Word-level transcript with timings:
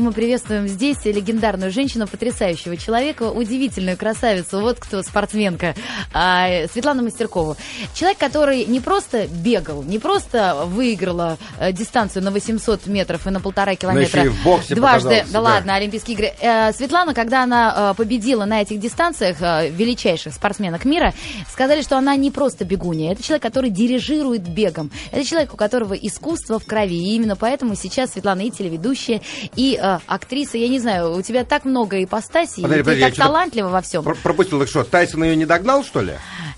Мы 0.00 0.12
приветствуем 0.12 0.66
здесь 0.66 1.04
легендарную 1.04 1.70
женщину, 1.70 2.08
потрясающего 2.08 2.78
человека, 2.78 3.24
удивительную 3.24 3.98
красавицу. 3.98 4.60
Вот 4.60 4.78
кто 4.80 5.02
спортсменка. 5.02 5.74
А, 6.14 6.66
Светлана 6.72 7.02
Мастеркову. 7.02 7.54
Человек, 7.94 8.16
который 8.16 8.64
не 8.64 8.80
просто 8.80 9.26
бегал, 9.26 9.82
не 9.82 9.98
просто 9.98 10.64
выиграла 10.64 11.36
э, 11.58 11.72
дистанцию 11.72 12.24
на 12.24 12.30
800 12.30 12.86
метров 12.86 13.26
и 13.26 13.30
на 13.30 13.40
полтора 13.40 13.74
километра. 13.74 14.22
еще 14.22 14.30
и 14.30 14.32
в 14.32 14.42
боксе 14.42 14.74
Дважды, 14.74 15.08
да, 15.08 15.24
себя. 15.26 15.40
ладно, 15.40 15.74
Олимпийские 15.74 16.14
игры. 16.14 16.32
Э, 16.40 16.72
Светлана, 16.72 17.12
когда 17.12 17.42
она 17.42 17.90
э, 17.92 17.94
победила 17.94 18.46
на 18.46 18.62
этих 18.62 18.80
дистанциях 18.80 19.36
величайших 19.40 20.32
спортсменок 20.32 20.86
мира, 20.86 21.12
сказали, 21.52 21.82
что 21.82 21.98
она 21.98 22.16
не 22.16 22.30
просто 22.30 22.64
бегунья. 22.64 23.12
Это 23.12 23.22
человек, 23.22 23.42
который 23.42 23.68
дирижирует 23.68 24.48
бегом. 24.48 24.90
Это 25.12 25.26
человек, 25.26 25.52
у 25.52 25.58
которого 25.58 25.92
искусство 25.92 26.58
в 26.58 26.64
крови. 26.64 26.96
И 26.96 27.16
именно 27.16 27.36
поэтому 27.36 27.74
сейчас 27.74 28.12
Светлана 28.12 28.40
и 28.40 28.50
телеведущая, 28.50 29.20
и 29.56 29.78
э, 29.96 30.00
актриса. 30.06 30.58
Я 30.58 30.68
не 30.68 30.78
знаю, 30.78 31.12
у 31.14 31.22
тебя 31.22 31.44
так 31.44 31.64
много 31.64 32.02
ипостасей, 32.02 32.62
Подожди, 32.62 32.80
и 32.80 32.82
подожди, 32.84 33.00
ты 33.00 33.06
так 33.06 33.14
что-то 33.14 33.28
талантлива 33.28 33.68
во 33.68 33.80
всем. 33.82 34.02
Про- 34.04 34.14
пропустил, 34.14 34.58
так 34.60 34.68
что, 34.68 34.84
Тайсон 34.84 35.24
ее 35.24 35.36
не 35.36 35.46
догнал, 35.46 35.84
что 35.84 36.00
ли? 36.00 36.14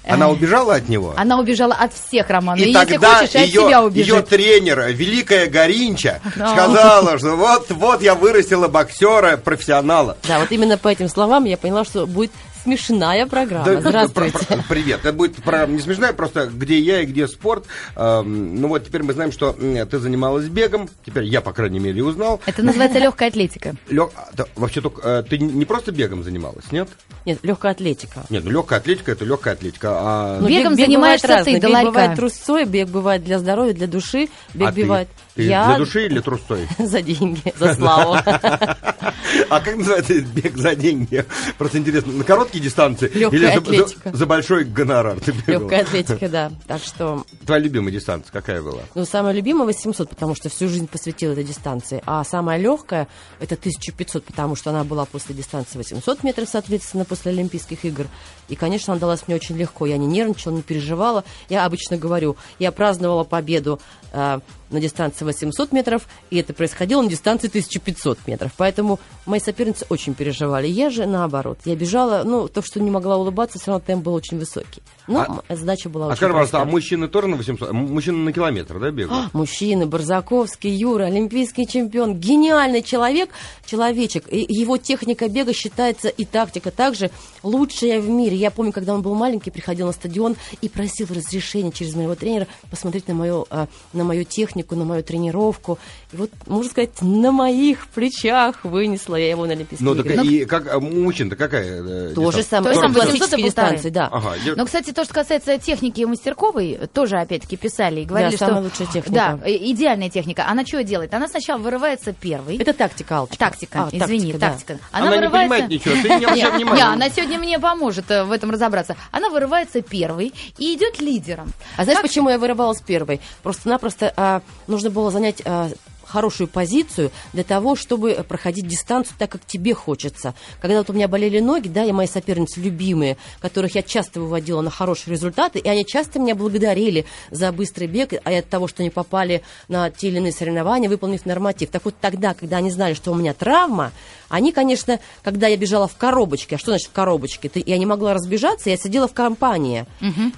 Она 0.08 0.26
Э, 0.26 0.30
убежала 0.32 0.74
от 0.74 0.88
него? 0.88 1.14
Она 1.16 1.38
убежала 1.38 1.74
от 1.74 1.92
всех, 1.94 2.28
Роман. 2.28 2.58
И 2.58 2.62
И 2.62 2.70
если 2.72 2.84
тогда 2.96 3.18
хочешь, 3.18 3.34
и 3.34 3.38
от 3.38 3.46
ее, 3.46 3.90
ее 3.94 4.22
тренер, 4.22 4.80
великая 4.88 5.46
Горинча, 5.46 6.20
Ну. 6.36 6.48
сказала, 6.48 7.18
что 7.18 7.36
вот, 7.36 7.70
вот 7.70 8.02
я 8.02 8.14
вырастила 8.16 8.68
боксера, 8.68 9.36
профессионала. 9.36 10.16
Да, 10.26 10.40
вот 10.40 10.50
именно 10.50 10.76
по 10.76 10.88
этим 10.88 11.08
словам 11.08 11.44
я 11.44 11.56
поняла, 11.56 11.84
что 11.84 12.06
будет 12.06 12.32
смешная 12.62 13.26
программа. 13.26 13.64
Да, 13.64 13.80
Здравствуйте. 13.80 14.38
про- 14.38 14.56
про- 14.56 14.64
привет. 14.68 15.00
Это 15.00 15.12
будет 15.12 15.36
про, 15.36 15.66
не 15.66 15.80
смешная, 15.80 16.12
просто 16.12 16.46
где 16.46 16.78
я 16.78 17.00
и 17.00 17.06
где 17.06 17.26
спорт. 17.28 17.66
Эм, 17.96 18.60
ну 18.60 18.68
вот 18.68 18.86
теперь 18.86 19.02
мы 19.02 19.12
знаем, 19.12 19.32
что 19.32 19.56
м, 19.58 19.86
ты 19.88 19.98
занималась 19.98 20.46
бегом. 20.46 20.88
Теперь 21.04 21.24
я, 21.24 21.40
по 21.40 21.52
крайней 21.52 21.78
мере, 21.78 22.02
узнал. 22.02 22.40
Это 22.46 22.62
называется 22.62 22.98
легкая 22.98 23.28
атлетика. 23.28 23.74
Лё- 23.88 24.10
а, 24.16 24.28
да, 24.34 24.44
вообще 24.56 24.80
только 24.80 25.00
э, 25.02 25.22
ты 25.28 25.38
не 25.38 25.64
просто 25.64 25.92
бегом 25.92 26.22
занималась, 26.24 26.70
нет? 26.72 26.88
Нет, 27.24 27.38
легкая 27.42 27.72
атлетика. 27.72 28.24
Нет, 28.30 28.44
ну 28.44 28.50
легкая 28.50 28.78
атлетика 28.80 29.12
это 29.12 29.24
легкая 29.24 29.54
атлетика. 29.54 29.88
А 29.94 30.38
Ну, 30.40 30.48
Бегом 30.48 30.72
бег- 30.72 30.78
бег 30.78 30.86
занимаешься 30.86 31.26
бывает 31.28 31.44
ты 31.44 31.52
Бег 31.54 31.64
ларька. 31.70 31.86
бывает 31.90 32.16
трусцой, 32.16 32.64
бег 32.64 32.88
бывает 32.88 33.24
для 33.24 33.38
здоровья, 33.38 33.72
для 33.74 33.86
души, 33.86 34.28
бег 34.54 34.68
а 34.68 34.72
ты- 34.72 34.82
бывает... 34.82 35.08
ты 35.34 35.42
я 35.44 35.66
для 35.66 35.78
души 35.78 36.06
или 36.06 36.20
трустой? 36.20 36.66
за 36.78 37.00
деньги, 37.02 37.52
за 37.58 37.74
славу. 37.74 38.16
А 39.50 39.60
как 39.60 39.76
называется 39.76 40.20
бег 40.20 40.56
за 40.56 40.74
деньги? 40.74 41.24
Просто 41.58 41.78
интересно, 41.78 42.12
на 42.12 42.24
короткие 42.24 42.62
дистанции 42.62 43.10
Лёгкая 43.14 43.38
или 43.40 43.46
за- 43.46 43.52
за, 43.52 43.58
атлетика. 43.58 44.16
за 44.16 44.26
большой 44.26 44.64
гонорар 44.64 45.20
ты 45.20 45.32
бегала? 45.32 45.60
Легкая 45.62 45.82
атлетика, 45.82 46.28
да. 46.28 46.52
Так 46.66 46.82
что, 46.82 47.24
Твоя 47.46 47.60
любимая 47.62 47.92
дистанция 47.92 48.32
какая 48.32 48.62
была? 48.62 48.82
ну, 48.94 49.04
самая 49.04 49.32
любимая 49.32 49.66
800, 49.66 50.08
потому 50.08 50.34
что 50.34 50.48
всю 50.48 50.68
жизнь 50.68 50.86
посвятила 50.88 51.32
этой 51.32 51.44
дистанции. 51.44 52.02
А 52.06 52.24
самая 52.24 52.58
легкая 52.58 53.08
это 53.40 53.54
1500, 53.56 54.24
потому 54.24 54.56
что 54.56 54.70
она 54.70 54.84
была 54.84 55.04
после 55.04 55.34
дистанции 55.34 55.78
800 55.78 56.22
метров, 56.24 56.48
соответственно, 56.48 57.04
после 57.04 57.32
Олимпийских 57.32 57.84
игр. 57.84 58.06
И, 58.48 58.56
конечно, 58.56 58.92
она 58.92 59.00
далась 59.00 59.24
мне 59.26 59.36
очень 59.36 59.56
легко. 59.56 59.86
Я 59.86 59.96
не 59.98 60.06
нервничала, 60.06 60.52
не 60.52 60.62
переживала. 60.62 61.24
Я 61.48 61.64
обычно 61.64 61.96
говорю, 61.96 62.36
я 62.58 62.72
праздновала 62.72 63.24
победу 63.24 63.80
э, 64.12 64.40
на 64.72 64.80
дистанции 64.80 65.24
800 65.24 65.72
метров, 65.72 66.08
и 66.30 66.38
это 66.38 66.52
происходило 66.54 67.02
на 67.02 67.08
дистанции 67.08 67.48
1500 67.48 68.18
метров. 68.26 68.52
Поэтому 68.56 68.98
мои 69.26 69.38
соперницы 69.40 69.86
очень 69.88 70.14
переживали. 70.14 70.66
Я 70.66 70.90
же 70.90 71.06
наоборот. 71.06 71.58
Я 71.64 71.76
бежала, 71.76 72.22
ну, 72.24 72.48
то, 72.48 72.62
что 72.62 72.80
не 72.80 72.90
могла 72.90 73.16
улыбаться, 73.16 73.58
все 73.58 73.70
равно 73.72 73.84
темп 73.86 74.04
был 74.04 74.14
очень 74.14 74.38
высокий. 74.38 74.82
Но 75.06 75.42
А- 75.48 75.54
задача 75.56 75.88
была 75.88 76.06
А 76.06 76.08
очень 76.08 76.16
скажи, 76.16 76.32
пожалуйста, 76.32 76.62
а 76.62 76.64
мужчины 76.64 77.08
тоже 77.08 77.26
на 77.28 77.36
800? 77.36 77.68
М- 77.70 77.92
Мужчины 77.92 78.18
на 78.18 78.32
километр, 78.32 78.78
да, 78.78 78.90
бегают? 78.90 79.34
Мужчины, 79.34 79.86
Барзаковский, 79.86 80.70
Юра, 80.70 81.04
олимпийский 81.04 81.66
чемпион, 81.66 82.14
гениальный 82.16 82.82
человек, 82.82 83.30
человечек. 83.66 84.24
И 84.32 84.46
его 84.48 84.76
техника 84.78 85.28
бега 85.28 85.52
считается 85.52 86.08
и 86.08 86.24
тактика 86.24 86.70
также 86.70 87.10
лучшая 87.42 88.00
в 88.00 88.08
мире. 88.08 88.36
Я 88.36 88.50
помню, 88.50 88.72
когда 88.72 88.94
он 88.94 89.02
был 89.02 89.14
маленький, 89.14 89.50
приходил 89.50 89.86
на 89.88 89.92
стадион 89.92 90.36
и 90.60 90.68
просил 90.68 91.08
разрешения 91.10 91.72
через 91.72 91.94
моего 91.94 92.14
тренера 92.14 92.46
посмотреть 92.70 93.08
на 93.08 93.14
мою, 93.14 93.46
а, 93.50 93.66
на 93.92 94.04
мою 94.04 94.24
технику, 94.24 94.61
на 94.70 94.84
мою 94.84 95.02
тренировку. 95.02 95.78
И 96.12 96.16
вот, 96.16 96.30
можно 96.46 96.70
сказать, 96.70 96.90
на 97.02 97.32
моих 97.32 97.86
плечах 97.88 98.64
вынесла 98.64 99.16
я 99.16 99.30
его 99.30 99.46
на 99.46 99.52
Олимпийские 99.52 99.88
Ну, 99.88 99.94
так 99.96 100.06
игры. 100.06 100.26
и 100.26 100.44
как, 100.44 100.72
а 100.72 100.78
у 100.78 100.80
мужчин-то 100.80 101.36
какая 101.36 101.82
э, 101.82 102.12
То 102.14 102.30
же 102.30 102.38
дистанция? 102.38 102.44
самое, 102.44 102.74
То 102.74 102.74
же 102.74 102.80
самое, 102.80 102.94
800 102.94 103.02
и 103.02 103.18
классические 103.18 103.44
дистанции, 103.46 103.88
да. 103.90 104.08
Ага, 104.12 104.34
я- 104.44 104.54
Но, 104.56 104.64
кстати, 104.66 104.92
то, 104.92 105.04
что 105.04 105.14
касается 105.14 105.58
техники 105.58 106.02
Мастерковой, 106.04 106.78
тоже, 106.92 107.18
опять-таки, 107.18 107.56
писали 107.56 108.00
и 108.00 108.04
говорили, 108.04 108.30
Да, 108.32 108.36
что... 108.36 108.46
самая 108.46 108.62
лучшая 108.62 108.86
техника. 108.88 109.10
Да, 109.12 109.38
идеальная 109.46 110.10
техника. 110.10 110.46
Она 110.48 110.64
что 110.64 110.82
делает? 110.84 111.12
Она 111.14 111.28
сначала 111.28 111.58
вырывается 111.58 112.12
первой. 112.12 112.56
Это 112.58 112.72
тактика, 112.72 113.18
Алчка. 113.18 113.36
Тактика, 113.36 113.84
А, 113.84 113.88
извини, 113.90 114.32
тактика, 114.32 114.38
да. 114.38 114.50
тактика. 114.50 114.78
Она, 114.92 115.04
не 115.10 115.16
вырывается... 115.16 115.38
понимает 115.38 115.68
ничего, 115.70 115.94
ты 116.02 116.08
не 116.08 116.24
обращай 116.24 116.50
Не, 116.52 116.56
внимания. 116.56 116.76
не, 116.76 116.82
она 116.92 117.08
сегодня 117.10 117.38
мне 117.38 117.58
поможет 117.58 118.10
э, 118.10 118.24
в 118.24 118.32
этом 118.32 118.50
разобраться. 118.50 118.96
Она 119.10 119.30
вырывается 119.30 119.82
первой 119.82 120.32
и 120.58 120.74
идет 120.74 121.00
лидером. 121.00 121.52
А 121.76 121.84
знаешь, 121.84 121.98
Как- 122.00 122.08
почему 122.08 122.28
я 122.30 122.38
вырывалась 122.38 122.80
первой? 122.80 123.20
Просто-напросто 123.42 124.12
а, 124.16 124.42
нужно 124.66 124.90
было 124.90 125.10
занять 125.10 125.42
а, 125.44 125.70
хорошую 126.12 126.46
позицию 126.46 127.10
для 127.32 127.42
того, 127.42 127.74
чтобы 127.74 128.24
проходить 128.28 128.66
дистанцию 128.66 129.16
так, 129.18 129.30
как 129.30 129.44
тебе 129.46 129.72
хочется. 129.74 130.34
Когда 130.60 130.78
вот 130.78 130.90
у 130.90 130.92
меня 130.92 131.08
болели 131.08 131.40
ноги, 131.40 131.68
да, 131.68 131.84
и 131.84 131.92
мои 131.92 132.06
соперницы 132.06 132.60
любимые, 132.60 133.16
которых 133.40 133.74
я 133.74 133.82
часто 133.82 134.20
выводила 134.20 134.60
на 134.60 134.70
хорошие 134.70 135.12
результаты, 135.12 135.58
и 135.58 135.68
они 135.68 135.86
часто 135.86 136.18
меня 136.18 136.34
благодарили 136.34 137.06
за 137.30 137.50
быстрый 137.52 137.86
бег, 137.88 138.12
а 138.24 138.30
от 138.30 138.48
того, 138.48 138.68
что 138.68 138.82
они 138.82 138.90
попали 138.90 139.42
на 139.68 139.90
те 139.90 140.08
или 140.08 140.18
иные 140.18 140.32
соревнования, 140.32 140.88
выполнив 140.88 141.24
норматив. 141.24 141.70
Так 141.70 141.84
вот 141.86 141.94
тогда, 142.00 142.34
когда 142.34 142.58
они 142.58 142.70
знали, 142.70 142.94
что 142.94 143.12
у 143.12 143.14
меня 143.14 143.32
травма, 143.32 143.92
они, 144.28 144.52
конечно, 144.52 144.98
когда 145.22 145.46
я 145.46 145.56
бежала 145.56 145.88
в 145.88 145.96
коробочке, 145.96 146.56
а 146.56 146.58
что 146.58 146.70
значит 146.72 146.88
в 146.88 146.92
коробочке? 146.92 147.48
Ты- 147.48 147.62
я 147.64 147.78
не 147.78 147.86
могла 147.86 148.14
разбежаться, 148.14 148.70
я 148.70 148.76
сидела 148.76 149.08
в 149.08 149.12
компании. 149.14 149.86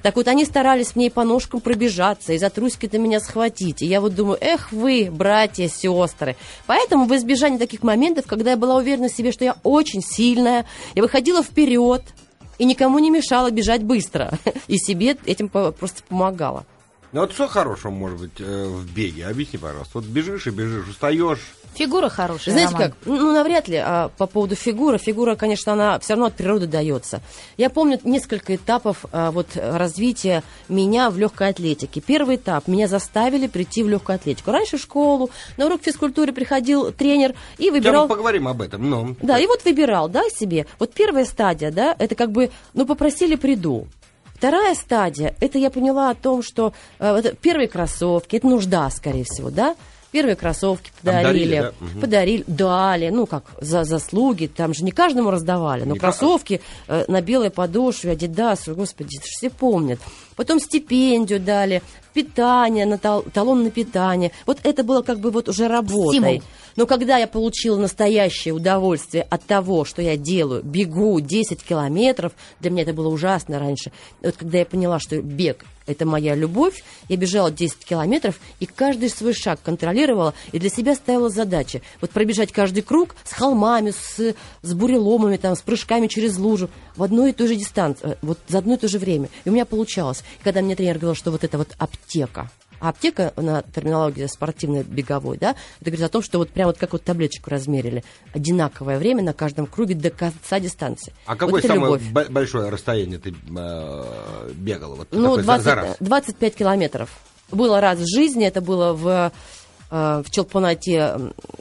Так 0.02 0.16
вот 0.16 0.28
они 0.28 0.44
старались 0.44 0.94
мне 0.96 1.06
и 1.06 1.10
по 1.10 1.24
ножкам 1.24 1.60
пробежаться, 1.60 2.32
и 2.32 2.38
за 2.38 2.50
трусики-то 2.50 2.98
меня 2.98 3.20
схватить. 3.20 3.82
И 3.82 3.86
я 3.86 4.00
вот 4.00 4.14
думаю, 4.14 4.38
эх 4.40 4.72
вы, 4.72 5.08
братья, 5.10 5.63
сестры. 5.68 6.36
Поэтому 6.66 7.06
в 7.06 7.14
избежание 7.16 7.58
таких 7.58 7.82
моментов, 7.82 8.26
когда 8.26 8.52
я 8.52 8.56
была 8.56 8.76
уверена 8.76 9.08
в 9.08 9.12
себе, 9.12 9.32
что 9.32 9.44
я 9.44 9.56
очень 9.62 10.02
сильная, 10.02 10.64
я 10.94 11.02
выходила 11.02 11.42
вперед 11.42 12.02
и 12.58 12.64
никому 12.64 12.98
не 12.98 13.10
мешала 13.10 13.50
бежать 13.50 13.82
быстро. 13.82 14.38
И 14.68 14.78
себе 14.78 15.16
этим 15.26 15.48
просто 15.48 16.02
помогала. 16.08 16.64
Ну 17.14 17.20
вот 17.20 17.32
что 17.32 17.46
хорошего 17.46 17.92
может 17.92 18.18
быть 18.18 18.40
э, 18.40 18.64
в 18.66 18.92
беге? 18.92 19.28
Объясни, 19.28 19.56
пожалуйста. 19.56 19.98
Вот 19.98 20.04
бежишь 20.04 20.48
и 20.48 20.50
бежишь, 20.50 20.88
устаешь. 20.88 21.54
Фигура 21.74 22.08
хорошая, 22.08 22.52
Знаете 22.54 22.72
Роман. 22.72 22.90
как? 22.90 22.98
Ну, 23.04 23.32
навряд 23.32 23.68
ли 23.68 23.76
а, 23.76 24.08
по 24.18 24.26
поводу 24.26 24.56
фигуры. 24.56 24.98
Фигура, 24.98 25.36
конечно, 25.36 25.74
она 25.74 25.96
все 26.00 26.14
равно 26.14 26.26
от 26.26 26.34
природы 26.34 26.66
дается. 26.66 27.20
Я 27.56 27.70
помню 27.70 28.00
несколько 28.02 28.56
этапов 28.56 29.04
а, 29.12 29.30
вот, 29.30 29.46
развития 29.54 30.42
меня 30.68 31.08
в 31.08 31.16
легкой 31.16 31.50
атлетике. 31.50 32.00
Первый 32.00 32.34
этап. 32.34 32.66
Меня 32.66 32.88
заставили 32.88 33.46
прийти 33.46 33.84
в 33.84 33.88
легкую 33.88 34.16
атлетику. 34.16 34.50
Раньше 34.50 34.76
в 34.76 34.80
школу, 34.80 35.30
на 35.56 35.66
урок 35.66 35.82
физкультуры 35.84 36.32
приходил 36.32 36.90
тренер 36.90 37.36
и 37.58 37.62
Сейчас 37.62 37.74
выбирал... 37.74 38.02
мы 38.02 38.08
поговорим 38.08 38.48
об 38.48 38.60
этом. 38.60 38.90
Ну, 38.90 39.14
Да, 39.22 39.38
и 39.38 39.46
вот 39.46 39.64
выбирал, 39.64 40.08
да, 40.08 40.24
себе. 40.30 40.66
Вот 40.80 40.92
первая 40.92 41.26
стадия, 41.26 41.70
да, 41.70 41.94
это 41.96 42.16
как 42.16 42.32
бы, 42.32 42.50
ну, 42.72 42.86
попросили, 42.86 43.36
приду. 43.36 43.86
Вторая 44.44 44.74
стадия, 44.74 45.34
это 45.40 45.56
я 45.56 45.70
поняла 45.70 46.10
о 46.10 46.14
том, 46.14 46.42
что 46.42 46.74
э, 46.98 47.16
это 47.16 47.34
первые 47.34 47.66
кроссовки, 47.66 48.36
это 48.36 48.46
нужда, 48.46 48.90
скорее 48.90 49.24
всего, 49.24 49.48
да. 49.48 49.74
Первые 50.12 50.36
кроссовки 50.36 50.92
подарили, 51.00 51.54
Обдарили, 51.54 51.72
да? 51.94 52.00
Подарили, 52.02 52.44
дали, 52.46 53.08
ну 53.08 53.24
как 53.24 53.44
за 53.62 53.84
заслуги, 53.84 54.44
там 54.54 54.74
же 54.74 54.84
не 54.84 54.90
каждому 54.90 55.30
раздавали, 55.30 55.84
но 55.84 55.94
Не 55.94 55.98
кроссовки 55.98 56.60
э, 56.88 57.06
на 57.08 57.22
белой 57.22 57.48
подошве, 57.48 58.10
Адидас, 58.10 58.68
господи, 58.68 59.18
все 59.22 59.48
помнят. 59.48 59.98
Потом 60.36 60.60
стипендию 60.60 61.40
дали, 61.40 61.82
питание, 62.12 62.86
на 62.86 62.96
тал- 62.98 63.24
талон 63.32 63.64
на 63.64 63.70
питание. 63.70 64.32
Вот 64.46 64.58
это 64.62 64.84
было 64.84 65.02
как 65.02 65.18
бы 65.18 65.30
вот 65.30 65.48
уже 65.48 65.68
работой. 65.68 66.18
Стимул. 66.18 66.42
Но 66.76 66.86
когда 66.86 67.18
я 67.18 67.26
получила 67.26 67.76
настоящее 67.76 68.52
удовольствие 68.52 69.24
от 69.30 69.44
того, 69.44 69.84
что 69.84 70.02
я 70.02 70.16
делаю, 70.16 70.62
бегу 70.64 71.20
10 71.20 71.62
километров, 71.62 72.32
для 72.60 72.70
меня 72.70 72.82
это 72.82 72.92
было 72.92 73.08
ужасно 73.08 73.58
раньше. 73.58 73.92
Вот 74.22 74.36
когда 74.36 74.58
я 74.58 74.66
поняла, 74.66 74.98
что 74.98 75.20
бег– 75.20 75.64
это 75.86 76.06
моя 76.06 76.34
любовь, 76.34 76.82
я 77.08 77.16
бежала 77.16 77.50
10 77.50 77.84
километров 77.84 78.40
и 78.58 78.66
каждый 78.66 79.10
свой 79.10 79.34
шаг 79.34 79.60
контролировала 79.62 80.34
и 80.50 80.58
для 80.58 80.70
себя 80.70 80.94
ставила 80.94 81.28
задачи. 81.28 81.82
Вот 82.00 82.10
пробежать 82.10 82.52
каждый 82.52 82.82
круг 82.82 83.14
с 83.24 83.32
холмами, 83.32 83.92
с, 83.92 84.34
с 84.62 84.74
буреломами, 84.74 85.36
там, 85.36 85.54
с 85.54 85.60
прыжками 85.60 86.06
через 86.06 86.38
лужу 86.38 86.70
в 86.96 87.02
одной 87.02 87.30
и 87.30 87.32
той 87.32 87.48
же 87.48 87.56
дистанции, 87.56 88.12
э, 88.12 88.14
вот 88.22 88.38
за 88.48 88.58
одно 88.58 88.74
и 88.74 88.78
то 88.78 88.88
же 88.88 88.98
время. 88.98 89.28
И 89.44 89.50
у 89.50 89.52
меня 89.52 89.64
получалось. 89.64 90.23
Когда 90.42 90.60
мне 90.62 90.76
тренер 90.76 90.98
говорил, 90.98 91.14
что 91.14 91.30
вот 91.30 91.44
это 91.44 91.58
вот 91.58 91.74
аптека, 91.78 92.50
а 92.80 92.90
аптека 92.90 93.32
на 93.36 93.62
терминологии 93.62 94.26
спортивной 94.26 94.82
беговой, 94.82 95.38
да, 95.38 95.50
это 95.80 95.90
говорит 95.90 96.02
о 96.04 96.08
том, 96.08 96.22
что 96.22 96.38
вот 96.38 96.50
прям 96.50 96.66
вот 96.66 96.76
как 96.76 96.92
вот 96.92 97.02
таблеточку 97.04 97.48
размерили. 97.48 98.04
Одинаковое 98.34 98.98
время 98.98 99.22
на 99.22 99.32
каждом 99.32 99.66
круге 99.66 99.94
до 99.94 100.10
конца 100.10 100.60
дистанции. 100.60 101.14
а 101.26 101.30
Вот 101.32 101.38
какое 101.38 101.58
это 101.60 101.68
самое 101.68 101.84
любовь. 101.98 102.02
бо- 102.10 102.30
большое 102.30 102.68
расстояние 102.68 103.18
ты 103.18 103.30
э, 103.30 104.50
бегала? 104.54 104.96
Вот 104.96 105.08
Ну, 105.12 105.22
такое 105.36 105.36
за- 105.38 105.44
20, 105.44 105.64
за 105.64 105.74
раз? 105.74 105.96
25 106.00 106.54
километров. 106.56 107.10
Было 107.50 107.80
раз 107.80 107.98
в 108.00 108.06
жизни, 108.06 108.44
это 108.46 108.60
было 108.60 108.92
в 108.92 109.32
в 109.94 110.30
Челпанате, 110.30 111.14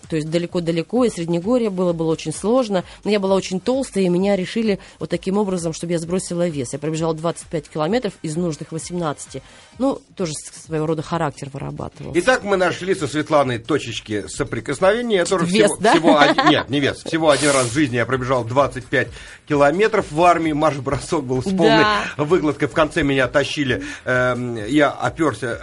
то 0.10 0.16
есть 0.16 0.30
далеко-далеко, 0.30 1.06
и 1.06 1.10
Среднегорье 1.10 1.70
было, 1.70 1.94
было 1.94 2.12
очень 2.12 2.34
сложно. 2.34 2.84
Но 3.04 3.12
я 3.12 3.20
была 3.20 3.36
очень 3.36 3.60
толстая, 3.60 4.06
и 4.06 4.10
меня 4.10 4.36
решили 4.36 4.80
вот 5.00 5.10
таким 5.12 5.38
образом, 5.38 5.72
чтобы 5.74 5.94
я 5.94 6.00
сбросила 6.00 6.48
вес. 6.48 6.74
Я 6.74 6.80
пробежала 6.80 7.14
25 7.14 7.70
километров 7.70 8.14
из 8.24 8.36
нужных 8.36 8.72
18. 8.72 9.42
Ну, 9.78 10.02
тоже 10.16 10.34
своего 10.34 10.86
рода 10.88 11.02
характер 11.04 11.50
вырабатывал. 11.54 12.12
Итак, 12.16 12.44
мы 12.44 12.58
нашли 12.58 12.96
со 12.96 13.08
Светланой 13.08 13.60
точечки 13.60 14.26
соприкосновения. 14.28 15.18
Я 15.18 15.26
тоже 15.26 15.46
Вес, 15.46 15.66
всего, 15.72 15.78
да? 15.80 15.92
всего 15.92 16.20
один, 16.20 16.46
нет, 16.50 16.70
не 16.70 16.80
вес. 16.80 17.04
Всего 17.04 17.30
один 17.30 17.52
раз 17.52 17.68
в 17.68 17.74
жизни 17.74 17.98
я 17.98 18.06
пробежал 18.06 18.44
25 18.44 19.10
километров 19.48 20.12
в 20.12 20.22
армии. 20.24 20.54
Марш-бросок 20.54 21.24
был 21.24 21.42
с 21.42 21.46
полной 21.46 21.84
Да. 21.84 22.04
выкладкой. 22.18 22.68
В 22.68 22.74
конце 22.74 23.04
меня 23.04 23.28
тащили. 23.28 23.84
эм, 24.06 24.56
я 24.66 24.90
оперся 24.90 25.60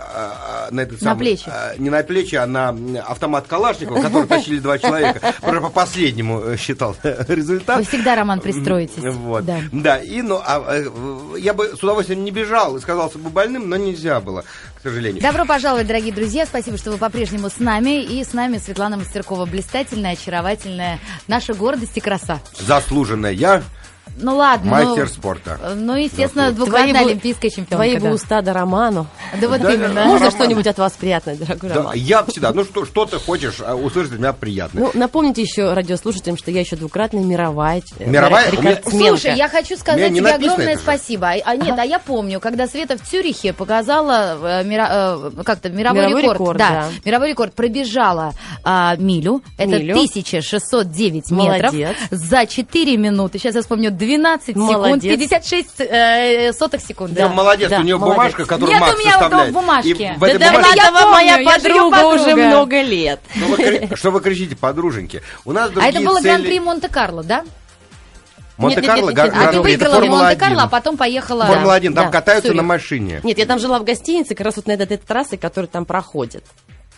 э, 0.69 0.73
на 0.75 0.81
этот 0.83 1.01
На 1.01 1.11
самый, 1.11 1.19
плечи. 1.21 1.45
э, 1.47 1.75
не 1.79 1.91
на 1.91 2.03
плечи, 2.03 2.35
а 2.37 2.47
на 2.47 2.60
м, 2.69 2.99
автомат 3.07 3.47
Калашникова, 3.47 4.03
который 4.03 4.27
тащили 4.27 4.59
два 4.59 4.79
человека. 4.79 5.35
Уже 5.43 5.61
по 5.61 5.71
последнему 5.71 6.41
э, 6.41 6.57
считал 6.57 6.95
результат. 7.03 7.79
Вы 7.79 7.85
всегда, 7.85 8.15
Роман, 8.15 8.41
пристроитесь. 8.41 9.03
Вот. 9.03 9.45
Да. 9.45 9.61
Да, 9.73 9.97
и 9.99 10.23
ну, 10.23 10.41
а, 10.45 10.62
э, 10.69 11.39
я 11.39 11.55
бы 11.55 11.75
с 11.77 11.83
удовольствием 11.83 12.25
не 12.25 12.31
бежал 12.31 12.77
и 12.77 12.81
сказался 12.81 13.19
бы 13.19 13.31
больным, 13.31 13.69
но 13.69 13.77
нельзя 13.77 14.21
было, 14.21 14.45
к 14.79 14.83
сожалению. 14.83 15.23
Добро 15.23 15.45
пожаловать, 15.45 15.87
дорогие 15.87 16.12
друзья. 16.12 16.47
Спасибо, 16.47 16.77
что 16.77 16.91
вы 16.91 16.99
по-прежнему 16.99 17.49
с 17.49 17.59
нами. 17.59 18.03
И 18.03 18.23
с 18.23 18.33
нами 18.33 18.59
Светлана 18.59 18.97
Мастеркова. 18.97 19.47
Блистательная, 19.47 20.12
очаровательная, 20.12 20.99
наша 21.29 21.55
гордость 21.55 21.97
и 21.97 22.01
краса. 22.01 22.41
Заслуженная 22.59 23.33
я 23.33 23.62
Ну 24.23 24.37
ладно. 24.37 24.70
мастер 24.70 25.05
ну, 25.05 25.06
спорта. 25.06 25.58
Ну, 25.76 25.94
естественно, 25.94 26.52
двукратная 26.52 27.00
олимпийская 27.06 27.50
чемпионка. 27.50 27.76
Твои 27.76 27.94
бы 27.97 28.08
да. 28.08 28.14
уста 28.14 28.43
да 28.43 28.52
роману. 28.52 29.06
Да 29.41 29.49
вот 29.49 29.61
Да, 29.62 29.73
именно. 29.73 29.94
да. 29.94 30.05
Можно 30.05 30.26
Роман. 30.26 30.31
что-нибудь 30.32 30.67
от 30.67 30.79
вас 30.79 30.93
приятное, 30.93 31.37
дорогой 31.37 31.70
Да, 31.70 31.75
Роман? 31.76 31.93
я 31.97 32.23
всегда, 32.25 32.52
ну 32.52 32.64
что, 32.64 32.85
что 32.85 33.06
ты 33.06 33.19
хочешь 33.19 33.61
а, 33.64 33.75
услышать 33.76 34.12
от 34.14 34.19
меня 34.19 34.32
приятно. 34.35 34.81
Ну, 34.81 34.91
напомните 34.93 35.41
еще 35.41 35.73
радиослушателям, 35.73 36.37
что 36.37 36.50
я 36.50 36.61
еще 36.61 36.76
двукратная 36.76 37.23
мировая, 37.23 37.82
э, 37.99 38.05
Мировая? 38.11 38.50
Меня- 38.52 38.73
рекордсменка. 38.73 39.08
Слушай, 39.08 39.37
я 39.37 39.49
хочу 39.49 39.76
сказать 39.79 40.12
тебе 40.14 40.29
огромное 40.31 40.76
спасибо. 40.76 41.29
А, 41.29 41.37
а 41.44 41.56
нет, 41.56 41.79
а 41.79 41.85
я 41.85 41.99
помню, 41.99 42.41
когда 42.41 42.67
Света 42.67 42.99
в 42.99 43.02
Цюрихе 43.08 43.55
показала 43.55 44.37
э, 44.61 44.64
мира- 44.64 44.88
э, 45.37 45.43
как-то 45.44 45.70
мировой, 45.70 46.00
Мировой 46.02 46.23
рекорд. 46.23 46.41
рекорд, 46.41 46.58
да, 46.58 46.69
да. 46.70 46.88
мировой 47.06 47.29
рекорд 47.31 47.55
пробежала 47.55 48.32
а, 48.64 48.97
милю. 48.97 49.43
Это 49.56 49.70
Милю. 49.79 49.94
1609 49.94 51.31
метров 51.31 51.73
Молодец. 51.73 51.97
за 52.11 52.44
4 52.47 52.97
минуты. 52.97 53.38
Сейчас 53.38 53.55
я 53.55 53.62
вспомню 53.62 53.91
12 54.00 54.47
секунд, 54.49 54.70
Молодец. 54.73 55.12
56 55.19 55.69
э, 55.81 56.52
сотых 56.52 56.81
секунд. 56.81 57.12
Да, 57.14 57.29
Да. 57.29 57.35
молодец, 57.35 57.70
да, 57.70 57.79
у 57.79 57.82
нее 57.82 57.97
молодец. 57.97 58.17
бумажка, 58.17 58.44
которую 58.47 58.73
Нет 58.73 58.81
Макс 58.81 58.94
у 58.94 58.99
меня 58.99 59.11
составляет. 59.12 59.52
бумажки. 59.52 59.88
И 59.88 60.19
в 60.19 60.25
этой 60.25 60.38
Да, 60.38 60.52
бумажке- 60.52 60.76
я 60.76 60.93
помню, 60.93 61.08
моя 61.11 61.37
я 61.38 61.50
подруга 61.50 62.05
уже 62.06 62.35
много 62.35 62.82
лет. 62.82 63.20
Что 63.37 63.47
вы, 63.47 63.56
кри- 63.56 63.91
что 63.97 64.11
вы 64.11 64.20
кричите, 64.20 64.56
подруженьки? 64.56 65.23
У 65.44 65.52
нас 65.52 65.70
А 65.76 65.87
это 65.87 66.00
было 66.00 66.17
цели. 66.20 66.29
Гран-при 66.32 66.61
Монте-Карло, 66.61 67.23
да? 67.23 67.44
Монте-Карло, 68.56 69.08
Нет, 69.11 69.17
нет, 69.17 69.25
нет, 69.25 69.32
Гран-при, 69.35 69.49
А 69.49 69.52
ты 69.52 69.61
выиграла 69.61 69.94
Формула-1. 69.94 70.19
Монте-Карло, 70.19 70.62
а 70.64 70.69
потом 70.69 70.97
поехала... 70.99 71.44
Формула-1, 71.47 71.94
там 71.94 72.06
да, 72.06 72.08
катаются 72.08 72.52
на 72.52 72.62
машине. 72.62 73.20
Нет, 73.23 73.38
я 73.38 73.47
там 73.47 73.58
жила 73.58 73.79
в 73.79 73.85
гостинице, 73.85 74.35
как 74.35 74.44
раз 74.44 74.56
вот 74.56 74.67
на 74.67 74.73
этой, 74.73 74.82
этой 74.82 74.97
трассе, 74.99 75.38
которая 75.38 75.69
там 75.69 75.85
проходит. 75.87 76.44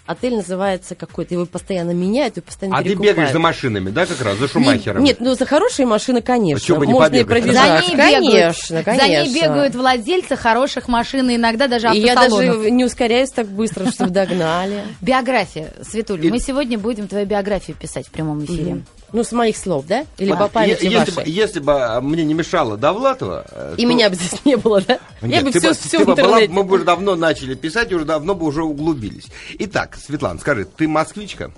Отель 0.05 0.35
называется 0.35 0.97
какой-то, 0.97 1.35
его 1.35 1.47
постоянно 1.47 1.93
меняют 1.93 2.37
и 2.37 2.41
постоянно 2.41 2.77
А 2.79 2.83
ты 2.83 2.95
бегаешь 2.95 3.31
за 3.31 3.39
машинами, 3.39 3.91
да, 3.91 4.05
как 4.05 4.21
раз, 4.21 4.37
за 4.37 4.49
Шумахером? 4.49 5.05
Нет, 5.05 5.19
ну 5.21 5.35
за 5.35 5.47
хорошие 5.47 5.87
машины, 5.87 6.21
конечно. 6.23 6.67
Чего 6.67 6.79
бы 6.79 6.87
не 6.89 6.93
Можно 6.93 7.15
и 7.17 7.25
побегать? 7.25 7.45
пробежать. 7.45 7.85
За 7.85 7.87
ней 7.87 7.97
бегают, 7.97 8.33
конечно, 8.33 8.83
конечно. 8.83 9.07
За 9.07 9.13
ней 9.25 9.35
бегают 9.43 9.75
владельцы 9.77 10.37
хороших 10.37 10.89
машин, 10.89 11.31
и 11.31 11.37
иногда 11.37 11.69
даже 11.69 11.89
И 11.95 12.01
я 12.01 12.15
автосалонов. 12.15 12.57
даже 12.57 12.71
не 12.73 12.85
ускоряюсь 12.85 13.31
так 13.31 13.47
быстро, 13.47 13.91
чтобы 13.93 14.11
догнали. 14.13 14.83
Биография, 15.01 15.73
Светуль, 15.89 16.27
И- 16.27 16.31
мы 16.31 16.41
сегодня 16.41 16.79
будем 16.79 17.07
твою 17.07 17.25
биографию 17.27 17.77
писать 17.77 18.09
в 18.09 18.11
прямом 18.11 18.45
эфире. 18.45 18.83
Ну, 19.13 19.23
с 19.25 19.33
моих 19.33 19.57
слов, 19.59 19.85
да? 19.87 20.07
Или 20.19 20.31
Вот 20.31 20.39
по 20.39 20.49
памяти 20.49 20.85
если, 20.85 21.11
бы, 21.11 21.17
вашей? 21.17 21.31
если 21.33 21.61
бы 21.61 21.73
а, 21.85 22.01
мне 22.01 22.25
не 22.25 22.33
мешало 22.35 22.77
Довлатова... 22.79 23.45
э, 23.51 23.75
И 23.77 23.83
то- 23.83 23.89
меня 23.89 24.09
бы 24.09 24.17
здесь 24.17 24.45
не 24.45 24.57
было, 24.57 24.81
да? 24.81 24.99
я 25.21 25.29
Нет, 25.29 25.45
бы 25.45 25.51
ты 25.53 25.59
все, 25.61 25.69
бы- 25.69 25.75
все 25.75 25.99
ты 25.99 26.05
в 26.05 26.07
бы 26.07 26.13
была- 26.15 26.23
интернете. 26.23 26.53
мы 26.53 26.65
бы 26.65 26.75
уже 26.77 26.85
давно 26.85 27.15
начали 27.15 27.55
писать, 27.55 27.93
уже 27.93 28.05
давно 28.07 28.35
бы 28.35 28.47
уже 28.47 28.63
углубились. 28.65 29.27
Итак, 29.59 29.97
Светлана, 30.03 30.41
скажи, 30.41 30.65
ты 30.65 30.89
москвичка, 30.89 31.53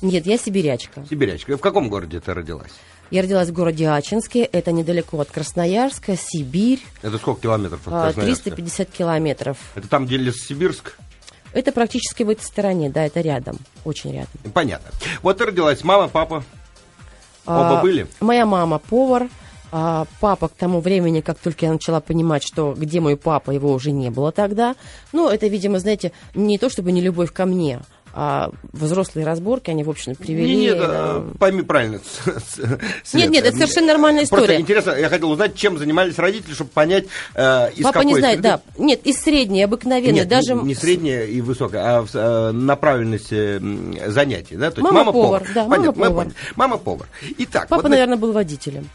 Нет, 0.00 0.26
я 0.26 0.38
сибирячка. 0.38 1.04
сибирячка? 1.10 1.56
В 1.56 1.60
каком 1.60 1.88
городе 1.88 2.20
ты 2.20 2.32
родилась? 2.34 2.70
Я 3.10 3.22
родилась 3.22 3.48
в 3.48 3.52
городе 3.52 3.88
Ачинске, 3.90 4.44
это 4.44 4.72
недалеко 4.72 5.18
от 5.20 5.30
Красноярска, 5.30 6.16
Сибирь, 6.16 6.80
Это 7.02 7.18
сколько 7.18 7.42
километров 7.42 7.80
от 7.86 7.92
а, 7.92 8.02
Красноярска? 8.04 8.44
350 8.44 8.90
километров. 8.90 9.56
Это 9.74 9.88
там, 9.88 10.06
где 10.06 10.16
Лессибирск? 10.16 10.96
Это 11.52 11.72
практически 11.72 12.22
в 12.22 12.30
этой 12.30 12.42
стороне, 12.44 12.88
да, 12.88 13.04
это 13.04 13.20
рядом, 13.20 13.58
очень 13.84 14.12
рядом. 14.14 14.30
Понятно. 14.54 14.88
Вот 15.20 15.36
ты 15.38 15.44
родилась, 15.44 15.84
мама, 15.84 16.08
папа. 16.08 16.42
Оба 17.46 17.78
А, 17.78 17.82
были? 17.82 18.06
Моя 18.20 18.46
мама 18.46 18.78
повар, 18.78 19.28
а 19.72 20.06
папа 20.20 20.48
к 20.48 20.52
тому 20.52 20.80
времени, 20.80 21.22
как 21.22 21.38
только 21.38 21.66
я 21.66 21.72
начала 21.72 22.00
понимать, 22.00 22.42
что 22.42 22.74
где 22.76 23.00
мой 23.00 23.16
папа, 23.16 23.50
его 23.50 23.72
уже 23.72 23.90
не 23.90 24.10
было 24.10 24.30
тогда. 24.30 24.76
Ну, 25.12 25.28
это, 25.28 25.46
видимо, 25.46 25.78
знаете, 25.78 26.12
не 26.34 26.58
то 26.58 26.68
чтобы 26.68 26.92
не 26.92 27.00
любовь 27.00 27.32
ко 27.32 27.46
мне, 27.46 27.80
а 28.14 28.50
взрослые 28.72 29.26
разборки, 29.26 29.70
они, 29.70 29.84
в 29.84 29.90
общем, 29.90 30.14
привели... 30.14 30.54
Не, 30.54 30.62
нет, 30.62 30.76
э, 30.78 30.84
а, 30.84 31.32
пойми 31.38 31.62
правильно. 31.62 32.00
Нет, 33.14 33.30
нет, 33.30 33.44
это 33.44 33.56
совершенно 33.56 33.88
нормальная 33.88 34.26
Просто 34.26 34.44
история. 34.44 34.60
интересно, 34.60 34.90
я 34.92 35.08
хотел 35.08 35.30
узнать, 35.30 35.54
чем 35.54 35.78
занимались 35.78 36.18
родители, 36.18 36.52
чтобы 36.52 36.70
понять, 36.70 37.06
э, 37.34 37.70
из 37.72 37.82
Папа 37.84 38.00
какой 38.00 38.06
не 38.06 38.18
знает, 38.18 38.38
среды- 38.38 38.42
да. 38.42 38.60
Нет, 38.78 39.00
из 39.06 39.20
средней, 39.20 39.62
обыкновенной, 39.62 40.12
Нет, 40.20 40.28
даже... 40.28 40.54
не, 40.54 40.74
средняя 40.74 41.24
и 41.24 41.40
высокая, 41.40 41.82
а 41.82 42.04
э, 42.12 42.50
направленность 42.52 43.28
э, 43.32 43.58
занятий, 44.08 44.56
да? 44.56 44.70
То 44.70 44.80
есть 44.80 44.84
Мама 44.92 45.04
мама-повар. 45.04 45.40
повар, 45.40 45.54
да, 45.54 45.64
Понятно, 45.64 45.92
мы 45.92 45.98
мама-повар. 45.98 46.24
поняли. 46.24 46.36
Мама-повар. 46.56 47.06
Итак, 47.38 47.68
Папа, 47.68 47.82
вот, 47.82 47.88
наверное, 47.90 48.16
был 48.16 48.32
водителем. 48.32 48.88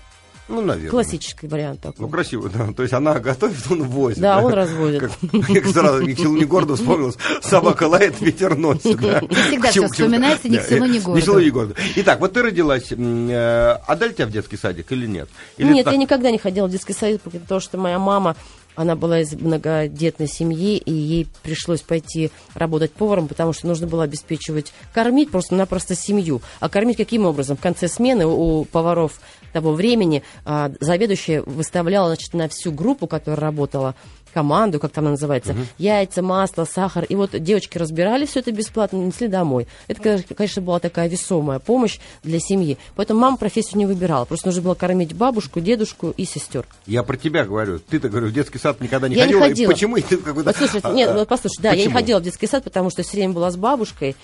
Ну, 0.47 0.61
наверное. 0.61 0.89
Классический 0.91 1.47
вариант 1.47 1.81
такой. 1.81 1.97
Ну, 1.99 2.09
красиво, 2.09 2.49
да. 2.49 2.71
То 2.75 2.83
есть 2.83 2.93
она 2.93 3.19
готовит, 3.19 3.57
он 3.69 3.83
возит. 3.83 4.19
Да, 4.19 4.39
он 4.39 4.53
разводит. 4.53 5.01
Как, 5.01 5.11
как 5.47 5.65
сразу 5.67 6.01
ни 6.03 6.13
к 6.13 6.19
селу, 6.19 6.35
ни 6.37 6.43
городу 6.45 6.75
вспомнилось. 6.75 7.15
Собака 7.41 7.83
лает, 7.87 8.19
ветер 8.21 8.55
носит. 8.57 8.99
Да. 8.99 9.21
всегда 9.47 9.69
всё 9.71 9.87
вспоминается 9.87 10.49
ни 10.49 10.57
к 10.57 10.63
селу, 10.63 10.85
ни 10.85 10.99
к 10.99 11.07
Ни 11.07 11.19
к 11.19 11.23
селу, 11.23 11.33
городу. 11.35 11.45
ни 11.45 11.49
городу. 11.49 11.75
Итак, 11.97 12.19
вот 12.19 12.33
ты 12.33 12.41
родилась. 12.41 12.91
м, 12.91 13.27
э, 13.29 13.71
Отдали 13.87 14.13
тебя 14.13 14.27
в 14.27 14.31
детский 14.31 14.57
садик 14.57 14.91
или 14.91 15.05
нет? 15.07 15.29
Или 15.57 15.71
Нет, 15.73 15.85
так? 15.85 15.93
я 15.93 15.99
никогда 15.99 16.31
не 16.31 16.37
ходила 16.37 16.67
в 16.67 16.71
детский 16.71 16.93
садик, 16.93 17.21
потому 17.21 17.59
что 17.61 17.77
моя 17.77 17.99
мама, 17.99 18.35
она 18.77 18.95
была 18.95 19.21
из 19.21 19.33
многодетной 19.33 20.27
семьи, 20.27 20.77
и 20.77 20.93
ей 20.93 21.27
пришлось 21.41 21.81
пойти 21.81 22.31
работать 22.53 22.93
поваром, 22.93 23.27
потому 23.27 23.51
что 23.51 23.67
нужно 23.67 23.87
было 23.87 24.03
обеспечивать, 24.03 24.71
кормить 24.93 25.31
просто-напросто 25.31 25.95
семью. 25.95 26.41
А 26.59 26.69
кормить 26.69 26.97
каким 26.97 27.25
образом? 27.25 27.57
В 27.57 27.59
конце 27.59 27.87
смены 27.87 28.27
у 28.27 28.65
поваров 28.65 29.19
того 29.51 29.73
времени 29.73 30.21
а, 30.45 30.71
заведующая 30.79 31.41
выставляла 31.41 32.09
значит, 32.09 32.33
на 32.35 32.47
всю 32.47 32.71
группу, 32.71 33.07
которая 33.07 33.41
работала, 33.41 33.95
команду, 34.37 34.79
как 34.79 34.91
там 34.91 35.05
она 35.05 35.11
называется, 35.11 35.55
яйца, 35.79 36.21
масло, 36.21 36.65
сахар. 36.65 37.05
И 37.05 37.15
вот 37.15 37.31
девочки 37.31 37.79
разбирали 37.79 38.27
все 38.27 38.41
это 38.41 38.51
бесплатно, 38.51 38.97
несли 38.97 39.27
домой. 39.27 39.67
Это, 39.87 40.21
конечно, 40.35 40.61
была 40.61 40.79
такая 40.79 41.09
весомая 41.09 41.57
помощь 41.57 41.97
для 42.21 42.39
семьи. 42.39 42.77
Поэтому 42.95 43.19
мама 43.19 43.37
профессию 43.37 43.79
не 43.79 43.87
выбирала. 43.87 44.25
Просто 44.25 44.49
нужно 44.49 44.61
было 44.61 44.75
кормить 44.75 45.13
бабушку, 45.15 45.59
дедушку 45.59 46.13
и 46.15 46.25
сестер. 46.25 46.67
Я 46.85 47.01
про 47.01 47.17
тебя 47.17 47.45
говорю. 47.45 47.79
Ты-то, 47.79 48.09
говорю, 48.09 48.27
в 48.27 48.31
детский 48.31 48.59
сад 48.59 48.79
никогда 48.79 49.07
не 49.07 49.15
Я 49.15 49.25
не 49.25 49.33
ходила. 49.33 49.45
И 49.45 49.49
ходила. 49.49 49.71
почему? 49.71 49.97
И 49.97 50.01
ты 50.03 50.17
Послушайте, 50.17 50.87
а, 50.87 50.93
нет, 50.93 51.27
послушай, 51.27 51.59
да, 51.63 51.69
я 51.69 51.75
не 51.77 51.81
почему? 51.85 51.95
ходила 51.97 52.19
в 52.19 52.23
детский 52.23 52.45
сад, 52.45 52.63
потому 52.63 52.91
что 52.91 53.01
все 53.01 53.17
время 53.17 53.33
была 53.33 53.49
с 53.49 53.55
бабушкой. 53.55 54.15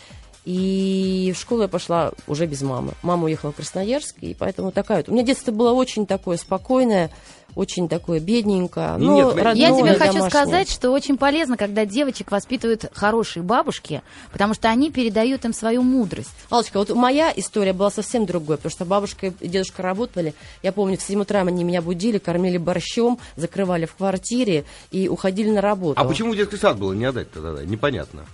И 0.46 1.34
в 1.36 1.40
школу 1.40 1.62
я 1.62 1.68
пошла 1.68 2.12
уже 2.28 2.46
без 2.46 2.62
мамы. 2.62 2.94
Мама 3.02 3.26
уехала 3.26 3.52
в 3.52 3.56
Красноярск, 3.56 4.16
и 4.20 4.34
поэтому 4.34 4.72
такая 4.72 4.98
вот. 4.98 5.10
У 5.10 5.14
меня 5.14 5.24
детство 5.24 5.52
было 5.52 5.72
очень 5.72 6.06
такое 6.06 6.36
спокойное, 6.36 7.12
очень 7.56 7.88
такое 7.88 8.20
бедненькое, 8.20 8.98
Не, 8.98 9.06
но 9.06 9.16
нет, 9.16 9.36
родное, 9.36 9.54
Я 9.56 9.68
тебе 9.70 9.94
хочу 9.94 10.14
домашнее. 10.14 10.30
сказать, 10.30 10.70
что 10.70 10.92
очень 10.92 11.18
полезно, 11.18 11.56
когда 11.56 11.86
девочек 11.86 12.32
воспитывают 12.32 12.86
хорошие 12.94 13.44
бабушки, 13.44 14.02
потому 14.32 14.54
что 14.54 14.70
они 14.70 14.92
передают 14.92 15.46
им 15.46 15.54
свою 15.54 15.82
мудрость. 15.82 16.32
Аллочка, 16.50 16.78
вот 16.80 16.90
моя 16.90 17.32
история 17.36 17.74
была 17.74 17.92
совсем 17.92 18.26
другой, 18.26 18.58
потому 18.58 18.72
что 18.72 18.86
бабушка 18.86 19.28
и 19.28 19.48
дедушка 19.48 19.82
работали. 19.82 20.34
Я 20.62 20.72
помню, 20.72 20.98
в 20.98 21.02
7 21.02 21.22
утра 21.22 21.42
они 21.42 21.64
меня 21.64 21.82
будили, 21.82 22.18
кормили 22.18 22.58
борщом, 22.58 23.20
закрывали 23.36 23.86
в 23.86 23.96
квартире 23.96 24.66
и 24.92 25.08
уходили 25.08 25.52
на 25.52 25.62
работу. 25.62 26.02
А 26.02 26.06
почему 26.06 26.36
детский 26.36 26.58
сад 26.58 26.78
было 26.78 26.94
не 26.94 27.06
отдать 27.06 27.32
тогда? 27.32 27.64
Непонятно. 27.64 28.26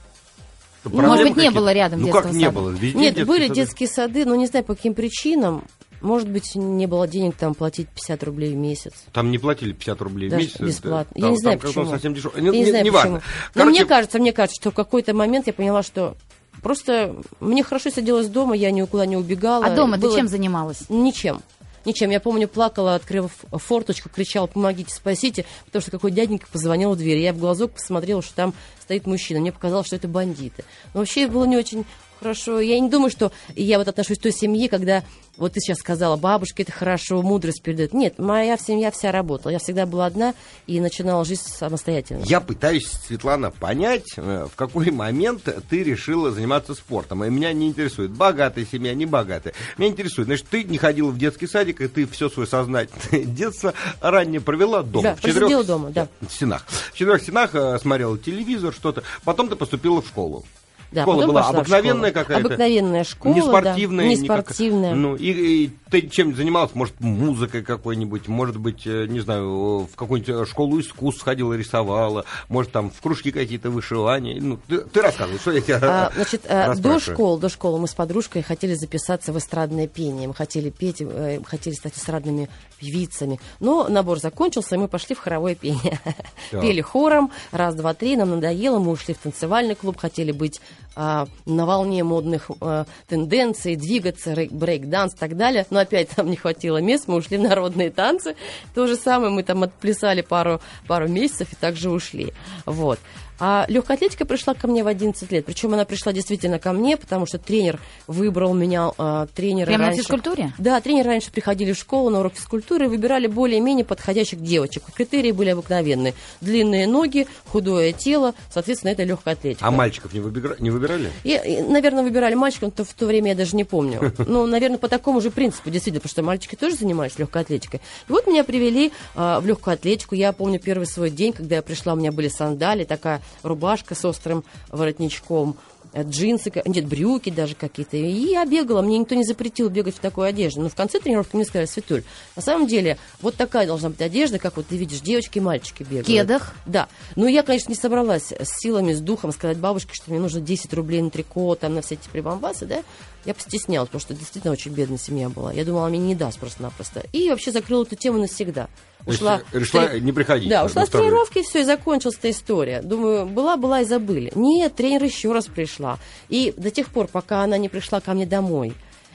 Ну, 0.84 0.92
может 0.92 1.08
проблемы 1.10 1.18
быть, 1.22 1.30
не 1.30 1.34
какие-то? 1.36 1.56
было 1.60 1.74
рядом 1.74 2.00
Ну 2.00 2.06
детского 2.06 2.22
как 2.24 2.34
не 2.34 2.44
сада? 2.46 2.56
было? 2.56 2.70
Везде 2.70 2.88
Нет, 2.98 3.16
детские 3.16 3.26
были 3.26 3.44
сады. 3.48 3.56
детские 3.56 3.90
сады, 3.90 4.26
но 4.26 4.36
не 4.36 4.46
знаю 4.48 4.66
по 4.66 4.76
каким 4.76 4.94
причинам. 4.94 5.64
Может 6.02 6.30
быть, 6.30 6.56
не 6.56 6.88
было 6.88 7.08
денег 7.10 7.36
там 7.36 7.54
платить 7.54 7.90
50 7.90 8.24
рублей 8.24 8.54
в 8.54 8.58
месяц. 8.58 8.94
Там 9.12 9.32
не 9.32 9.38
платили 9.38 9.74
50 9.74 10.02
рублей 10.02 10.30
Даже 10.30 10.44
в 10.48 10.60
месяц. 10.62 10.62
бесплатно. 10.62 11.12
Да, 11.20 11.26
Я 11.28 11.32
не 11.32 11.38
знаю, 11.38 11.60
почему. 11.60 11.86
совсем 11.88 12.14
дешевый. 12.14 12.42
Я 12.42 12.52
Не, 12.52 12.60
не 12.60 12.64
не- 12.64 12.70
знаю, 12.70 12.84
не 12.86 12.92
почему. 12.92 13.12
важно. 13.14 13.28
Но 13.56 13.66
мне 13.66 13.80
Короче, 13.80 13.86
кажется, 13.90 14.20
мне 14.20 14.32
кажется, 14.32 14.62
что 14.62 14.72
в 14.72 14.76
какой-то 14.76 15.14
момент 15.14 15.48
я 15.48 15.54
поняла, 15.54 15.84
что 15.84 16.16
просто 16.62 17.16
мне 17.42 17.64
хорошо 17.64 17.90
сиделось 17.90 18.28
дома, 18.28 18.56
я 18.56 18.72
никуда 18.72 19.06
не 19.06 19.18
убегала. 19.18 19.66
А 19.66 19.76
дома 19.76 19.96
ты 19.98 20.04
Было 20.04 20.16
чем 20.16 20.28
занималась? 20.30 20.84
Ничем. 20.88 21.42
Ничем. 21.90 22.10
Я 22.10 22.20
помню, 22.20 22.48
плакала, 22.48 22.96
открыв 22.96 23.32
форточку, 23.52 24.10
кричала, 24.10 24.48
помогите, 24.48 24.94
спасите, 24.94 25.46
потому 25.66 25.82
что 25.82 25.92
какой 25.92 26.12
дяденька 26.12 26.48
позвонил 26.52 26.94
в 26.94 26.98
дверь. 26.98 27.18
Я 27.18 27.34
в 27.34 27.38
глазок 27.38 27.74
посмотрела, 27.74 28.22
что 28.22 28.36
там 28.36 28.54
стоит 28.82 29.06
мужчина. 29.06 29.40
Мне 29.40 29.52
показалось, 29.52 29.88
что 29.88 29.96
это 29.96 30.08
бандиты. 30.08 30.64
Но 30.94 31.02
вообще 31.02 31.28
было 31.28 31.46
не 31.46 31.58
очень 31.58 31.86
хорошо. 32.20 32.60
Я 32.60 32.80
не 32.80 32.90
думаю, 32.90 33.10
что 33.10 33.32
я 33.56 33.78
вот 33.78 33.88
отношусь 33.88 34.20
к 34.20 34.24
той 34.24 34.32
семье, 34.32 34.70
когда 34.70 35.04
вот 35.40 35.54
ты 35.54 35.62
сейчас 35.62 35.78
сказала, 35.78 36.18
бабушка, 36.18 36.64
это 36.64 36.74
хорошо, 36.74 37.22
мудрость 37.22 37.64
передает. 37.64 37.94
Нет, 37.94 38.20
моя 38.20 38.58
семья 38.58 38.92
вся 38.92 39.12
работала. 39.12 39.54
Я 39.54 39.60
всегда 39.60 39.86
была 39.86 40.06
одна 40.06 40.36
и 40.68 40.82
начинала 40.82 41.24
жизнь 41.24 41.44
самостоятельно. 41.46 42.24
Я 42.26 42.42
пытаюсь, 42.42 42.88
Светлана, 42.88 43.50
понять, 43.50 44.10
э, 44.18 44.48
в 44.52 44.56
какой 44.58 44.92
момент 44.92 45.48
ты 45.70 45.84
решила 45.84 46.32
заниматься 46.32 46.74
спортом. 46.74 47.24
И 47.24 47.30
меня 47.30 47.54
не 47.54 47.70
интересует, 47.70 48.12
богатая 48.12 48.66
семья, 48.70 48.94
не 48.94 49.06
богатая. 49.06 49.54
Меня 49.78 49.92
интересует, 49.92 50.28
значит, 50.28 50.48
ты 50.50 50.66
не 50.66 50.78
ходила 50.78 51.10
в 51.10 51.18
детский 51.18 51.48
садик, 51.48 51.80
и 51.80 51.88
ты 51.88 52.06
все 52.06 52.30
свое 52.30 52.48
сознательное 52.48 53.24
детство 53.26 53.74
ранее 54.02 54.42
провела 54.42 54.84
дома. 54.84 55.04
Да, 55.04 55.16
в 55.16 55.22
четырех 55.22 55.66
дома, 55.66 55.90
да. 55.92 56.10
стенах. 56.30 56.66
В 56.68 56.98
четырех 56.98 57.22
стенах 57.22 57.56
э, 57.56 57.80
смотрела 57.80 58.18
телевизор, 58.18 58.74
что-то. 58.74 59.04
Потом 59.24 59.48
ты 59.48 59.56
поступила 59.56 60.02
в 60.02 60.08
школу. 60.08 60.44
Да, 60.92 61.04
Школа 61.04 61.28
была 61.28 61.48
обыкновенная 61.48 62.12
какая-то? 62.12 62.48
Обыкновенная 62.48 63.04
школа, 63.04 63.34
не 63.34 63.42
спортивная, 63.42 64.06
да, 64.06 64.10
не 64.10 64.16
никак- 64.16 64.42
спортивная. 64.46 64.96
Ну, 64.96 65.16
и, 65.16 65.32
и 65.32 65.72
ты 65.92 66.02
чем 66.08 66.36
занималась? 66.36 66.74
Может, 66.74 67.00
музыкой 67.00 67.64
какой-нибудь, 67.64 68.28
может 68.28 68.58
быть, 68.58 68.88
э, 68.88 69.06
не 69.08 69.20
знаю, 69.20 69.88
в 69.92 69.96
какую-нибудь 69.96 70.36
э, 70.36 70.46
школу 70.50 70.80
искусств 70.80 71.22
ходила, 71.24 71.54
рисовала, 71.54 72.26
может, 72.48 72.72
там 72.72 72.90
в 72.90 73.00
кружки 73.02 73.32
какие-то 73.32 73.70
вышивания. 73.70 74.42
Ну, 74.42 74.60
ты, 74.68 74.80
ты 74.80 75.02
рассказывай, 75.02 75.40
что 75.40 75.52
я 75.52 75.62
тебя 75.62 75.80
А, 75.82 76.12
значит, 76.16 76.42
э, 76.46 76.76
до 76.76 77.00
школы, 77.00 77.40
до 77.40 77.50
школы 77.50 77.80
мы 77.80 77.88
с 77.88 77.94
подружкой 77.94 78.42
хотели 78.42 78.74
записаться 78.74 79.32
в 79.32 79.38
эстрадное 79.38 79.88
пение. 79.88 80.28
Мы 80.28 80.34
хотели 80.34 80.70
петь, 80.72 81.02
э, 81.02 81.40
хотели 81.46 81.76
стать 81.76 81.96
эстрадными 81.98 82.50
певицами. 82.80 83.40
Но 83.60 83.88
набор 83.90 84.20
закончился, 84.20 84.76
и 84.76 84.78
мы 84.80 84.88
пошли 84.88 85.16
в 85.16 85.20
хоровое 85.20 85.56
пение. 85.56 86.00
Так. 86.52 86.62
Пели 86.62 86.82
хором, 86.82 87.32
раз, 87.52 87.76
два, 87.76 87.94
три, 87.94 88.16
нам 88.16 88.32
надоело, 88.32 88.80
мы 88.80 88.92
ушли 88.92 89.14
в 89.14 89.20
танцевальный 89.20 89.76
клуб, 89.76 89.98
хотели 89.98 90.32
быть 90.32 90.62
а, 90.96 91.28
на 91.46 91.66
волне 91.66 92.04
модных 92.04 92.52
а, 92.62 92.86
тенденций, 93.08 93.76
двигаться, 93.76 94.34
рей- 94.34 94.50
брейк-данс 94.50 95.14
и 95.16 95.18
так 95.18 95.38
далее. 95.38 95.66
Но 95.70 95.80
опять 95.80 96.10
там 96.16 96.30
не 96.30 96.36
хватило 96.36 96.78
мест, 96.78 97.08
мы 97.08 97.16
ушли 97.16 97.38
в 97.38 97.42
народные 97.42 97.90
танцы. 97.90 98.36
То 98.74 98.88
же 98.88 98.96
самое, 98.96 99.32
мы 99.32 99.44
там 99.44 99.64
отплясали 99.64 100.22
пару, 100.22 100.62
пару 100.88 101.08
месяцев 101.08 101.54
и 101.54 101.56
также 101.56 101.90
ушли. 101.90 102.34
Вот. 102.66 103.00
А 103.40 103.66
легкая 103.70 103.96
атлетика 103.98 104.26
пришла 104.26 104.54
ко 104.54 104.68
мне 104.68 104.84
в 104.84 104.88
11 104.88 105.32
лет. 105.32 105.46
Причем 105.46 105.74
она 105.74 105.86
пришла 105.86 106.12
действительно 106.14 106.60
ко 106.60 106.74
мне, 106.74 106.98
потому 106.98 107.26
что 107.26 107.38
тренер 107.38 107.80
выбрал 108.08 108.54
меня, 108.54 108.92
а, 108.98 109.28
тренеры 109.28 109.68
Прямо 109.68 109.84
на 109.84 109.88
раньше- 109.90 110.02
физкультуре? 110.02 110.54
Да, 110.58 110.80
тренеры 110.82 111.10
раньше 111.10 111.32
приходили 111.32 111.72
в 111.74 111.78
школу 111.78 112.10
на 112.10 112.20
урок 112.20 112.34
физкультуры 112.36 112.86
и 112.86 112.88
выбирали 112.88 113.28
более-менее 113.28 113.86
подходящих 113.86 114.42
девочек. 114.42 114.84
Критерии 114.94 115.32
были 115.32 115.50
обыкновенные. 115.52 116.14
Длинные 116.42 116.88
ноги, 116.88 117.28
худое 117.48 117.94
тело, 117.94 118.34
соответственно, 118.52 118.92
это 118.92 119.04
легкая 119.04 119.36
атлетика. 119.36 119.66
А 119.66 119.72
мальчиков 119.72 120.14
не, 120.14 120.20
выбира- 120.20 120.56
не 120.60 120.70
выбирали? 120.70 121.12
И, 121.24 121.30
и, 121.46 121.62
наверное, 121.62 122.04
выбирали 122.04 122.36
мальчиков, 122.36 122.74
но 122.78 122.84
в 122.84 122.94
то 122.94 123.06
время 123.06 123.30
я 123.30 123.36
даже 123.36 123.56
не 123.56 123.64
помню. 123.64 124.14
Ну, 124.30 124.46
наверное, 124.46 124.78
по 124.78 124.88
такому 124.88 125.22
же 125.22 125.32
принципу, 125.32 125.70
действительно, 125.70 126.02
потому 126.02 126.12
что 126.12 126.24
мальчики 126.24 126.56
тоже 126.56 126.76
занимались 126.76 127.18
легкой 127.18 127.42
атлетикой. 127.44 127.80
И 128.08 128.12
вот 128.12 128.28
меня 128.28 128.44
привели 128.44 128.92
а, 129.16 129.40
в 129.40 129.46
легкую 129.48 129.74
атлетику. 129.74 130.14
Я 130.16 130.34
помню 130.34 130.60
первый 130.60 130.86
свой 130.86 131.10
день, 131.10 131.34
когда 131.34 131.56
я 131.56 131.62
пришла, 131.62 131.94
у 131.94 131.96
меня 131.96 132.12
были 132.12 132.28
сандали, 132.28 132.84
такая 132.84 133.22
рубашка 133.44 133.96
с 133.96 134.06
острым 134.06 134.44
воротничком, 134.70 135.58
э, 135.94 136.04
джинсы, 136.04 136.52
нет, 136.66 136.86
брюки 136.86 137.30
даже 137.30 137.56
какие-то. 137.56 137.98
И 137.98 138.32
я 138.32 138.46
бегала, 138.46 138.82
мне 138.82 138.98
никто 138.98 139.16
не 139.16 139.24
запретил 139.24 139.70
бегать 139.70 139.96
в 139.96 140.00
такой 140.00 140.30
одежде. 140.30 140.62
Но 140.62 140.70
в 140.70 140.76
конце 140.76 141.00
тренировки 141.00 141.36
мне 141.36 141.46
сказали, 141.46 141.66
Светуль, 141.66 142.04
на 142.36 142.42
самом 142.42 142.68
деле, 142.68 142.98
вот 143.22 143.36
такая 143.36 143.68
должна 143.68 143.90
быть 143.90 144.02
одежда, 144.02 144.40
как 144.40 144.58
вот 144.58 144.68
ты 144.68 144.78
видишь, 144.78 145.02
девочки 145.02 145.40
и 145.40 145.42
мальчики 145.42 145.84
бегают. 145.84 146.08
Кедах? 146.08 146.54
Да. 146.66 146.88
Ну, 147.16 147.28
я, 147.28 147.44
конечно, 147.44 147.70
не 147.72 147.78
собралась 147.78 148.32
с 148.32 148.60
силами, 148.62 148.94
с 148.94 149.02
духом 149.02 149.32
сказать 149.32 149.58
бабушке, 149.58 149.94
что 149.94 150.12
мне 150.12 150.20
нужно 150.20 150.42
10 150.42 150.74
рублей 150.74 151.02
на 151.02 151.10
трико, 151.10 151.56
там, 151.56 151.76
на 151.76 151.82
все 151.82 151.96
эти 151.96 152.08
прибамбасы, 152.10 152.66
да. 152.66 152.84
Я 153.26 153.34
постеснялась, 153.34 153.90
потому 153.90 154.02
что 154.02 154.14
действительно 154.14 154.54
очень 154.54 154.72
бедная 154.72 154.98
семья 154.98 155.30
была. 155.30 155.52
Я 155.52 155.66
думала, 155.66 155.84
она 155.84 155.90
мне 155.92 156.00
не 156.00 156.16
даст 156.16 156.40
просто-напросто. 156.40 157.04
И 157.12 157.30
вообще 157.30 157.52
закрыла 157.52 157.84
эту 157.84 157.96
тему 157.96 158.18
навсегда. 158.18 158.70
Есть 159.06 159.22
решила 159.54 159.86
с 159.86 159.92
трени- 159.92 160.00
не 160.00 160.12
приходить 160.12 160.50
Да, 160.50 160.66
ушла 160.66 160.86
с 160.86 160.90
тренировки, 160.90 161.42
все, 161.44 161.62
и 161.62 161.64
закончилась 161.64 162.16
эта 162.18 162.32
история. 162.32 162.82
Думаю, 162.82 163.26
была-была 163.26 163.82
и 163.82 163.86
забыли. 163.86 164.32
Нет, 164.36 164.76
тренер 164.76 165.04
еще 165.04 165.32
раз 165.32 165.46
пришла. 165.48 166.00
И 166.30 166.54
до 166.58 166.72
тех 166.72 166.90
пор, 166.90 167.08
пока 167.08 167.44
она 167.44 167.58
не 167.58 167.70
пришла 167.70 168.00
ко 168.02 168.14
мне 168.14 168.26
домой, 168.26 168.74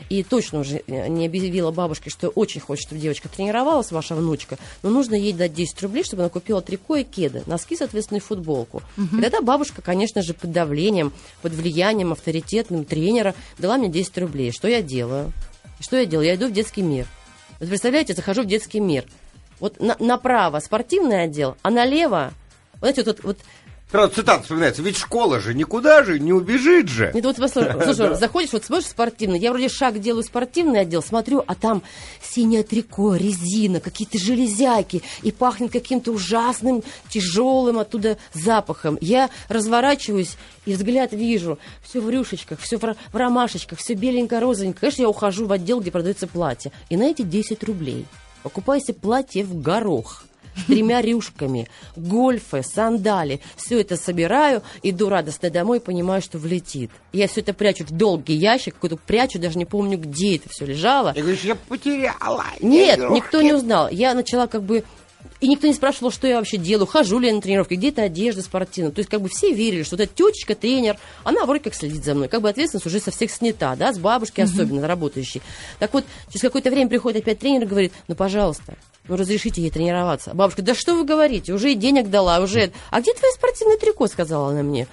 и 0.08 0.22
точно 0.22 0.60
уже 0.60 0.82
э, 0.86 1.08
не 1.08 1.26
объявила 1.26 1.70
бабушке, 1.70 2.10
что 2.10 2.28
очень 2.28 2.60
хочет, 2.60 2.86
чтобы 2.86 3.00
девочка 3.00 3.28
тренировалась, 3.28 3.90
ваша 3.92 4.14
внучка, 4.14 4.58
но 4.82 4.90
нужно 4.90 5.14
ей 5.14 5.32
дать 5.32 5.54
10 5.54 5.82
рублей, 5.82 6.04
чтобы 6.04 6.22
она 6.22 6.30
купила 6.30 6.60
трико 6.60 6.96
и 6.96 7.04
кеды, 7.04 7.42
носки, 7.46 7.76
соответственно, 7.76 8.18
и 8.18 8.20
футболку. 8.20 8.82
И 8.96 9.20
тогда 9.20 9.40
бабушка, 9.40 9.82
конечно 9.82 10.22
же, 10.22 10.34
под 10.34 10.52
давлением, 10.52 11.12
под 11.42 11.52
влиянием 11.52 12.12
авторитетным 12.12 12.84
тренера 12.84 13.34
дала 13.58 13.76
мне 13.78 13.88
10 13.88 14.18
рублей. 14.18 14.52
Что 14.52 14.68
я 14.68 14.82
делаю? 14.82 15.32
Что 15.80 15.96
я 15.96 16.06
делаю? 16.06 16.26
Я 16.28 16.34
иду 16.34 16.48
в 16.48 16.52
детский 16.52 16.82
мир. 16.82 17.06
Вот 17.60 17.68
представляете, 17.68 18.14
захожу 18.14 18.42
в 18.42 18.46
детский 18.46 18.80
мир. 18.80 19.04
Вот 19.60 19.80
на- 19.80 19.96
направо 20.00 20.58
спортивный 20.60 21.22
отдел, 21.22 21.56
а 21.62 21.70
налево, 21.70 22.32
вот 22.74 22.80
знаете, 22.80 23.04
вот, 23.04 23.22
вот 23.22 23.38
Сразу 23.90 24.12
цитата 24.12 24.42
вспоминается. 24.42 24.82
Ведь 24.82 24.96
школа 24.96 25.38
же 25.38 25.54
никуда 25.54 26.02
же 26.02 26.18
не 26.18 26.32
убежит 26.32 26.88
же. 26.88 27.12
Нет, 27.14 27.24
вот 27.24 27.36
послушай, 27.36 27.72
слушай, 27.84 28.16
заходишь, 28.16 28.52
вот 28.52 28.64
смотришь 28.64 28.88
спортивный, 28.88 29.38
я 29.38 29.50
вроде 29.52 29.68
шаг 29.68 30.00
делаю 30.00 30.24
спортивный 30.24 30.80
отдел, 30.80 31.02
смотрю, 31.02 31.44
а 31.46 31.54
там 31.54 31.82
синее 32.20 32.64
трико, 32.64 33.14
резина, 33.14 33.78
какие-то 33.80 34.18
железяки, 34.18 35.02
и 35.22 35.30
пахнет 35.30 35.70
каким-то 35.70 36.10
ужасным, 36.12 36.82
тяжелым 37.08 37.78
оттуда 37.78 38.18
запахом. 38.32 38.98
Я 39.00 39.30
разворачиваюсь 39.48 40.36
и 40.66 40.74
взгляд 40.74 41.12
вижу, 41.12 41.58
все 41.82 42.00
в 42.00 42.10
рюшечках, 42.10 42.58
все 42.60 42.78
в, 42.78 42.82
ро- 42.84 42.96
в 43.12 43.16
ромашечках, 43.16 43.78
все 43.78 43.94
беленько-розовенько. 43.94 44.80
Конечно, 44.80 45.02
я 45.02 45.08
ухожу 45.08 45.46
в 45.46 45.52
отдел, 45.52 45.80
где 45.80 45.90
продается 45.92 46.26
платье. 46.26 46.72
И 46.88 46.96
на 46.96 47.04
эти 47.04 47.22
10 47.22 47.62
рублей 47.62 48.06
покупаю 48.42 48.80
себе 48.80 48.94
платье 48.94 49.44
в 49.44 49.60
горох 49.60 50.24
с 50.56 50.64
тремя 50.64 51.00
рюшками, 51.00 51.68
гольфы, 51.96 52.62
сандали. 52.62 53.40
Все 53.56 53.80
это 53.80 53.96
собираю, 53.96 54.62
иду 54.82 55.08
радостно 55.08 55.50
домой, 55.50 55.80
понимаю, 55.80 56.22
что 56.22 56.38
влетит. 56.38 56.90
Я 57.12 57.28
все 57.28 57.40
это 57.40 57.52
прячу 57.52 57.84
в 57.84 57.90
долгий 57.90 58.34
ящик, 58.34 58.74
какой-то 58.74 58.96
прячу, 58.96 59.38
даже 59.38 59.58
не 59.58 59.64
помню, 59.64 59.98
где 59.98 60.36
это 60.36 60.48
все 60.48 60.66
лежало. 60.66 61.12
Я 61.14 61.22
говорю, 61.22 61.38
я 61.42 61.54
потеряла. 61.54 62.44
Нет, 62.60 62.98
игрушки. 62.98 63.14
никто 63.14 63.42
не 63.42 63.52
узнал. 63.52 63.88
Я 63.90 64.14
начала 64.14 64.46
как 64.46 64.62
бы... 64.62 64.84
И 65.40 65.48
никто 65.48 65.66
не 65.66 65.74
спрашивал, 65.74 66.10
что 66.10 66.26
я 66.26 66.38
вообще 66.38 66.56
делаю, 66.56 66.86
хожу 66.86 67.18
ли 67.18 67.28
я 67.28 67.34
на 67.34 67.40
тренировки, 67.40 67.74
где-то 67.74 68.02
одежда 68.02 68.40
спортивная. 68.40 68.92
То 68.92 69.00
есть 69.00 69.10
как 69.10 69.20
бы 69.20 69.28
все 69.28 69.52
верили, 69.52 69.82
что 69.82 69.96
вот 69.96 70.02
эта 70.02 70.14
тетечка, 70.14 70.54
тренер, 70.54 70.96
она 71.22 71.44
вроде 71.44 71.64
как 71.64 71.74
следит 71.74 72.04
за 72.04 72.14
мной. 72.14 72.28
Как 72.28 72.40
бы 72.40 72.48
ответственность 72.48 72.86
уже 72.86 73.00
со 73.00 73.10
всех 73.10 73.30
снята, 73.30 73.74
да, 73.76 73.92
с 73.92 73.98
бабушки 73.98 74.40
особенно 74.40 74.86
работающей. 74.86 75.42
Так 75.78 75.92
вот, 75.92 76.04
через 76.28 76.40
какое-то 76.40 76.70
время 76.70 76.88
приходит 76.88 77.22
опять 77.22 77.40
тренер 77.40 77.64
и 77.64 77.66
говорит, 77.66 77.92
ну, 78.08 78.14
пожалуйста, 78.14 78.74
разрешите 79.08 79.62
ей 79.62 79.70
тренироваться. 79.70 80.32
Бабушка, 80.34 80.62
да 80.62 80.74
что 80.74 80.94
вы 80.94 81.04
говорите, 81.04 81.52
уже 81.52 81.72
и 81.72 81.74
денег 81.74 82.10
дала, 82.10 82.40
уже... 82.40 82.72
А 82.90 83.00
где 83.00 83.12
твое 83.12 83.32
спортивное 83.32 83.76
трико, 83.78 84.06
сказала 84.06 84.50
она 84.50 84.62
мне. 84.62 84.86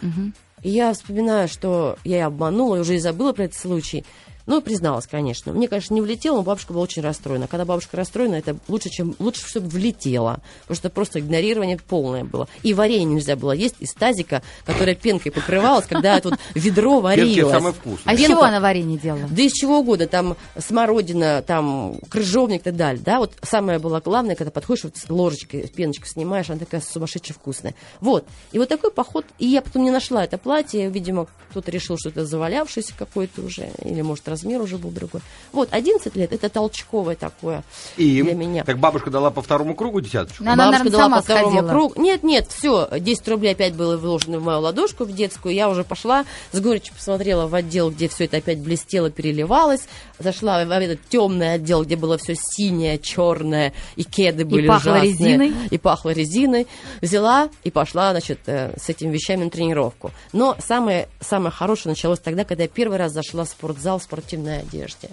И 0.64 0.70
я 0.70 0.94
вспоминаю, 0.94 1.48
что 1.48 1.98
я 2.04 2.18
ее 2.18 2.26
обманула, 2.26 2.80
уже 2.80 2.96
и 2.96 3.00
забыла 3.00 3.34
про 3.34 3.46
этот 3.46 3.58
случай. 3.58 4.06
Ну, 4.52 4.62
призналась, 4.62 5.08
конечно. 5.08 5.54
Мне, 5.54 5.70
конечно, 5.70 5.94
не 5.94 6.02
влетело, 6.02 6.36
но 6.36 6.44
бабушка 6.44 6.74
была 6.74 6.84
очень 6.84 7.02
расстроена. 7.02 7.48
Когда 7.48 7.64
бабушка 7.64 7.96
расстроена, 7.96 8.36
это 8.36 8.58
лучше, 8.68 8.90
чем 8.90 9.16
лучше, 9.18 9.48
чтобы 9.48 9.70
влетело. 9.70 10.42
Потому 10.64 10.76
что 10.76 10.90
просто 10.90 11.22
игнорирование 11.22 11.78
полное 11.78 12.26
было. 12.26 12.50
И 12.62 12.74
варенье 12.74 13.06
нельзя 13.06 13.38
было 13.38 13.54
есть 13.54 13.76
из 13.80 13.94
тазика, 13.94 14.44
которое 14.66 14.94
пенкой 14.94 15.32
покрывалось, 15.32 15.86
когда 15.86 16.20
тут 16.20 16.34
ведро 16.54 17.00
варилось. 17.00 17.50
самое 17.50 17.74
вкусное. 17.74 18.02
А 18.04 18.14
из 18.14 18.20
Пенка- 18.20 18.28
чего 18.28 18.42
она 18.44 18.60
варенье 18.60 18.98
делала? 18.98 19.26
да 19.30 19.42
из 19.42 19.54
чего 19.54 19.80
угодно, 19.80 20.08
там 20.08 20.36
смородина, 20.58 21.44
там 21.48 21.96
крыжовник 22.10 22.60
и 22.60 22.64
так 22.66 22.76
далее, 22.76 23.02
да, 23.02 23.20
вот 23.20 23.32
самое 23.44 23.80
было 23.80 24.02
главное, 24.02 24.36
когда 24.36 24.52
подходишь, 24.52 24.84
вот 24.84 24.96
ложечкой, 25.08 25.66
пеночку 25.68 26.08
снимаешь, 26.08 26.50
она 26.50 26.60
такая 26.60 26.82
сумасшедше 26.82 27.34
вкусная. 27.34 27.74
Вот, 28.02 28.26
и 28.52 28.60
вот 28.60 28.68
такой 28.68 28.92
поход, 28.92 29.26
и 29.40 29.48
я 29.48 29.62
потом 29.62 29.86
не 29.86 29.92
нашла 29.92 30.26
это 30.26 30.38
платье, 30.38 30.90
видимо, 30.90 31.28
кто-то 31.52 31.72
решил, 31.72 31.98
что 31.98 32.10
это 32.10 32.26
завалявшееся 32.26 32.94
какое-то 32.98 33.42
уже, 33.42 33.72
или, 33.84 34.02
может, 34.02 34.28
размер 34.42 34.62
уже 34.62 34.78
был 34.78 34.90
другой. 34.90 35.22
Вот, 35.52 35.70
11 35.72 36.16
лет, 36.16 36.34
это 36.34 36.50
толчковое 36.50 37.16
такое 37.16 37.64
И 37.98 38.22
для 38.22 38.34
меня. 38.34 38.64
Так 38.64 38.80
бабушка 38.80 39.10
дала 39.10 39.32
по 39.32 39.42
второму 39.42 39.76
кругу 39.76 40.02
десяточку. 40.02 40.44
Она, 40.44 40.56
Бабушка 40.56 40.72
наверное, 40.72 40.92
дала 40.92 41.04
сама 41.04 41.18
по 41.18 41.24
второму 41.24 41.52
сходила. 41.52 41.70
кругу. 41.70 42.02
Нет, 42.02 42.24
нет, 42.24 42.48
все, 42.50 42.90
10 43.00 43.28
рублей 43.28 43.52
опять 43.54 43.74
было 43.74 43.98
вложено 43.98 44.40
в 44.40 44.44
мою 44.44 44.60
ладошку 44.60 45.06
в 45.06 45.14
детскую. 45.14 45.54
Я 45.54 45.70
уже 45.70 45.84
пошла, 45.84 46.26
с 46.52 46.60
горечью 46.60 46.96
посмотрела 46.96 47.48
в 47.48 47.56
отдел, 47.56 47.92
где 47.92 48.08
все 48.08 48.26
это 48.26 48.38
опять 48.38 48.60
блестело, 48.60 49.10
переливалось. 49.10 49.82
Зашла 50.20 50.64
в 50.64 50.72
этот 50.72 51.00
темный 51.10 51.54
отдел, 51.54 51.84
где 51.84 51.96
было 51.96 52.18
все 52.18 52.36
синее, 52.36 53.00
черное, 53.00 53.74
и 53.96 54.04
кеды 54.04 54.46
были 54.46 54.68
пахло 54.68 54.92
ужасные. 54.92 55.12
резиной. 55.12 55.54
И 55.70 55.78
пахло 55.78 56.10
резиной. 56.12 56.68
Взяла 57.02 57.50
и 57.64 57.72
пошла, 57.72 58.12
значит, 58.12 58.40
э, 58.46 58.74
с 58.78 58.90
этими 58.90 59.12
вещами 59.12 59.46
на 59.46 59.50
тренировку. 59.50 60.12
Но 60.34 60.56
самое, 60.60 61.08
самое 61.20 61.52
хорошее 61.52 61.92
началось 61.92 62.20
тогда, 62.20 62.44
когда 62.44 62.64
я 62.64 62.70
первый 62.70 62.98
раз 62.98 63.12
зашла 63.14 63.44
в 63.44 63.50
спортзал 63.50 64.00
в 64.00 64.04
спортивной 64.22 64.60
одежде. 64.60 65.10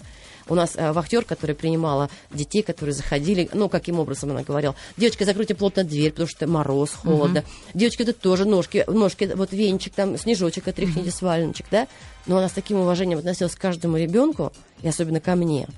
У 0.51 0.55
нас 0.55 0.73
э, 0.77 0.93
вахтер, 0.93 1.25
который 1.25 1.55
принимала 1.55 2.09
детей, 2.31 2.63
которые 2.63 2.95
заходили, 2.95 3.51
ну, 3.53 3.69
каким 3.69 3.99
образом 3.99 4.31
она 4.31 4.43
говорила, 4.43 4.75
девочка, 4.97 5.27
закройте 5.27 5.55
плотно 5.55 5.85
дверь, 5.85 6.11
потому 6.11 6.29
что 6.29 6.47
мороз, 6.47 6.91
холодно. 6.93 7.45
Девочка, 7.75 8.03
это 8.03 8.15
тоже 8.15 8.47
ножки, 8.47 8.85
ножки, 8.89 9.31
вот 9.35 9.53
венчик, 9.53 9.93
там, 9.95 10.17
снежочек 10.17 10.67
отряхните 10.69 11.11
с 11.11 11.21
валеночек, 11.21 11.67
да? 11.71 11.87
Но 12.27 12.39
она 12.39 12.49
с 12.49 12.53
таким 12.53 12.79
уважением 12.79 13.19
относилась 13.19 13.55
к 13.55 13.61
каждому 13.61 13.99
ребенку, 13.99 14.53
и 14.83 14.89
особенно 14.89 15.21
ко 15.21 15.35
мне. 15.35 15.69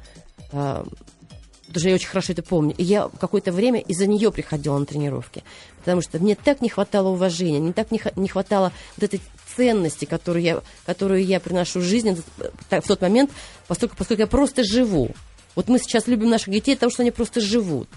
А, 0.52 0.86
Что 1.74 1.88
я 1.88 1.94
очень 1.94 2.08
хорошо 2.08 2.32
это 2.32 2.42
помню. 2.42 2.74
И 2.76 2.82
я 2.82 3.08
какое-то 3.20 3.52
время 3.52 3.80
из-за 3.80 4.06
нее 4.06 4.32
приходила 4.32 4.76
на 4.78 4.86
тренировки. 4.86 5.44
Потому 5.78 6.02
что 6.02 6.18
мне 6.18 6.34
так 6.34 6.60
не 6.60 6.68
хватало 6.68 7.10
уважения, 7.10 7.60
мне 7.60 7.72
так 7.72 7.90
не, 7.90 8.00
не 8.16 8.28
хватало 8.28 8.72
вот 8.96 9.04
этой 9.04 9.20
ценности, 9.56 10.04
которую 10.04 10.42
я, 10.42 10.62
которую 10.84 11.24
я 11.24 11.40
приношу 11.40 11.80
в 11.80 11.84
жизнь 11.84 12.20
в 12.70 12.88
тот 12.88 13.00
момент, 13.00 13.30
поскольку, 13.68 13.96
поскольку 13.96 14.22
я 14.22 14.26
просто 14.26 14.64
живу. 14.64 15.10
Вот 15.54 15.68
мы 15.68 15.78
сейчас 15.78 16.06
любим 16.06 16.30
наших 16.30 16.50
детей, 16.50 16.74
потому 16.74 16.90
что 16.90 17.02
они 17.02 17.10
просто 17.10 17.40
живут. 17.40 17.88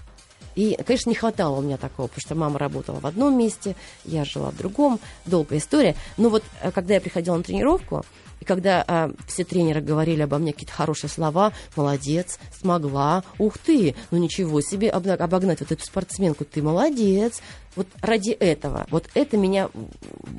И, 0.55 0.77
конечно, 0.85 1.09
не 1.09 1.15
хватало 1.15 1.57
у 1.57 1.61
меня 1.61 1.77
такого, 1.77 2.07
потому 2.07 2.21
что 2.21 2.35
мама 2.35 2.59
работала 2.59 2.99
в 2.99 3.05
одном 3.05 3.37
месте, 3.37 3.75
я 4.05 4.23
жила 4.23 4.51
в 4.51 4.57
другом, 4.57 4.99
долгая 5.25 5.59
история. 5.59 5.95
Но 6.17 6.29
вот 6.29 6.43
э, 6.61 6.71
когда 6.71 6.93
я 6.95 7.01
приходила 7.01 7.35
на 7.35 7.43
тренировку, 7.43 8.05
и 8.43 8.45
когда 8.45 8.83
а, 8.85 9.11
все 9.25 9.45
тренеры 9.45 9.79
говорили 9.79 10.21
обо 10.21 10.37
мне 10.37 10.51
какие-то 10.51 10.73
хорошие 10.73 11.09
слова, 11.09 11.53
молодец, 11.77 12.39
смогла, 12.59 13.23
ух 13.37 13.57
ты, 13.57 13.95
ну 14.11 14.17
ничего 14.17 14.59
себе, 14.59 14.89
обогнать 14.89 15.61
вот 15.61 15.71
эту 15.71 15.85
спортсменку, 15.85 16.43
ты 16.43 16.61
молодец. 16.61 17.41
Вот 17.77 17.87
ради 18.01 18.31
этого, 18.31 18.85
вот 18.91 19.05
это 19.13 19.37
меня 19.37 19.69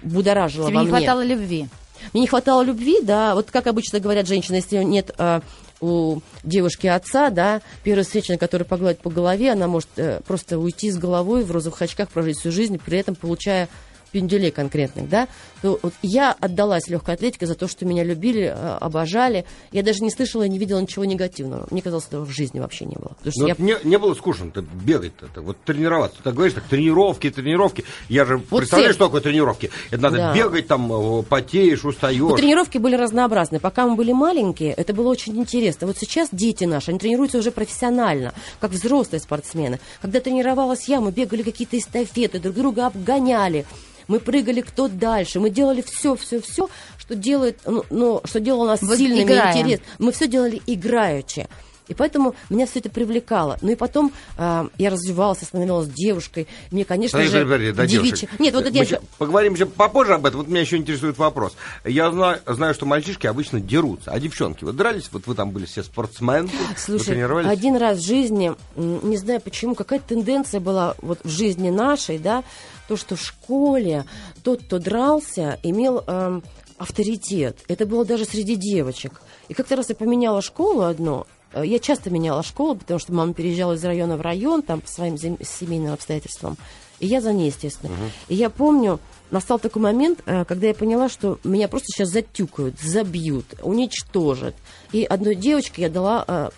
будоражило 0.03 0.67
Тебе 0.67 0.77
во 0.77 0.83
не 0.83 0.91
мне. 0.91 0.99
хватало 0.99 1.25
любви. 1.25 1.69
Мне 2.13 2.21
не 2.21 2.27
хватало 2.27 2.61
любви, 2.61 2.99
да. 3.03 3.35
Вот 3.35 3.51
как 3.51 3.67
обычно 3.67 4.01
говорят 4.01 4.29
женщины, 4.29 4.57
если 4.57 4.77
нет 4.85 5.11
а, 5.17 5.41
у 5.81 6.21
девушки 6.43 6.87
отца, 6.87 7.31
да, 7.31 7.63
первая 7.85 8.05
встречная, 8.05 8.37
которая 8.37 8.67
погладит 8.67 9.01
по 9.01 9.09
голове, 9.09 9.51
она 9.51 9.67
может 9.67 9.89
э, 9.97 10.21
просто 10.27 10.59
уйти 10.59 10.91
с 10.91 10.99
головой 10.99 11.43
в 11.43 11.51
розовых 11.51 11.81
очках, 11.81 12.11
прожить 12.11 12.39
всю 12.39 12.53
жизнь, 12.53 12.79
при 12.85 12.99
этом 12.99 13.15
получая 13.15 13.71
пенделей 14.15 14.53
конкретных, 14.53 15.09
да, 15.09 15.27
то 15.61 15.81
вот 15.83 15.93
я 16.01 16.37
отдалась 16.39 16.87
легкой 16.87 17.17
атлетике 17.17 17.47
за 17.47 17.57
то, 17.57 17.67
что 17.67 17.85
меня 17.85 18.05
любили, 18.05 18.45
э, 18.45 18.77
обожали. 18.81 19.45
Я 19.73 19.83
даже 19.83 20.05
не 20.05 20.11
слышала 20.11 20.45
и 20.45 20.49
не 20.49 20.57
видела 20.59 20.79
ничего 20.79 21.05
негативного. 21.05 21.67
Мне 21.73 21.83
казалось, 21.83 22.07
этого 22.07 22.25
в 22.25 22.31
жизни 22.31 22.61
вообще 22.61 22.85
не 22.85 22.95
было. 22.95 23.17
Что 23.29 23.41
Ну, 23.43 23.47
я 23.49 23.55
не, 23.59 23.75
не 23.83 23.99
было 23.99 24.15
скучно-то 24.15 24.63
бегать-то, 24.63 25.27
так 25.35 25.43
вот 25.43 25.57
тренироваться. 25.65 26.23
Как 26.23 26.33
говоришь, 26.35 26.55
так 26.55 26.63
тренировки, 26.65 27.29
тренировки. 27.29 27.85
Я 28.09 28.25
же 28.25 28.37
Вот 28.37 28.61
представляю, 28.61 28.91
все- 28.93 28.95
что 28.99 29.07
такое 29.07 29.21
тренировки. 29.21 29.71
Это 29.91 30.03
надо 30.03 30.17
Да. 30.19 30.33
бегать, 30.35 30.69
там, 30.69 30.93
э, 30.93 31.23
потеешь, 31.25 31.85
устаешь. 31.85 32.21
Ну, 32.21 32.37
тренировки 32.37 32.79
были 32.79 32.95
разнообразны. 32.95 33.59
Пока 33.59 33.87
мы 33.89 33.97
были 33.97 34.13
маленькие, 34.13 34.73
это 34.75 34.95
было 34.95 35.09
очень 35.11 35.37
интересно. 35.37 35.89
Вот 35.89 35.99
сейчас 35.99 36.29
дети 36.31 36.63
наши, 36.65 36.91
они 36.93 37.01
тренируются 37.01 37.39
уже 37.39 37.51
профессионально, 37.51 38.33
как 38.61 38.71
взрослые 38.71 39.21
спортсмены. 39.21 39.81
Когда 40.01 40.21
тренировалась 40.21 40.89
я, 40.89 41.01
мы 41.01 41.11
бегали 41.11 41.43
какие-то 41.43 41.77
эстафеты, 41.77 42.39
друг 42.39 42.55
друга 42.55 42.87
обгоняли. 42.87 43.65
Мы 44.09 44.21
прыгали 44.21 44.61
кто 44.61 44.89
дальше, 44.89 45.41
мы 45.41 45.51
делали 45.51 45.83
все, 45.83 46.17
все, 46.17 46.41
все, 46.41 46.69
что 46.99 47.15
делает, 47.15 47.59
ну, 47.67 47.85
ну, 47.91 48.21
что 48.25 48.41
делало 48.41 48.67
нас 48.69 48.83
Вот 48.83 48.97
сильными, 48.99 49.23
играя. 49.25 49.53
интересными. 49.53 49.81
Мы 49.99 50.13
все 50.13 50.27
делали 50.29 50.61
играючи. 50.67 51.49
И 51.87 51.93
поэтому 51.93 52.35
меня 52.49 52.67
все 52.67 52.79
это 52.79 52.89
привлекало. 52.89 53.59
Ну 53.61 53.71
и 53.73 53.75
потом 53.75 54.11
а, 54.39 54.69
я 54.79 54.89
развивалась, 54.89 55.41
я 55.43 55.47
становилась 55.47 55.87
девушкой. 55.89 56.49
Мне, 56.71 56.87
конечно 56.87 57.19
Подожди, 57.19 57.39
же, 57.39 57.45
подожди, 57.45 57.73
до 57.73 57.83
девичьи- 57.85 58.05
девушек. 58.05 58.41
Нет, 58.41 58.55
вот 58.55 58.65
это 58.65 58.79
Мы 58.79 58.85
я 58.85 59.01
поговорим 59.19 59.53
еще 59.53 59.67
попозже 59.67 60.15
об 60.15 60.25
этом. 60.25 60.41
Вот 60.41 60.49
меня 60.49 60.63
еще 60.63 60.79
интересует 60.79 61.19
вопрос. 61.19 61.55
Я 61.85 62.11
знаю, 62.11 62.41
знаю, 62.47 62.73
что 62.73 62.87
мальчишки 62.87 63.27
обычно 63.27 63.61
дерутся, 63.61 64.13
а 64.13 64.19
девчонки, 64.19 64.65
вот 64.65 64.77
дрались, 64.77 65.11
вот 65.13 65.27
вы 65.27 65.35
там 65.35 65.51
были 65.51 65.67
все 65.67 65.83
спортсменки, 65.83 66.55
вы 66.57 66.79
Слушай, 66.79 67.07
тренировались? 67.09 67.51
один 67.51 67.77
раз 67.77 67.99
в 67.99 68.07
жизни, 68.07 68.55
не 68.77 69.19
знаю 69.19 69.43
почему, 69.43 69.75
какая-то 69.75 70.09
тенденция 70.09 70.61
была 70.61 70.95
вот 71.03 71.19
в 71.23 71.29
жизни 71.29 71.69
нашей, 71.69 72.19
да, 72.19 72.45
то, 72.89 72.97
что 72.97 73.17
в 73.17 73.21
школе 73.23 74.05
тот, 74.43 74.63
кто 74.63 74.79
дрался, 74.79 75.59
имел 75.63 76.05
эм, 76.07 76.43
авторитет. 76.79 77.59
Это 77.69 77.87
было 77.87 78.05
даже 78.05 78.25
среди 78.25 78.57
девочек. 78.57 79.21
И 79.49 79.55
как-то 79.55 79.77
раз 79.77 79.89
я 79.89 79.95
поменяла 79.95 80.43
школу 80.43 80.83
одну. 80.83 81.27
Э, 81.53 81.63
Я 81.65 81.79
часто 81.79 82.11
меняла 82.11 82.43
школу, 82.43 82.77
потому 82.77 82.99
что 83.01 83.13
мама 83.13 83.33
переезжала 83.35 83.75
из 83.75 83.85
района 83.85 84.17
в 84.17 84.21
район, 84.21 84.63
там, 84.63 84.81
по 84.81 84.89
своим 84.89 85.17
семейным 85.19 85.93
обстоятельствам. 85.93 86.57
И 87.01 87.07
я 87.07 87.21
за 87.21 87.33
ней, 87.33 87.47
естественно. 87.47 87.97
И 88.29 88.35
я 88.35 88.51
помню, 88.51 89.01
настал 89.31 89.59
такой 89.59 89.83
момент, 89.83 90.21
э, 90.27 90.45
когда 90.45 90.69
я 90.69 90.75
поняла, 90.75 91.09
что 91.09 91.39
меня 91.45 91.69
просто 91.69 91.89
сейчас 91.89 92.11
затюкают, 92.11 92.79
забьют, 92.81 93.47
уничтожат. 93.63 94.55
И 94.93 95.05
одной 95.05 95.35
девочке 95.35 95.83
я 95.83 95.91
дала 95.91 96.25
э, 96.27 96.51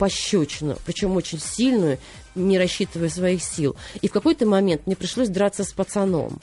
пощечину, 0.00 0.78
причем 0.86 1.14
очень 1.14 1.38
сильную, 1.38 1.98
не 2.34 2.58
рассчитывая 2.58 3.10
своих 3.10 3.44
сил. 3.44 3.76
И 4.00 4.08
в 4.08 4.12
какой-то 4.12 4.46
момент 4.46 4.86
мне 4.86 4.96
пришлось 4.96 5.28
драться 5.28 5.62
с 5.62 5.72
пацаном. 5.72 6.40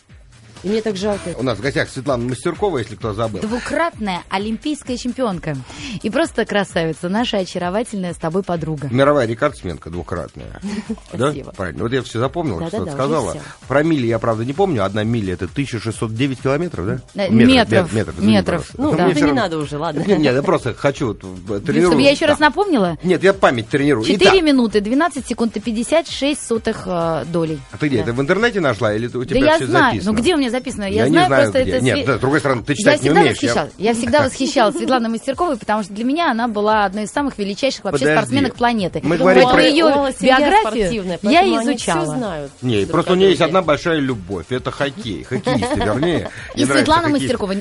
И 0.64 0.70
мне 0.70 0.82
так 0.82 0.96
жалко. 0.98 1.36
У 1.38 1.44
нас 1.44 1.58
в 1.58 1.62
гостях 1.62 1.90
Светлана 1.90 2.24
Мастеркова, 2.30 2.80
если 2.80 2.96
кто 2.96 3.14
забыл. 3.14 3.42
Двукратная 3.42 4.24
олимпийская 4.30 4.98
чемпионка. 4.98 5.56
И 6.02 6.10
просто 6.10 6.46
красавица, 6.46 7.10
наша 7.10 7.38
очаровательная 7.38 8.14
с 8.14 8.18
тобой 8.18 8.44
подруга. 8.44 8.88
Мировая 8.92 9.28
рекордсменка 9.28 9.90
двукратная. 9.90 10.60
Да? 11.14 11.32
Спасибо. 11.32 11.52
Правильно. 11.54 11.84
Вот 11.84 11.94
я 11.94 12.02
все 12.04 12.20
запомнил, 12.20 12.66
что 12.68 12.84
ты 12.86 12.92
сказала. 12.92 13.38
Про 13.68 13.84
мили 13.84 14.08
я, 14.08 14.20
правда, 14.20 14.46
не 14.46 14.54
помню. 14.54 14.84
Одна 14.84 15.04
миля 15.04 15.34
это 15.34 15.46
1609 15.46 16.42
километров, 16.42 16.86
да? 16.86 17.00
Э, 17.16 17.30
метров. 17.30 17.92
Метров. 18.20 18.70
Ну, 18.78 18.92
Мне 18.94 19.14
да, 19.14 19.20
не 19.22 19.32
надо 19.32 19.58
уже, 19.58 19.78
ладно. 19.78 20.04
Нет, 20.06 20.34
я 20.36 20.42
просто 20.44 20.74
хочу 20.74 21.14
в- 21.14 21.60
тренирую. 21.62 21.92
Чтобы 21.92 22.02
я 22.02 22.12
еще 22.12 22.26
раз 22.26 22.40
напомнила. 22.40 22.98
Нет, 23.04 23.24
я 23.24 23.34
память 23.34 23.70
тренирую. 23.70 24.06
4 24.06 24.18
Итак, 24.32 24.42
минуты, 24.44 24.82
12 24.82 25.28
секунд 25.28 25.56
и 25.58 25.60
56 25.60 26.46
сотых 26.48 26.84
э, 26.86 27.26
долей. 27.28 27.60
а 27.72 27.78
ты 27.78 27.88
где, 27.88 28.00
это 28.02 28.14
в 28.14 28.22
интернете 28.22 28.60
нашла 28.60 28.94
или 28.94 29.08
у 29.08 29.24
тебя 29.26 29.40
да 29.40 29.46
я 29.46 29.56
все 29.56 29.66
знаю. 29.68 29.86
записано? 29.94 30.12
Ну 30.12 30.18
где 30.20 30.36
у 30.36 30.38
меня 30.38 30.47
записано? 30.50 30.84
Я, 30.84 30.90
Я 30.90 31.04
не 31.06 31.10
знаю, 31.12 31.28
знаю, 31.28 31.44
просто 31.44 31.62
где. 31.64 31.72
это... 31.72 31.84
Нет, 31.86 32.06
да, 32.06 32.18
с 32.18 32.20
другой 32.20 32.40
стороны, 32.40 32.64
ты 32.64 32.74
я 32.74 32.76
читать 32.78 32.94
не 32.96 33.00
всегда 33.10 33.22
умеешь, 33.22 33.38
я- 33.38 33.48
восхищалась. 33.50 33.74
Я 33.78 33.94
всегда 33.94 34.22
восхищалась 34.26 34.76
Светланой 34.76 35.10
Мастерковой, 35.10 35.58
потому 35.58 35.84
что 35.84 35.94
для 35.94 36.04
меня 36.04 36.32
она 36.32 36.48
была 36.48 36.86
одной 36.86 37.04
из 37.04 37.12
самых 37.12 37.38
величайших 37.38 37.84
вообще 37.86 38.00
Подожди. 38.06 38.18
спортсменок 38.18 38.56
планеты. 38.56 39.00
Мы 39.04 39.18
говорим 39.18 39.50
про- 39.50 39.62
ее 39.64 39.86
биографию 40.20 41.18
я 41.24 41.42
изучала. 41.64 42.48
Не, 42.62 42.86
просто 42.86 43.14
у 43.14 43.16
нее 43.16 43.30
есть 43.30 43.42
одна 43.42 43.62
большая 43.62 44.00
любовь. 44.00 44.46
Это 44.50 44.72
хоккей. 44.72 45.24
Хоккеисты, 45.24 45.76
вернее. 45.80 46.30
И 46.56 46.66
Светлана. 46.66 47.10
Мастеркова. 47.10 47.56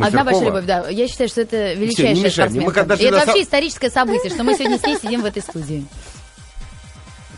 Одна 0.00 0.24
большая 0.24 0.44
любовь, 0.46 0.64
да. 0.64 0.88
Я 0.88 1.08
считаю, 1.08 1.28
что 1.28 1.40
это 1.42 1.74
величайшая 1.74 2.30
спортсменка. 2.30 2.94
И 2.94 3.04
это 3.04 3.16
вообще 3.26 3.42
историческое 3.42 3.90
событие, 3.90 4.30
что 4.30 4.44
мы 4.44 4.54
сегодня 4.54 4.78
с 4.78 4.82
ней 4.84 4.96
сидим 4.96 5.22
в 5.22 5.24
этой 5.24 5.42
студии. 5.42 5.84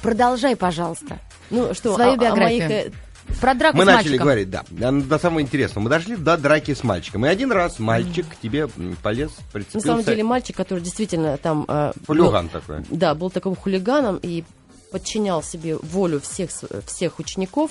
Продолжай, 0.03 0.57
пожалуйста. 0.57 1.19
Ну 1.51 1.75
что, 1.75 1.95
Свою 1.95 2.13
а- 2.13 2.17
биографию. 2.17 2.69
моих, 2.69 2.87
э, 2.87 2.91
Про 3.41 3.55
драку 3.55 3.77
Мы 3.79 3.85
с 3.85 3.87
начали 3.87 3.97
мальчиком. 4.19 4.25
говорить, 4.25 4.51
да. 4.51 4.65
До 4.93 5.19
самого 5.19 5.41
интересного. 5.41 5.85
Мы 5.85 5.91
дошли 5.91 6.17
до 6.17 6.37
драки 6.37 6.75
с 6.75 6.83
мальчиком. 6.85 7.25
И 7.27 7.29
один 7.29 7.53
раз 7.53 7.79
мальчик 7.79 8.27
к 8.29 8.37
тебе 8.41 8.69
полез, 9.03 9.31
На 9.31 9.53
прицепился. 9.53 9.87
самом 9.87 10.05
деле 10.05 10.25
мальчик, 10.25 10.57
который 10.57 10.81
действительно 10.81 11.37
там... 11.39 11.65
э, 11.69 11.93
Хулиган 12.07 12.47
был- 12.49 12.61
такой. 12.61 12.85
Да, 12.91 13.15
был 13.15 13.31
таким 13.31 13.55
хулиганом 13.57 14.19
и 14.23 14.45
подчинял 14.91 15.43
себе 15.43 15.77
волю 15.77 16.21
всех, 16.21 16.51
с- 16.51 16.67
всех 16.87 17.19
учеников. 17.19 17.71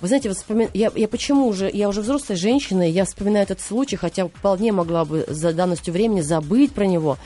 Вы 0.00 0.08
знаете, 0.08 0.28
вот 0.30 0.38
вспоми- 0.38 0.70
я, 0.74 0.90
я 0.94 1.08
почему 1.08 1.46
уже, 1.48 1.68
я 1.72 1.88
уже 1.88 2.00
взрослая 2.02 2.36
женщина, 2.38 2.88
и 2.88 2.92
я 2.92 3.04
вспоминаю 3.04 3.42
этот 3.42 3.60
случай, 3.60 3.96
хотя 3.96 4.26
вполне 4.28 4.72
могла 4.72 5.04
бы 5.04 5.24
за 5.28 5.52
данностью 5.52 5.92
времени 5.92 6.20
забыть 6.22 6.72
про 6.72 6.86
него. 6.86 7.18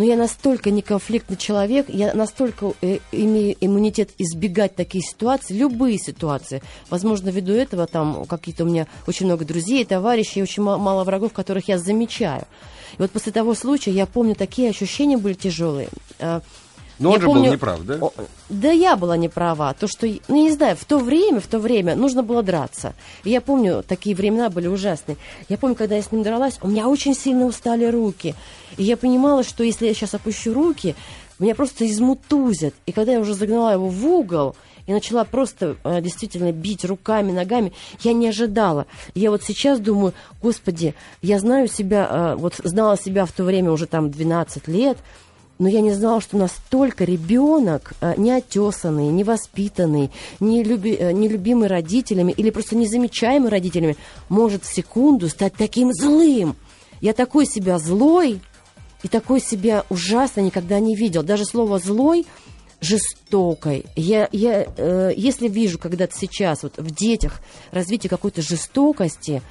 Но 0.00 0.06
я 0.06 0.16
настолько 0.16 0.70
неконфликтный 0.70 1.36
человек, 1.36 1.84
я 1.90 2.14
настолько 2.14 2.72
э, 2.80 3.00
имею 3.12 3.54
иммунитет 3.60 4.08
избегать 4.16 4.74
такие 4.74 5.04
ситуации, 5.04 5.52
любые 5.52 5.98
ситуации. 5.98 6.62
Возможно, 6.88 7.28
ввиду 7.28 7.52
этого 7.52 7.86
там 7.86 8.24
какие-то 8.24 8.64
у 8.64 8.66
меня 8.66 8.86
очень 9.06 9.26
много 9.26 9.44
друзей, 9.44 9.84
товарищей, 9.84 10.42
очень 10.42 10.62
ма- 10.62 10.78
мало 10.78 11.04
врагов, 11.04 11.34
которых 11.34 11.68
я 11.68 11.78
замечаю. 11.78 12.46
И 12.92 13.02
вот 13.02 13.10
после 13.10 13.30
того 13.30 13.52
случая 13.54 13.90
я 13.90 14.06
помню, 14.06 14.34
такие 14.34 14.70
ощущения 14.70 15.18
были 15.18 15.34
тяжелые. 15.34 15.90
Но 17.00 17.10
я 17.10 17.14
он 17.14 17.20
же 17.20 17.26
был 17.28 17.36
неправ, 17.36 17.80
да? 17.84 17.98
Да 18.50 18.70
я 18.70 18.94
была 18.96 19.16
не 19.16 19.28
права. 19.28 19.72
То, 19.72 19.88
что, 19.88 20.06
ну, 20.06 20.36
я 20.36 20.42
не 20.42 20.52
знаю, 20.52 20.76
в 20.76 20.84
то 20.84 20.98
время, 20.98 21.40
в 21.40 21.46
то 21.46 21.58
время 21.58 21.96
нужно 21.96 22.22
было 22.22 22.42
драться. 22.42 22.94
И 23.24 23.30
я 23.30 23.40
помню, 23.40 23.82
такие 23.82 24.14
времена 24.14 24.50
были 24.50 24.66
ужасные. 24.66 25.16
Я 25.48 25.56
помню, 25.56 25.76
когда 25.76 25.96
я 25.96 26.02
с 26.02 26.12
ним 26.12 26.22
дралась, 26.22 26.58
у 26.60 26.68
меня 26.68 26.88
очень 26.88 27.14
сильно 27.14 27.46
устали 27.46 27.86
руки. 27.86 28.34
И 28.76 28.84
я 28.84 28.98
понимала, 28.98 29.42
что 29.44 29.64
если 29.64 29.86
я 29.86 29.94
сейчас 29.94 30.14
опущу 30.14 30.52
руки, 30.52 30.94
меня 31.38 31.54
просто 31.54 31.86
измутузят. 31.90 32.74
И 32.84 32.92
когда 32.92 33.12
я 33.12 33.20
уже 33.20 33.32
загнала 33.34 33.72
его 33.72 33.88
в 33.88 34.06
угол 34.06 34.54
и 34.86 34.92
начала 34.92 35.24
просто 35.24 35.76
э, 35.84 36.02
действительно 36.02 36.52
бить 36.52 36.84
руками, 36.84 37.32
ногами, 37.32 37.72
я 38.00 38.12
не 38.12 38.28
ожидала. 38.28 38.86
Я 39.14 39.30
вот 39.30 39.42
сейчас 39.42 39.80
думаю, 39.80 40.12
господи, 40.42 40.94
я 41.22 41.38
знаю 41.38 41.66
себя, 41.66 42.08
э, 42.10 42.34
вот 42.36 42.56
знала 42.62 42.98
себя 42.98 43.24
в 43.24 43.32
то 43.32 43.44
время 43.44 43.72
уже 43.72 43.86
там 43.86 44.10
12 44.10 44.68
лет, 44.68 44.98
но 45.60 45.68
я 45.68 45.82
не 45.82 45.92
знала, 45.92 46.22
что 46.22 46.38
настолько 46.38 47.04
ребенок 47.04 47.92
э, 48.00 48.14
неотесанный, 48.16 49.08
невоспитанный, 49.08 50.10
не, 50.40 50.64
люби, 50.64 50.96
э, 50.98 51.12
не 51.12 51.28
любимый 51.28 51.68
родителями 51.68 52.32
или 52.32 52.48
просто 52.48 52.76
незамечаемый 52.76 53.50
родителями 53.50 53.96
может 54.30 54.64
в 54.64 54.74
секунду 54.74 55.28
стать 55.28 55.52
таким 55.52 55.92
злым. 55.92 56.56
Я 57.02 57.12
такой 57.12 57.44
себя 57.44 57.78
злой, 57.78 58.40
и 59.02 59.08
такой 59.08 59.40
себя 59.40 59.84
ужасно 59.90 60.40
никогда 60.40 60.80
не 60.80 60.96
видел. 60.96 61.22
Даже 61.22 61.44
слово 61.44 61.78
«злой» 61.78 62.26
жестокой. 62.80 63.84
Я, 63.96 64.30
я, 64.32 64.66
э, 64.76 65.12
если 65.14 65.48
вижу 65.48 65.78
когда-то 65.78 66.16
сейчас 66.16 66.62
вот 66.62 66.78
в 66.78 66.90
детях 66.90 67.42
развитие 67.70 68.08
какой-то 68.08 68.40
жестокости, 68.40 69.42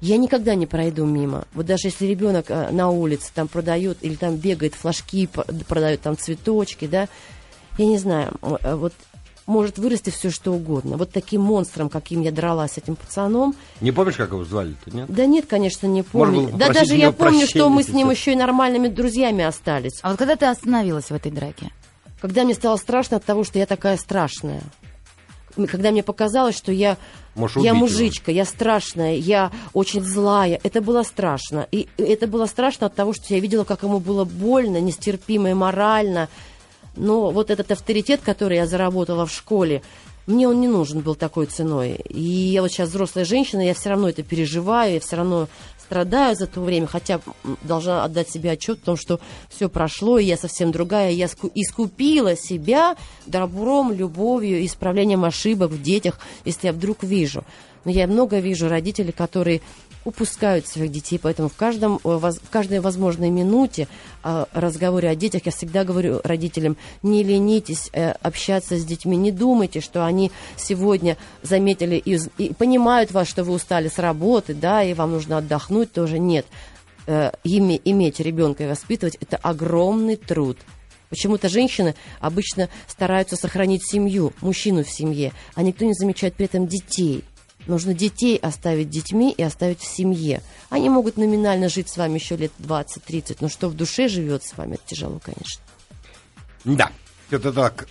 я 0.00 0.16
никогда 0.16 0.54
не 0.54 0.66
пройду 0.66 1.04
мимо. 1.04 1.44
Вот 1.54 1.66
даже 1.66 1.88
если 1.88 2.06
ребенок 2.06 2.46
э, 2.50 2.70
на 2.70 2.90
улице 2.90 3.30
там 3.34 3.48
продает 3.48 3.98
или 4.02 4.14
там 4.14 4.36
бегает 4.36 4.74
флажки, 4.74 5.28
продает 5.68 6.02
там 6.02 6.16
цветочки, 6.16 6.86
да, 6.86 7.08
я 7.78 7.86
не 7.86 7.98
знаю, 7.98 8.34
э, 8.42 8.74
вот 8.74 8.92
может 9.46 9.78
вырасти 9.78 10.10
все 10.10 10.30
что 10.30 10.52
угодно. 10.52 10.96
Вот 10.96 11.12
таким 11.12 11.40
монстром, 11.40 11.88
каким 11.88 12.20
я 12.20 12.32
дралась 12.32 12.72
с 12.72 12.78
этим 12.78 12.96
пацаном. 12.96 13.54
Не 13.80 13.92
помнишь, 13.92 14.16
как 14.16 14.30
его 14.30 14.44
звали-то, 14.44 14.90
нет? 14.90 15.06
Да 15.08 15.26
нет, 15.26 15.46
конечно, 15.46 15.86
не 15.86 16.02
помню. 16.02 16.50
Да 16.56 16.72
даже 16.72 16.94
я 16.94 17.12
помню, 17.12 17.46
что 17.46 17.68
мы 17.68 17.82
с 17.82 17.88
ним 17.88 18.10
еще 18.10 18.32
и 18.32 18.36
нормальными 18.36 18.88
друзьями 18.88 19.44
остались. 19.44 20.00
А 20.02 20.10
вот 20.10 20.18
когда 20.18 20.36
ты 20.36 20.46
остановилась 20.46 21.06
в 21.06 21.12
этой 21.12 21.30
драке? 21.30 21.70
Когда 22.20 22.44
мне 22.44 22.54
стало 22.54 22.76
страшно 22.76 23.18
от 23.18 23.24
того, 23.24 23.44
что 23.44 23.58
я 23.58 23.66
такая 23.66 23.96
страшная. 23.96 24.62
Когда 25.56 25.90
мне 25.90 26.02
показалось, 26.02 26.56
что 26.56 26.70
я, 26.70 26.98
я 27.56 27.74
мужичка, 27.74 28.30
его. 28.30 28.38
я 28.38 28.44
страшная, 28.44 29.14
я 29.14 29.50
очень 29.72 30.04
злая. 30.04 30.60
Это 30.62 30.80
было 30.80 31.02
страшно. 31.02 31.66
И 31.72 31.88
это 31.96 32.26
было 32.26 32.46
страшно 32.46 32.86
от 32.86 32.94
того, 32.94 33.14
что 33.14 33.32
я 33.34 33.40
видела, 33.40 33.64
как 33.64 33.82
ему 33.82 33.98
было 33.98 34.24
больно, 34.24 34.80
нестерпимо 34.80 35.50
и 35.50 35.54
морально. 35.54 36.28
Но 36.96 37.30
вот 37.30 37.50
этот 37.50 37.70
авторитет, 37.70 38.20
который 38.22 38.56
я 38.56 38.66
заработала 38.66 39.26
в 39.26 39.32
школе, 39.32 39.82
мне 40.26 40.48
он 40.48 40.60
не 40.60 40.68
нужен 40.68 41.00
был 41.00 41.14
такой 41.14 41.46
ценой. 41.46 42.00
И 42.08 42.20
я 42.20 42.62
вот 42.62 42.70
сейчас 42.70 42.88
взрослая 42.88 43.24
женщина, 43.24 43.60
я 43.60 43.74
все 43.74 43.90
равно 43.90 44.08
это 44.08 44.22
переживаю, 44.22 44.94
я 44.94 45.00
все 45.00 45.16
равно 45.16 45.48
страдаю 45.86 46.34
за 46.34 46.46
то 46.46 46.60
время, 46.60 46.86
хотя 46.86 47.20
должна 47.62 48.04
отдать 48.04 48.28
себе 48.28 48.50
отчет 48.50 48.82
о 48.82 48.86
том, 48.86 48.96
что 48.96 49.20
все 49.48 49.68
прошло, 49.68 50.18
и 50.18 50.24
я 50.24 50.36
совсем 50.36 50.72
другая. 50.72 51.12
Я 51.12 51.26
искупила 51.54 52.36
себя 52.36 52.96
добром, 53.26 53.92
любовью, 53.92 54.64
исправлением 54.64 55.24
ошибок 55.24 55.70
в 55.70 55.80
детях, 55.80 56.18
если 56.44 56.66
я 56.68 56.72
вдруг 56.72 57.02
вижу. 57.02 57.44
Но 57.84 57.92
я 57.92 58.08
много 58.08 58.40
вижу 58.40 58.68
родителей, 58.68 59.12
которые 59.12 59.60
упускают 60.06 60.68
своих 60.68 60.92
детей, 60.92 61.18
поэтому 61.18 61.48
в, 61.48 61.56
каждом, 61.56 61.98
э, 62.04 62.08
в 62.08 62.50
каждой 62.50 62.78
возможной 62.78 63.28
минуте 63.30 63.88
о 64.22 64.46
разговоре 64.52 65.08
о 65.08 65.16
детях 65.16 65.42
я 65.46 65.52
всегда 65.52 65.82
говорю 65.82 66.20
родителям, 66.22 66.76
не 67.02 67.24
ленитесь 67.24 67.90
э, 67.92 68.12
общаться 68.22 68.76
с 68.78 68.84
детьми, 68.84 69.16
не 69.16 69.32
думайте, 69.32 69.80
что 69.80 70.06
они 70.06 70.30
сегодня 70.56 71.16
заметили 71.42 71.96
и, 71.96 72.18
и 72.38 72.54
понимают 72.54 73.10
вас, 73.10 73.28
что 73.28 73.42
вы 73.42 73.52
устали 73.52 73.88
с 73.88 73.98
работы, 73.98 74.54
да, 74.54 74.84
и 74.84 74.94
вам 74.94 75.10
нужно 75.10 75.38
отдохнуть 75.38 75.92
тоже. 75.92 76.20
Нет, 76.20 76.46
э, 77.08 77.32
име, 77.42 77.80
иметь 77.84 78.20
ребенка 78.20 78.62
и 78.62 78.68
воспитывать– 78.68 79.16
это 79.20 79.36
огромный 79.36 80.14
труд. 80.14 80.56
Почему-то 81.10 81.48
женщины 81.48 81.96
обычно 82.20 82.68
стараются 82.86 83.34
сохранить 83.34 83.84
семью, 83.84 84.32
мужчину 84.40 84.84
в 84.84 84.90
семье, 84.90 85.32
а 85.56 85.62
никто 85.62 85.84
не 85.84 85.94
замечает 85.94 86.34
при 86.34 86.46
этом 86.46 86.68
детей– 86.68 87.24
Нужно 87.66 87.94
детей 87.94 88.36
оставить 88.36 88.90
детьми 88.90 89.32
и 89.32 89.42
оставить 89.42 89.80
в 89.80 89.86
семье. 89.86 90.42
Они 90.70 90.88
могут 90.88 91.16
номинально 91.16 91.68
жить 91.68 91.88
с 91.88 91.96
вами 91.96 92.14
еще 92.14 92.36
лет 92.36 92.52
20-30, 92.58 93.38
но 93.40 93.48
что 93.48 93.68
в 93.68 93.74
душе 93.74 94.08
живет 94.08 94.44
с 94.44 94.56
вами, 94.56 94.74
это 94.74 94.82
тяжело, 94.86 95.20
конечно. 95.22 95.62
Да, 96.64 96.90
это 97.30 97.52
так. 97.52 97.88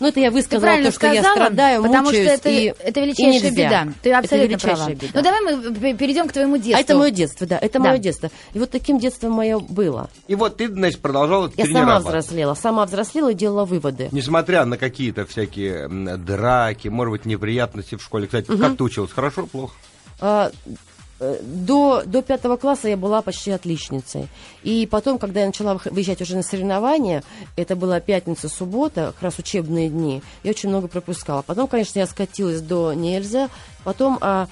Ну, 0.00 0.08
это 0.08 0.20
я 0.20 0.30
высказала 0.30 0.76
то, 0.76 0.82
что 0.82 0.92
сказала, 0.92 1.14
я 1.14 1.22
страдаю, 1.22 1.82
потому 1.82 2.08
что 2.08 2.18
это, 2.18 2.48
и, 2.48 2.74
это 2.78 3.00
величайшая 3.00 3.50
и 3.50 3.54
беда. 3.54 3.88
Ты 4.02 4.12
абсолютно 4.12 4.58
права. 4.58 4.90
Беда. 4.90 5.06
Ну, 5.14 5.22
давай 5.22 5.40
мы 5.42 5.94
перейдем 5.94 6.26
к 6.26 6.32
твоему 6.32 6.56
детству. 6.56 6.76
А 6.76 6.80
это 6.80 6.96
мое 6.96 7.10
детство, 7.10 7.46
да, 7.46 7.58
это 7.58 7.78
да. 7.78 7.90
мое 7.90 7.98
детство. 7.98 8.30
И 8.54 8.58
вот 8.58 8.70
таким 8.70 8.98
детством 8.98 9.32
мое 9.32 9.58
было. 9.58 10.10
И 10.26 10.34
вот 10.34 10.56
ты, 10.56 10.68
значит, 10.68 11.00
продолжала 11.00 11.52
Я 11.56 11.66
сама 11.66 12.00
взрослела, 12.00 12.54
сама 12.54 12.86
взрослела 12.86 13.30
и 13.30 13.34
делала 13.34 13.64
выводы. 13.64 14.08
Несмотря 14.12 14.64
на 14.64 14.78
какие-то 14.78 15.26
всякие 15.26 15.88
драки, 16.16 16.88
может 16.88 17.12
быть, 17.12 17.24
неприятности 17.26 17.96
в 17.96 18.02
школе. 18.02 18.26
Кстати, 18.26 18.50
угу. 18.50 18.58
как 18.58 18.76
ты 18.76 18.84
училась, 18.84 19.12
хорошо, 19.12 19.46
плохо? 19.46 19.74
А, 20.20 20.40
Э, 20.40 20.50
до, 21.20 22.02
до 22.06 22.22
пятого 22.22 22.56
класса 22.56 22.88
я 22.88 22.96
была 22.96 23.22
почти 23.22 23.50
отличницей. 23.50 24.28
И 24.62 24.86
потом, 24.90 25.18
когда 25.18 25.40
я 25.40 25.46
начала 25.46 25.78
выезжать 25.84 26.22
уже 26.22 26.36
на 26.36 26.42
соревнования, 26.42 27.22
это 27.56 27.76
была 27.76 28.00
пятница, 28.00 28.48
суббота, 28.48 29.12
как 29.14 29.22
раз 29.22 29.38
учебные 29.38 29.88
дни, 29.88 30.22
я 30.42 30.50
очень 30.50 30.70
много 30.70 30.88
пропускала. 30.88 31.42
Потом, 31.42 31.68
конечно, 31.68 31.98
я 31.98 32.06
скатилась 32.06 32.60
до 32.60 32.92
нельзя. 32.94 33.50
Потом 33.84 34.18
а, 34.20 34.48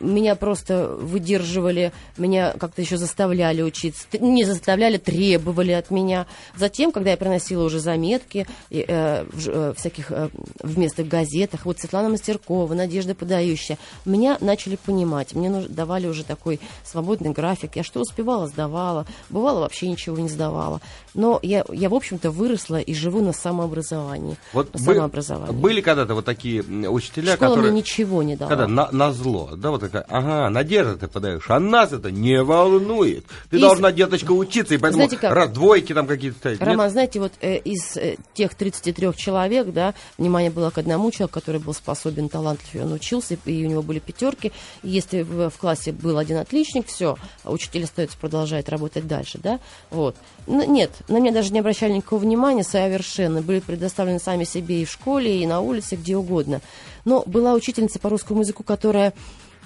меня 0.00 0.34
просто 0.36 0.88
выдерживали, 0.88 1.92
меня 2.16 2.52
как-то 2.52 2.82
еще 2.82 2.96
заставляли 2.96 3.62
учиться. 3.62 4.06
Не 4.18 4.44
заставляли, 4.44 4.98
требовали 4.98 5.72
от 5.72 5.90
меня. 5.90 6.26
Затем, 6.56 6.92
когда 6.92 7.10
я 7.10 7.16
приносила 7.16 7.64
уже 7.64 7.80
заметки 7.80 8.46
э, 8.70 9.24
в 9.24 9.48
э, 9.48 9.74
всяких 9.76 10.10
э, 10.10 10.28
в 10.60 10.78
местных 10.78 11.08
газетах, 11.08 11.64
вот 11.64 11.78
Светлана 11.78 12.08
Мастеркова, 12.08 12.74
Надежда 12.74 13.14
Подающая, 13.14 13.78
меня 14.04 14.38
начали 14.40 14.76
понимать. 14.76 15.34
Мне 15.34 15.50
нуж, 15.50 15.66
давали 15.66 16.06
уже 16.06 16.24
такой 16.24 16.60
свободный 16.84 17.30
график. 17.30 17.76
Я 17.76 17.84
что 17.84 18.00
успевала, 18.00 18.48
сдавала. 18.48 19.06
Бывало, 19.30 19.60
вообще 19.60 19.88
ничего 19.88 20.18
не 20.18 20.28
сдавала. 20.28 20.80
Но 21.14 21.38
я, 21.42 21.64
я 21.72 21.88
в 21.88 21.94
общем-то, 21.94 22.30
выросла 22.30 22.80
и 22.80 22.94
живу 22.94 23.20
на 23.20 23.32
самообразовании. 23.32 24.36
Вот 24.52 24.72
на 24.72 24.80
самообразовании. 24.80 25.52
Были 25.54 25.80
когда-то 25.80 26.14
вот 26.14 26.24
такие 26.24 26.62
учителя, 26.62 27.34
Школа 27.34 27.50
которые... 27.50 27.72
мне 27.72 27.80
ничего 27.80 28.22
не 28.22 28.36
дала. 28.36 28.48
Когда 28.48 28.66
на, 28.66 28.90
на 28.90 29.12
зло, 29.12 29.50
да, 29.56 29.70
вот 29.70 29.81
такая, 29.88 30.04
ага, 30.08 30.50
Надежда 30.50 30.96
ты 30.96 31.08
подаешь, 31.08 31.44
а 31.48 31.60
нас 31.60 31.92
это 31.92 32.10
не 32.10 32.42
волнует. 32.42 33.24
Ты 33.50 33.56
из... 33.56 33.62
должна, 33.62 33.92
деточка, 33.92 34.32
учиться, 34.32 34.74
и 34.74 34.78
поэтому 34.78 35.04
знаете 35.04 35.18
как? 35.18 35.34
раз 35.34 35.50
двойки 35.50 35.92
там 35.92 36.06
какие-то 36.06 36.38
ставить. 36.38 36.60
Роман, 36.60 36.86
Нет? 36.86 36.92
знаете, 36.92 37.20
вот 37.20 37.32
э, 37.40 37.58
из 37.58 37.96
э, 37.96 38.16
тех 38.34 38.54
33 38.54 39.14
человек, 39.16 39.72
да, 39.72 39.94
внимание 40.18 40.50
было 40.50 40.70
к 40.70 40.78
одному 40.78 41.10
человеку, 41.10 41.34
который 41.34 41.60
был 41.60 41.74
способен, 41.74 42.28
талантлив, 42.28 42.82
он 42.82 42.92
учился, 42.92 43.36
и 43.44 43.66
у 43.66 43.68
него 43.68 43.82
были 43.82 43.98
пятерки. 43.98 44.52
И 44.82 44.88
если 44.88 45.22
в, 45.22 45.50
в 45.50 45.58
классе 45.58 45.92
был 45.92 46.18
один 46.18 46.38
отличник, 46.38 46.86
все, 46.86 47.16
учитель 47.44 47.84
остается, 47.84 48.16
продолжает 48.18 48.68
работать 48.68 49.06
дальше, 49.06 49.38
да, 49.42 49.60
вот. 49.90 50.16
Но, 50.46 50.64
нет, 50.64 50.90
на 51.08 51.18
меня 51.18 51.32
даже 51.32 51.52
не 51.52 51.60
обращали 51.60 51.92
никакого 51.92 52.20
внимания 52.20 52.64
совершенно, 52.64 53.42
были 53.42 53.60
предоставлены 53.60 54.18
сами 54.18 54.44
себе 54.44 54.82
и 54.82 54.84
в 54.84 54.90
школе, 54.90 55.42
и 55.42 55.46
на 55.46 55.60
улице, 55.60 55.96
где 55.96 56.16
угодно. 56.16 56.60
Но 57.04 57.22
была 57.26 57.54
учительница 57.54 57.98
по 57.98 58.08
русскому 58.08 58.40
языку, 58.40 58.62
которая 58.62 59.12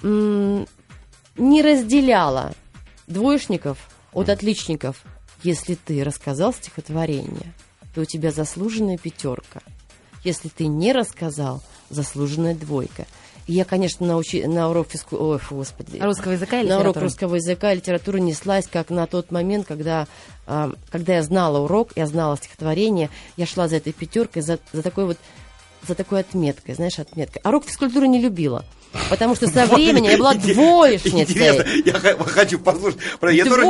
не 0.01 1.61
разделяла 1.61 2.53
двоечников 3.07 3.77
от 4.13 4.29
отличников. 4.29 5.03
Если 5.43 5.75
ты 5.75 6.03
рассказал 6.03 6.53
стихотворение, 6.53 7.53
то 7.93 8.01
у 8.01 8.05
тебя 8.05 8.31
заслуженная 8.31 8.97
пятерка. 8.97 9.61
Если 10.23 10.49
ты 10.49 10.67
не 10.67 10.93
рассказал, 10.93 11.61
заслуженная 11.89 12.55
двойка. 12.55 13.05
И 13.47 13.53
я, 13.53 13.63
конечно, 13.63 14.05
на, 14.05 14.17
учи... 14.17 14.45
на 14.45 14.69
урок 14.69 14.89
физку... 14.89 15.15
Ой, 15.17 15.39
господи. 15.49 15.99
Русского 15.99 16.33
языка 16.33 16.59
и 16.59 16.63
литературы? 16.63 16.83
На 16.83 16.89
урок 16.89 17.03
русского 17.03 17.35
языка 17.35 17.71
и 17.71 17.77
литературы 17.77 18.19
неслась, 18.19 18.67
как 18.67 18.89
на 18.89 19.07
тот 19.07 19.31
момент, 19.31 19.65
когда, 19.65 20.05
э, 20.47 20.73
когда 20.89 21.15
я 21.15 21.23
знала 21.23 21.59
урок, 21.59 21.91
я 21.95 22.07
знала 22.07 22.35
стихотворение, 22.35 23.09
я 23.37 23.45
шла 23.45 23.69
за 23.69 23.77
этой 23.77 23.93
пятеркой, 23.93 24.41
за, 24.41 24.59
за 24.73 24.81
такой 24.81 25.05
вот 25.05 25.17
за 25.87 25.95
такой 25.95 26.21
отметкой, 26.21 26.75
знаешь, 26.75 26.99
отметкой. 26.99 27.41
А 27.43 27.49
урок 27.49 27.65
физкультуры 27.65 28.07
не 28.07 28.21
любила. 28.21 28.65
Потому 29.09 29.35
что 29.35 29.47
со 29.47 29.65
временем 29.73 30.11
я 30.11 30.17
была 30.17 30.33
двоечницей. 30.33 31.83
Я 31.85 31.93
хочу 31.93 32.59
послушать. 32.59 32.99
Я 33.21 33.45
тоже 33.45 33.65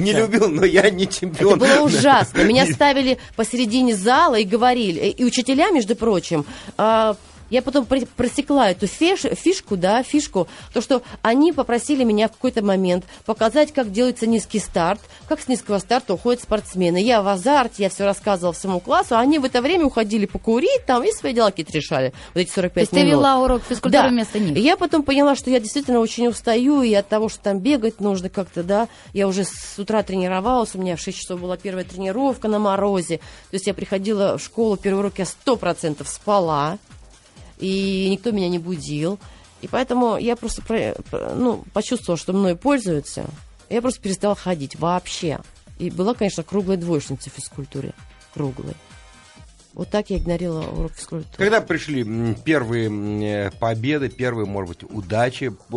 не 0.00 0.12
любил, 0.12 0.48
но 0.48 0.64
я 0.64 0.88
не 0.90 1.08
чемпион. 1.08 1.62
Это 1.62 1.76
было 1.76 1.86
ужасно. 1.86 2.42
Меня 2.42 2.66
ставили 2.72 3.18
посередине 3.36 3.94
зала 3.94 4.36
и 4.36 4.44
говорили. 4.44 5.08
И 5.08 5.24
учителя, 5.24 5.70
между 5.70 5.96
прочим, 5.96 6.44
а, 6.76 7.16
я 7.52 7.60
потом 7.60 7.84
просекла 7.84 8.70
эту 8.70 8.86
фиш, 8.86 9.20
фишку, 9.20 9.76
да, 9.76 10.02
фишку, 10.02 10.48
то, 10.72 10.80
что 10.80 11.02
они 11.20 11.52
попросили 11.52 12.02
меня 12.02 12.28
в 12.28 12.32
какой-то 12.32 12.64
момент 12.64 13.04
показать, 13.26 13.72
как 13.72 13.92
делается 13.92 14.26
низкий 14.26 14.58
старт, 14.58 15.00
как 15.28 15.38
с 15.38 15.48
низкого 15.48 15.78
старта 15.78 16.14
уходят 16.14 16.42
спортсмены. 16.42 17.02
Я 17.02 17.20
в 17.20 17.28
азарте, 17.28 17.82
я 17.82 17.90
все 17.90 18.06
рассказывала 18.06 18.54
всему 18.54 18.80
классу, 18.80 19.16
а 19.16 19.20
они 19.20 19.38
в 19.38 19.44
это 19.44 19.60
время 19.60 19.84
уходили 19.84 20.24
покурить 20.24 20.86
там 20.86 21.04
и 21.04 21.12
свои 21.12 21.34
дела 21.34 21.50
какие-то 21.50 21.72
решали. 21.72 22.14
Вот 22.32 22.40
эти 22.40 22.50
45 22.50 22.72
то 22.72 22.80
есть 22.80 22.92
минут. 22.92 23.04
ты 23.04 23.10
вела 23.10 23.38
урок 23.38 23.62
физкультуры 23.68 24.04
да. 24.04 24.08
вместо 24.08 24.38
них? 24.38 24.56
Я 24.56 24.78
потом 24.78 25.02
поняла, 25.02 25.36
что 25.36 25.50
я 25.50 25.60
действительно 25.60 26.00
очень 26.00 26.28
устаю, 26.28 26.80
и 26.80 26.94
от 26.94 27.06
того, 27.08 27.28
что 27.28 27.40
там 27.40 27.58
бегать 27.58 28.00
нужно 28.00 28.30
как-то, 28.30 28.62
да, 28.62 28.88
я 29.12 29.28
уже 29.28 29.44
с 29.44 29.78
утра 29.78 30.02
тренировалась, 30.02 30.74
у 30.74 30.78
меня 30.78 30.96
в 30.96 31.00
6 31.00 31.18
часов 31.18 31.38
была 31.38 31.58
первая 31.58 31.84
тренировка 31.84 32.48
на 32.48 32.58
морозе, 32.58 33.18
то 33.18 33.56
есть 33.56 33.66
я 33.66 33.74
приходила 33.74 34.38
в 34.38 34.42
школу, 34.42 34.78
первый 34.78 35.00
урок 35.00 35.18
я 35.18 35.24
100% 35.24 36.02
спала, 36.06 36.78
и 37.62 38.08
никто 38.10 38.32
меня 38.32 38.48
не 38.48 38.58
будил. 38.58 39.18
И 39.60 39.68
поэтому 39.68 40.16
я 40.16 40.34
просто 40.34 40.62
ну, 41.36 41.64
почувствовала, 41.72 42.18
что 42.18 42.32
мной 42.32 42.56
пользуются. 42.56 43.26
Я 43.70 43.80
просто 43.80 44.02
перестала 44.02 44.34
ходить 44.34 44.76
вообще. 44.76 45.38
И 45.78 45.90
была, 45.90 46.14
конечно, 46.14 46.42
круглой 46.42 46.76
двоечницей 46.76 47.30
в 47.30 47.36
физкультуре. 47.36 47.92
Круглой. 48.34 48.74
Вот 49.74 49.88
так 49.88 50.10
я 50.10 50.18
игнорировала 50.18 50.66
урок 50.66 50.92
физкультуры. 50.92 51.36
Когда 51.38 51.62
пришли 51.62 52.04
первые 52.44 52.90
э, 52.90 53.50
победы, 53.52 54.10
первые, 54.10 54.46
может 54.46 54.68
быть, 54.76 54.90
удачи, 54.90 55.44
э, 55.44 55.76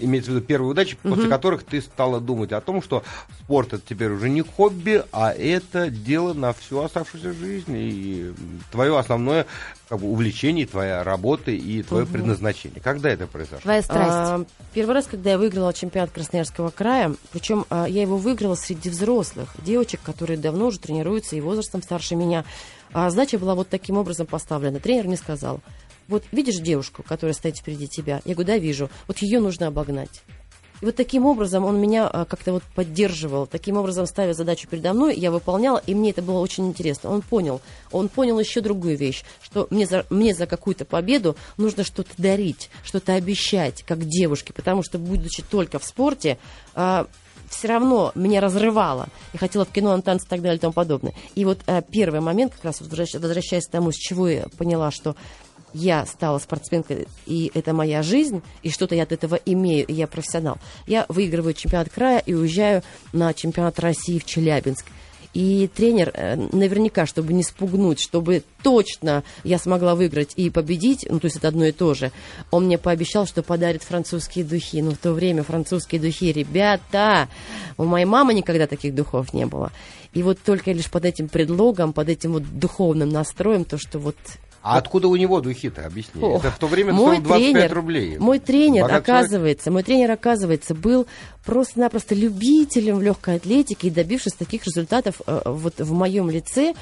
имеется 0.00 0.30
в 0.30 0.34
виду 0.34 0.46
первые 0.46 0.70
удачи, 0.70 0.96
угу. 1.02 1.14
после 1.14 1.28
которых 1.28 1.64
ты 1.64 1.82
стала 1.82 2.20
думать 2.20 2.52
о 2.52 2.60
том, 2.62 2.82
что 2.82 3.02
спорт 3.38 3.74
это 3.74 3.82
теперь 3.86 4.10
уже 4.10 4.30
не 4.30 4.40
хобби, 4.40 5.04
а 5.12 5.32
это 5.32 5.90
дело 5.90 6.32
на 6.32 6.54
всю 6.54 6.80
оставшуюся 6.80 7.34
жизнь 7.34 7.74
и 7.76 8.32
твое 8.72 8.98
основное 8.98 9.46
как 9.90 9.98
бы, 9.98 10.06
увлечение, 10.06 10.66
твоя 10.66 11.02
работа 11.02 11.50
и 11.50 11.82
твое 11.82 12.04
угу. 12.04 12.12
предназначение. 12.12 12.80
Когда 12.80 13.10
это 13.10 13.26
произошло? 13.26 13.58
Твоя 13.60 13.82
страсть. 13.82 14.08
А, 14.08 14.44
первый 14.72 14.94
раз, 14.94 15.06
когда 15.06 15.30
я 15.30 15.38
выиграла 15.38 15.74
чемпионат 15.74 16.12
Красноярского 16.12 16.70
края, 16.70 17.16
причем 17.32 17.66
а, 17.70 17.86
я 17.88 18.02
его 18.02 18.16
выиграла 18.16 18.54
среди 18.54 18.88
взрослых 18.88 19.48
девочек, 19.64 19.98
которые 20.04 20.38
давно 20.38 20.68
уже 20.68 20.78
тренируются 20.78 21.34
и 21.34 21.40
возрастом 21.40 21.82
старше 21.82 22.14
меня. 22.14 22.44
А 22.92 23.10
задача 23.10 23.36
была 23.36 23.56
вот 23.56 23.68
таким 23.68 23.98
образом 23.98 24.28
поставлена. 24.28 24.78
Тренер 24.78 25.08
мне 25.08 25.16
сказал, 25.16 25.60
вот 26.06 26.22
видишь 26.30 26.58
девушку, 26.58 27.02
которая 27.02 27.34
стоит 27.34 27.56
впереди 27.56 27.88
тебя? 27.88 28.22
Я 28.24 28.34
говорю, 28.34 28.46
да, 28.46 28.58
вижу. 28.58 28.90
Вот 29.08 29.18
ее 29.18 29.40
нужно 29.40 29.66
обогнать. 29.66 30.22
И 30.80 30.84
вот 30.84 30.96
таким 30.96 31.26
образом 31.26 31.64
он 31.64 31.80
меня 31.80 32.08
а, 32.08 32.24
как-то 32.24 32.52
вот 32.52 32.62
поддерживал, 32.74 33.46
таким 33.46 33.76
образом 33.76 34.06
ставя 34.06 34.32
задачу 34.32 34.66
передо 34.68 34.92
мной, 34.92 35.14
я 35.16 35.30
выполняла, 35.30 35.82
и 35.86 35.94
мне 35.94 36.10
это 36.10 36.22
было 36.22 36.38
очень 36.38 36.66
интересно. 36.68 37.10
Он 37.10 37.22
понял, 37.22 37.60
он 37.92 38.08
понял 38.08 38.38
еще 38.38 38.60
другую 38.60 38.96
вещь, 38.96 39.24
что 39.42 39.66
мне 39.70 39.86
за, 39.86 40.06
мне 40.10 40.34
за 40.34 40.46
какую-то 40.46 40.84
победу 40.84 41.36
нужно 41.56 41.84
что-то 41.84 42.10
дарить, 42.16 42.70
что-то 42.82 43.14
обещать, 43.14 43.82
как 43.82 44.04
девушке, 44.06 44.52
потому 44.52 44.82
что, 44.82 44.98
будучи 44.98 45.42
только 45.42 45.78
в 45.78 45.84
спорте, 45.84 46.38
а, 46.74 47.06
все 47.50 47.68
равно 47.68 48.12
меня 48.14 48.40
разрывало. 48.40 49.08
Я 49.32 49.38
хотела 49.38 49.64
в 49.64 49.70
кино, 49.70 49.94
на 49.94 50.02
танцы 50.02 50.24
и 50.24 50.28
так 50.28 50.40
далее 50.40 50.56
и 50.56 50.60
тому 50.60 50.72
подобное. 50.72 51.12
И 51.34 51.44
вот 51.44 51.58
а, 51.66 51.82
первый 51.82 52.20
момент, 52.20 52.54
как 52.54 52.64
раз 52.64 52.80
возвращаясь 52.80 53.66
к 53.66 53.70
тому, 53.70 53.92
с 53.92 53.96
чего 53.96 54.28
я 54.28 54.46
поняла, 54.56 54.90
что 54.90 55.16
я 55.72 56.06
стала 56.06 56.38
спортсменкой, 56.38 57.06
и 57.26 57.50
это 57.54 57.72
моя 57.72 58.02
жизнь, 58.02 58.42
и 58.62 58.70
что-то 58.70 58.94
я 58.94 59.04
от 59.04 59.12
этого 59.12 59.36
имею, 59.44 59.86
и 59.86 59.92
я 59.92 60.06
профессионал. 60.06 60.58
Я 60.86 61.06
выигрываю 61.08 61.54
чемпионат 61.54 61.90
края 61.90 62.22
и 62.24 62.34
уезжаю 62.34 62.82
на 63.12 63.32
чемпионат 63.34 63.78
России 63.78 64.18
в 64.18 64.24
Челябинск. 64.24 64.86
И 65.32 65.70
тренер 65.72 66.10
э, 66.12 66.34
наверняка, 66.34 67.06
чтобы 67.06 67.32
не 67.32 67.44
спугнуть, 67.44 68.00
чтобы 68.00 68.42
точно 68.64 69.22
я 69.44 69.58
смогла 69.58 69.94
выиграть 69.94 70.32
и 70.34 70.50
победить, 70.50 71.06
ну, 71.08 71.20
то 71.20 71.26
есть 71.26 71.36
это 71.36 71.48
одно 71.48 71.66
и 71.66 71.72
то 71.72 71.94
же, 71.94 72.10
он 72.50 72.66
мне 72.66 72.78
пообещал, 72.78 73.26
что 73.26 73.44
подарит 73.44 73.84
французские 73.84 74.44
духи. 74.44 74.82
Но 74.82 74.90
в 74.90 74.96
то 74.96 75.12
время 75.12 75.44
французские 75.44 76.00
духи, 76.00 76.32
ребята, 76.32 77.28
у 77.78 77.84
моей 77.84 78.06
мамы 78.06 78.34
никогда 78.34 78.66
таких 78.66 78.92
духов 78.92 79.32
не 79.32 79.46
было. 79.46 79.70
И 80.14 80.24
вот 80.24 80.40
только 80.44 80.72
лишь 80.72 80.90
под 80.90 81.04
этим 81.04 81.28
предлогом, 81.28 81.92
под 81.92 82.08
этим 82.08 82.32
вот 82.32 82.58
духовным 82.58 83.10
настроем, 83.10 83.64
то, 83.64 83.78
что 83.78 84.00
вот 84.00 84.16
а 84.62 84.76
откуда 84.76 85.08
у 85.08 85.16
него 85.16 85.40
духи-то, 85.40 85.86
объясни? 85.86 86.22
О, 86.22 86.36
это 86.36 86.50
в 86.50 86.58
то 86.58 86.66
время 86.66 86.92
мой 86.92 87.16
стоил 87.16 87.22
25 87.22 87.52
тренер, 87.52 87.74
рублей. 87.74 88.18
Мой 88.18 88.38
тренер, 88.38 88.82
Богат 88.82 89.02
оказывается, 89.02 89.64
человек? 89.64 89.74
мой 89.74 89.82
тренер, 89.82 90.10
оказывается, 90.10 90.74
был 90.74 91.06
просто-напросто 91.44 92.14
любителем 92.14 93.00
легкой 93.00 93.36
атлетике 93.36 93.88
и 93.88 93.90
добившись 93.90 94.34
таких 94.34 94.66
результатов 94.66 95.22
э, 95.26 95.40
вот 95.46 95.78
в 95.78 95.92
моем 95.92 96.28
лице, 96.28 96.74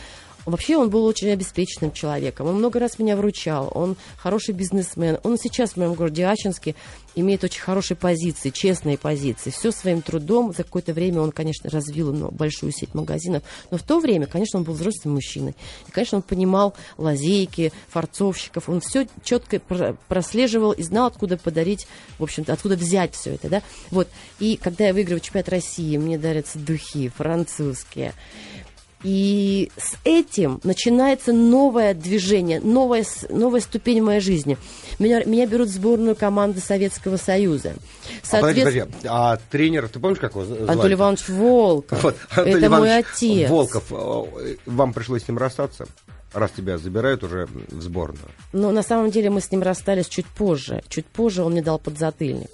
Вообще 0.46 0.77
он 0.77 0.88
был 0.88 1.05
очень 1.05 1.31
обеспеченным 1.31 1.92
человеком. 1.92 2.46
Он 2.46 2.57
много 2.57 2.79
раз 2.79 2.98
меня 2.98 3.16
вручал. 3.16 3.70
Он 3.74 3.96
хороший 4.16 4.55
бизнесмен. 4.55 5.18
Он 5.22 5.38
сейчас 5.38 5.72
в 5.72 5.77
моем 5.77 5.94
городе 5.94 6.27
Ачинске 6.27 6.74
имеет 7.14 7.44
очень 7.44 7.61
хорошие 7.61 7.96
позиции, 7.96 8.51
честные 8.51 8.96
позиции. 8.96 9.51
Все 9.51 9.72
своим 9.72 10.03
трудом. 10.03 10.53
За 10.53 10.64
какое-то 10.64 10.92
время 10.92 11.20
он, 11.20 11.33
конечно, 11.33 11.68
развил 11.68 12.12
большую 12.31 12.72
сеть 12.72 12.94
магазинов. 12.94 13.42
Но 13.70 13.79
в 13.79 13.83
то 13.83 14.01
время, 14.01 14.27
конечно, 14.27 14.59
он 14.59 14.64
был 14.64 14.74
взрослым 14.74 15.14
мужчиной. 15.14 15.55
И, 15.87 15.90
конечно, 15.90 16.16
он 16.16 16.22
понимал 16.22 16.74
лазейки, 16.96 17.72
форцовщиков. 17.88 18.68
Он 18.68 18.81
все 18.81 19.07
четко 19.22 19.61
прослеживал 20.09 20.72
и 20.72 20.83
знал, 20.83 21.07
откуда 21.07 21.37
подарить, 21.37 21.87
в 22.18 22.22
общем-то, 22.22 22.53
откуда 22.53 22.77
взять 22.77 23.14
все 23.14 23.35
это. 23.35 23.48
Да? 23.48 23.62
Вот. 23.90 24.09
И 24.38 24.57
когда 24.57 24.87
я 24.87 24.94
выигрываю 24.94 25.20
чемпионат 25.20 25.48
России, 25.48 25.96
мне 25.96 26.18
дарятся 26.18 26.59
духи 26.59 27.09
французские. 27.09 28.14
И 29.04 29.70
с 29.76 29.96
этим 30.04 30.61
начинается 30.64 31.32
новое 31.32 31.94
движение, 31.94 32.61
новая, 32.61 33.04
новая 33.30 33.61
ступень 33.61 34.02
в 34.02 34.06
моей 34.06 34.20
жизни. 34.20 34.58
Меня, 34.98 35.22
меня 35.24 35.46
берут 35.46 35.68
в 35.68 35.72
сборную 35.72 36.16
команды 36.16 36.61
Советского 36.61 37.16
Союза. 37.16 37.74
Соответ... 38.22 38.58
А, 38.58 38.64
подожди, 38.64 38.80
подожди, 38.80 39.08
а 39.08 39.38
тренер, 39.50 39.88
ты 39.88 40.00
помнишь, 40.00 40.18
как 40.18 40.32
его 40.32 40.44
звали? 40.44 40.62
Анатолий 40.62 40.94
Иванович 40.94 41.28
Волков. 41.28 42.02
Вот, 42.02 42.16
Анатолий 42.30 42.56
Это 42.56 42.66
Иванович 42.66 42.88
мой 42.88 42.98
отец. 42.98 43.50
Волков, 43.50 43.84
э, 43.90 44.56
вам 44.66 44.92
пришлось 44.92 45.24
с 45.24 45.28
ним 45.28 45.38
расстаться? 45.38 45.87
раз 46.34 46.50
тебя 46.50 46.78
забирают 46.78 47.24
уже 47.24 47.46
в 47.46 47.80
сборную? 47.80 48.28
Ну, 48.52 48.70
на 48.70 48.82
самом 48.82 49.11
деле 49.11 49.30
мы 49.30 49.40
с 49.40 49.50
ним 49.50 49.62
расстались 49.62 50.08
чуть 50.08 50.26
позже. 50.26 50.82
Чуть 50.88 51.06
позже 51.06 51.42
он 51.42 51.52
мне 51.52 51.62
дал 51.62 51.78
подзатыльник. 51.78 52.50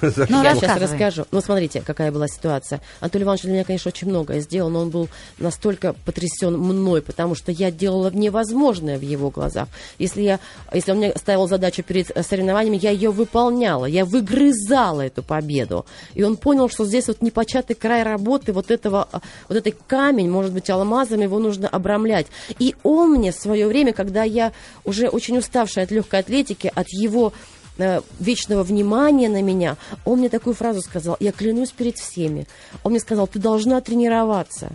Ну, 0.30 0.42
я 0.42 0.54
сейчас 0.54 0.80
расскажу. 0.80 1.26
Ну, 1.30 1.40
смотрите, 1.40 1.82
какая 1.84 2.12
была 2.12 2.28
ситуация. 2.28 2.80
Анатолий 3.00 3.24
Иванович 3.24 3.42
для 3.42 3.52
меня, 3.52 3.64
конечно, 3.64 3.88
очень 3.88 4.08
многое 4.08 4.40
сделал, 4.40 4.70
но 4.70 4.80
он 4.80 4.90
был 4.90 5.08
настолько 5.38 5.94
потрясен 6.04 6.58
мной, 6.58 7.02
потому 7.02 7.34
что 7.34 7.52
я 7.52 7.70
делала 7.70 8.10
невозможное 8.10 8.98
в 8.98 9.02
его 9.02 9.30
глазах. 9.30 9.68
Если, 9.98 10.22
я, 10.22 10.40
если 10.72 10.92
он 10.92 10.98
мне 10.98 11.12
ставил 11.16 11.48
задачу 11.48 11.82
перед 11.82 12.10
э, 12.10 12.22
соревнованиями, 12.22 12.78
я 12.80 12.90
ее 12.90 13.10
выполняла, 13.10 13.86
я 13.86 14.04
выгрызала 14.04 15.02
эту 15.02 15.22
победу. 15.22 15.86
И 16.14 16.22
он 16.22 16.36
понял, 16.36 16.68
что 16.68 16.84
здесь 16.84 17.08
вот 17.08 17.22
непочатый 17.22 17.76
край 17.76 18.02
работы, 18.02 18.52
вот 18.52 18.70
этого, 18.70 19.08
э, 19.12 19.18
вот 19.48 19.56
этот 19.56 19.74
камень, 19.86 20.30
может 20.30 20.52
быть, 20.52 20.70
алмазом, 20.70 21.20
его 21.20 21.38
нужно 21.38 21.68
обрамлять. 21.68 22.26
И 22.58 22.74
он 22.82 23.12
мне 23.12 23.32
в 23.32 23.36
свое 23.36 23.66
время, 23.66 23.92
когда 23.92 24.22
я 24.24 24.52
уже 24.84 25.08
очень 25.08 25.38
уставшая 25.38 25.84
от 25.84 25.90
легкой 25.90 26.20
атлетики, 26.20 26.70
от 26.74 26.88
его 26.88 27.32
Э, 27.80 28.02
вечного 28.18 28.62
внимания 28.62 29.28
на 29.28 29.40
меня, 29.42 29.76
он 30.04 30.18
мне 30.18 30.28
такую 30.28 30.54
фразу 30.54 30.82
сказал, 30.82 31.16
я 31.20 31.32
клянусь 31.32 31.70
перед 31.70 31.96
всеми. 31.98 32.46
Он 32.82 32.92
мне 32.92 33.00
сказал, 33.00 33.26
ты 33.26 33.38
должна 33.38 33.80
тренироваться. 33.80 34.72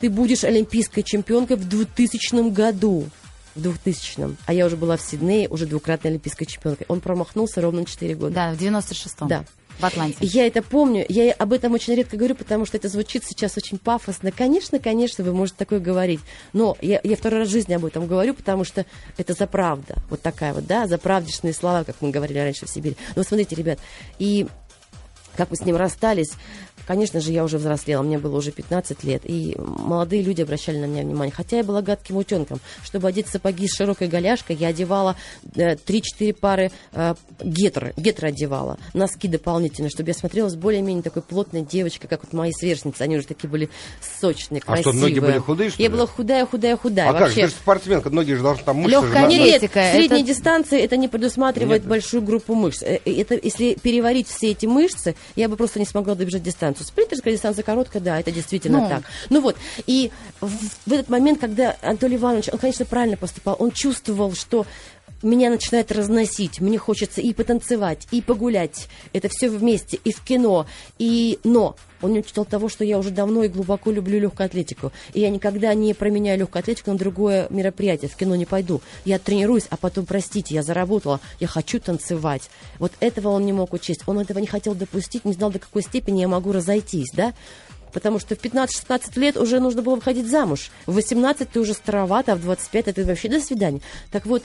Ты 0.00 0.08
будешь 0.08 0.42
олимпийской 0.42 1.02
чемпионкой 1.02 1.56
в 1.56 1.68
2000 1.68 2.50
году. 2.50 3.04
В 3.54 3.60
2000-м. 3.60 4.38
А 4.46 4.54
я 4.54 4.64
уже 4.64 4.76
была 4.78 4.96
в 4.96 5.02
Сиднее, 5.02 5.46
уже 5.48 5.66
двукратной 5.66 6.12
олимпийской 6.12 6.46
чемпионкой. 6.46 6.86
Он 6.88 7.02
промахнулся 7.02 7.60
ровно 7.60 7.80
на 7.80 7.86
4 7.86 8.14
года. 8.14 8.34
Да, 8.34 8.52
в 8.54 8.56
96-м. 8.58 9.28
Да 9.28 9.44
в 9.78 9.84
Атланте. 9.84 10.18
Я 10.20 10.46
это 10.46 10.62
помню, 10.62 11.04
я 11.08 11.32
об 11.32 11.52
этом 11.52 11.72
очень 11.72 11.94
редко 11.94 12.16
говорю, 12.16 12.34
потому 12.34 12.66
что 12.66 12.76
это 12.76 12.88
звучит 12.88 13.24
сейчас 13.24 13.56
очень 13.56 13.78
пафосно. 13.78 14.30
Конечно, 14.32 14.78
конечно, 14.78 15.24
вы 15.24 15.32
можете 15.32 15.58
такое 15.58 15.80
говорить, 15.80 16.20
но 16.52 16.76
я, 16.80 17.00
я 17.02 17.16
второй 17.16 17.40
раз 17.40 17.48
в 17.48 17.52
жизни 17.52 17.74
об 17.74 17.84
этом 17.84 18.06
говорю, 18.06 18.34
потому 18.34 18.64
что 18.64 18.86
это 19.16 19.32
за 19.32 19.46
правда, 19.46 19.96
вот 20.10 20.22
такая 20.22 20.54
вот, 20.54 20.66
да, 20.66 20.86
за 20.86 20.98
правдишные 20.98 21.52
слова, 21.52 21.84
как 21.84 21.96
мы 22.00 22.10
говорили 22.10 22.38
раньше 22.38 22.66
в 22.66 22.70
Сибири. 22.70 22.96
Но 23.16 23.22
смотрите, 23.22 23.56
ребят, 23.56 23.78
и 24.18 24.46
как 25.36 25.50
мы 25.50 25.56
с 25.56 25.62
ним 25.62 25.76
расстались, 25.76 26.32
Конечно 26.92 27.20
же, 27.20 27.32
я 27.32 27.42
уже 27.42 27.56
взрослела, 27.56 28.02
мне 28.02 28.18
было 28.18 28.36
уже 28.36 28.50
15 28.50 29.02
лет, 29.04 29.22
и 29.24 29.56
молодые 29.56 30.20
люди 30.20 30.42
обращали 30.42 30.76
на 30.76 30.84
меня 30.84 31.04
внимание. 31.04 31.32
Хотя 31.34 31.56
я 31.56 31.64
была 31.64 31.80
гадким 31.80 32.18
утенком. 32.18 32.60
Чтобы 32.84 33.08
одеть 33.08 33.28
сапоги 33.28 33.66
с 33.66 33.74
широкой 33.74 34.08
голяшкой, 34.08 34.56
я 34.56 34.68
одевала 34.68 35.16
э, 35.54 35.76
3-4 35.76 36.34
пары 36.34 36.70
э, 36.92 37.14
гетры, 37.42 37.94
гетры 37.96 38.28
одевала, 38.28 38.76
носки 38.92 39.26
дополнительно, 39.26 39.88
чтобы 39.88 40.10
я 40.10 40.14
смотрелась 40.14 40.54
более-менее 40.54 41.02
такой 41.02 41.22
плотной 41.22 41.62
девочкой, 41.62 42.10
как 42.10 42.24
вот 42.24 42.34
мои 42.34 42.52
сверстницы. 42.52 43.00
Они 43.00 43.16
уже 43.16 43.26
такие 43.26 43.48
были 43.48 43.70
сочные, 44.20 44.60
красивые. 44.60 44.92
А 44.92 44.98
что, 44.98 45.08
ноги 45.08 45.18
были 45.18 45.38
худые, 45.38 45.70
что 45.70 45.82
Я 45.82 45.88
была 45.88 46.06
худая, 46.06 46.44
худая, 46.44 46.76
худая. 46.76 47.08
А 47.08 47.12
Вообще... 47.14 47.40
как? 47.40 47.44
Ты 47.44 47.46
же 47.46 47.52
спортсменка, 47.54 48.10
ноги 48.10 48.34
же 48.34 48.42
должны 48.42 48.64
там 48.64 48.76
мышцы. 48.76 49.00
Легкая 49.00 49.24
атлетика. 49.24 49.80
Нет, 49.80 49.94
средней 49.94 50.20
это... 50.20 50.28
дистанции 50.28 50.78
это 50.78 50.98
не 50.98 51.08
предусматривает 51.08 51.84
Нет. 51.84 51.88
большую 51.88 52.22
группу 52.22 52.54
мышц. 52.54 52.82
Э, 52.82 52.98
это, 53.02 53.40
если 53.42 53.78
переварить 53.80 54.28
все 54.28 54.50
эти 54.50 54.66
мышцы, 54.66 55.14
я 55.36 55.48
бы 55.48 55.56
просто 55.56 55.78
не 55.78 55.86
смогла 55.86 56.14
добежать 56.14 56.42
дистанцию 56.42 56.81
дистанцию. 56.82 56.92
Спринтерская 56.92 57.32
дистанция 57.32 57.62
короткая, 57.62 58.02
да, 58.02 58.20
это 58.20 58.30
действительно 58.30 58.80
ну. 58.80 58.88
так. 58.88 59.02
Ну 59.30 59.40
вот, 59.40 59.56
и 59.86 60.10
в, 60.40 60.48
в 60.86 60.92
этот 60.92 61.08
момент, 61.08 61.40
когда 61.40 61.76
Анатолий 61.82 62.16
Иванович, 62.16 62.48
он, 62.52 62.58
конечно, 62.58 62.84
правильно 62.84 63.16
поступал, 63.16 63.56
он 63.58 63.70
чувствовал, 63.70 64.34
что 64.34 64.66
меня 65.22 65.50
начинает 65.50 65.92
разносить, 65.92 66.60
мне 66.60 66.78
хочется 66.78 67.20
и 67.20 67.32
потанцевать, 67.32 68.06
и 68.10 68.20
погулять, 68.20 68.88
это 69.12 69.28
все 69.28 69.48
вместе, 69.48 69.98
и 70.04 70.12
в 70.12 70.22
кино, 70.22 70.66
и... 70.98 71.38
Но 71.44 71.76
он 72.00 72.12
не 72.12 72.18
учитывал 72.18 72.44
того, 72.44 72.68
что 72.68 72.84
я 72.84 72.98
уже 72.98 73.10
давно 73.10 73.44
и 73.44 73.48
глубоко 73.48 73.90
люблю 73.90 74.18
легкую 74.18 74.46
атлетику, 74.46 74.92
и 75.14 75.20
я 75.20 75.30
никогда 75.30 75.72
не 75.74 75.94
променяю 75.94 76.40
легкую 76.40 76.60
атлетику 76.60 76.90
на 76.90 76.98
другое 76.98 77.46
мероприятие, 77.50 78.08
в 78.08 78.16
кино 78.16 78.34
не 78.34 78.46
пойду. 78.46 78.80
Я 79.04 79.18
тренируюсь, 79.18 79.66
а 79.70 79.76
потом, 79.76 80.06
простите, 80.06 80.54
я 80.54 80.62
заработала, 80.62 81.20
я 81.38 81.46
хочу 81.46 81.78
танцевать. 81.78 82.50
Вот 82.78 82.92
этого 83.00 83.28
он 83.28 83.46
не 83.46 83.52
мог 83.52 83.72
учесть, 83.72 84.02
он 84.06 84.18
этого 84.18 84.38
не 84.38 84.46
хотел 84.46 84.74
допустить, 84.74 85.24
не 85.24 85.32
знал, 85.32 85.50
до 85.50 85.58
какой 85.58 85.82
степени 85.82 86.20
я 86.20 86.28
могу 86.28 86.52
разойтись, 86.52 87.10
да? 87.14 87.32
потому 87.92 88.18
что 88.18 88.34
в 88.34 88.38
15-16 88.40 89.18
лет 89.20 89.36
уже 89.36 89.60
нужно 89.60 89.82
было 89.82 89.96
выходить 89.96 90.26
замуж. 90.26 90.70
В 90.86 90.94
18 90.94 91.50
ты 91.50 91.60
уже 91.60 91.74
старовато, 91.74 92.32
а 92.32 92.36
в 92.36 92.40
25 92.40 92.88
это 92.88 93.04
вообще 93.04 93.28
до 93.28 93.40
свидания. 93.40 93.80
Так 94.10 94.26
вот, 94.26 94.42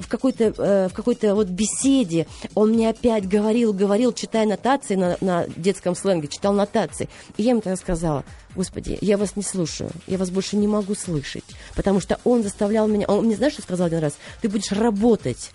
в 0.00 0.08
какой-то, 0.08 0.44
э, 0.56 0.88
в 0.88 0.92
какой-то 0.92 1.34
вот 1.34 1.48
беседе 1.48 2.26
он 2.54 2.70
мне 2.70 2.88
опять 2.88 3.28
говорил, 3.28 3.72
говорил, 3.72 4.12
читая 4.12 4.46
нотации 4.46 4.94
на, 4.96 5.16
на 5.20 5.46
детском 5.56 5.94
сленге, 5.94 6.28
читал 6.28 6.52
нотации. 6.52 7.08
И 7.36 7.42
я 7.42 7.50
ему 7.50 7.60
тогда 7.60 7.76
сказала, 7.76 8.24
Господи, 8.54 8.98
я 9.00 9.16
вас 9.16 9.36
не 9.36 9.42
слушаю, 9.42 9.90
я 10.06 10.18
вас 10.18 10.30
больше 10.30 10.56
не 10.56 10.66
могу 10.66 10.94
слышать, 10.94 11.44
потому 11.76 12.00
что 12.00 12.18
он 12.24 12.42
заставлял 12.42 12.88
меня, 12.88 13.06
он 13.06 13.26
мне, 13.26 13.36
знаешь, 13.36 13.52
что 13.52 13.62
сказал 13.62 13.86
один 13.86 14.00
раз? 14.00 14.14
Ты 14.40 14.48
будешь 14.48 14.72
работать, 14.72 15.52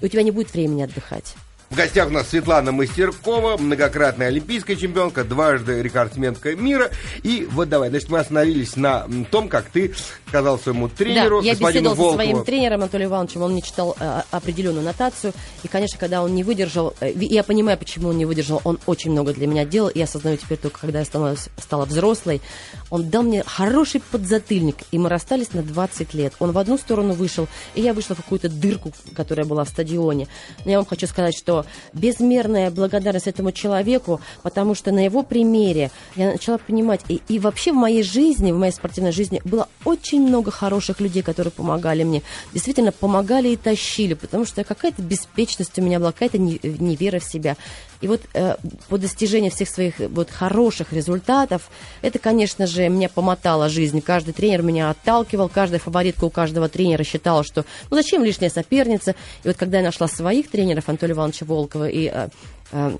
и 0.00 0.06
у 0.06 0.08
тебя 0.08 0.22
не 0.22 0.30
будет 0.30 0.52
времени 0.52 0.82
отдыхать. 0.82 1.34
В 1.68 1.74
гостях 1.74 2.08
у 2.08 2.10
нас 2.12 2.28
Светлана 2.28 2.70
Мастеркова, 2.70 3.56
многократная 3.56 4.28
олимпийская 4.28 4.76
чемпионка, 4.76 5.24
дважды 5.24 5.82
рекордсменка 5.82 6.54
мира. 6.54 6.90
И 7.24 7.46
вот 7.50 7.68
давай, 7.68 7.90
значит, 7.90 8.08
мы 8.08 8.20
остановились 8.20 8.76
на 8.76 9.08
том, 9.32 9.48
как 9.48 9.64
ты 9.70 9.92
сказал 10.28 10.60
своему 10.60 10.88
тренеру, 10.88 11.40
да, 11.40 11.46
я 11.48 11.52
господину 11.54 11.90
беседовал 11.90 11.96
Волкову. 11.96 12.18
со 12.18 12.30
своим 12.30 12.44
тренером 12.44 12.82
Анатолием 12.82 13.10
Ивановичем, 13.10 13.42
он 13.42 13.52
мне 13.52 13.62
читал 13.62 13.96
э, 13.98 14.22
определенную 14.30 14.84
нотацию, 14.84 15.32
и, 15.64 15.68
конечно, 15.68 15.98
когда 15.98 16.22
он 16.22 16.34
не 16.34 16.44
выдержал, 16.44 16.94
э, 17.00 17.12
я 17.14 17.42
понимаю, 17.42 17.78
почему 17.78 18.10
он 18.10 18.18
не 18.18 18.26
выдержал, 18.26 18.60
он 18.62 18.78
очень 18.86 19.10
много 19.10 19.32
для 19.32 19.48
меня 19.48 19.64
делал, 19.64 19.88
и 19.88 19.98
я 19.98 20.04
осознаю 20.04 20.36
теперь 20.36 20.58
только, 20.58 20.80
когда 20.80 21.00
я 21.00 21.04
стала, 21.04 21.34
стала 21.58 21.84
взрослой, 21.84 22.42
он 22.90 23.08
дал 23.10 23.24
мне 23.24 23.42
хороший 23.44 24.00
подзатыльник, 24.00 24.76
и 24.92 24.98
мы 24.98 25.08
расстались 25.08 25.52
на 25.52 25.62
20 25.62 26.14
лет. 26.14 26.32
Он 26.38 26.52
в 26.52 26.58
одну 26.58 26.78
сторону 26.78 27.12
вышел, 27.12 27.48
и 27.74 27.80
я 27.80 27.92
вышла 27.92 28.14
в 28.14 28.18
какую-то 28.18 28.48
дырку, 28.48 28.92
которая 29.14 29.46
была 29.46 29.64
в 29.64 29.68
стадионе. 29.68 30.28
Но 30.64 30.70
я 30.70 30.76
вам 30.76 30.86
хочу 30.86 31.06
сказать, 31.06 31.36
что 31.36 31.55
безмерная 31.92 32.70
благодарность 32.70 33.26
этому 33.26 33.52
человеку, 33.52 34.20
потому 34.42 34.74
что 34.74 34.92
на 34.92 35.04
его 35.04 35.22
примере 35.22 35.90
я 36.16 36.32
начала 36.32 36.58
понимать, 36.58 37.00
и, 37.08 37.20
и 37.28 37.38
вообще 37.38 37.72
в 37.72 37.76
моей 37.76 38.02
жизни, 38.02 38.52
в 38.52 38.58
моей 38.58 38.72
спортивной 38.72 39.12
жизни 39.12 39.40
было 39.44 39.68
очень 39.84 40.20
много 40.26 40.50
хороших 40.50 41.00
людей, 41.00 41.22
которые 41.22 41.52
помогали 41.52 42.04
мне. 42.04 42.22
Действительно, 42.52 42.92
помогали 42.92 43.48
и 43.48 43.56
тащили, 43.56 44.14
потому 44.14 44.44
что 44.44 44.64
какая-то 44.64 45.02
беспечность 45.02 45.78
у 45.78 45.82
меня 45.82 45.98
была, 45.98 46.12
какая-то 46.12 46.38
невера 46.38 47.18
в 47.18 47.24
себя. 47.24 47.56
И 48.00 48.08
вот 48.08 48.22
э, 48.34 48.56
по 48.88 48.98
достижению 48.98 49.50
всех 49.50 49.68
своих 49.68 49.98
вот 49.98 50.30
хороших 50.30 50.92
результатов, 50.92 51.70
это, 52.02 52.18
конечно 52.18 52.66
же, 52.66 52.88
меня 52.88 53.08
помотала 53.08 53.68
жизнь. 53.68 54.00
Каждый 54.00 54.32
тренер 54.32 54.62
меня 54.62 54.90
отталкивал, 54.90 55.48
каждая 55.48 55.80
фаворитка 55.80 56.24
у 56.24 56.30
каждого 56.30 56.68
тренера 56.68 57.04
считала, 57.04 57.44
что 57.44 57.64
ну 57.90 57.96
зачем 57.96 58.24
лишняя 58.24 58.50
соперница. 58.50 59.14
И 59.44 59.48
вот 59.48 59.56
когда 59.56 59.78
я 59.78 59.84
нашла 59.84 60.08
своих 60.08 60.50
тренеров, 60.50 60.88
Анатолия 60.88 61.14
Ивановича 61.14 61.46
Волкова 61.46 61.88
и 61.88 62.10
э, 62.12 62.28
э, 62.72 62.96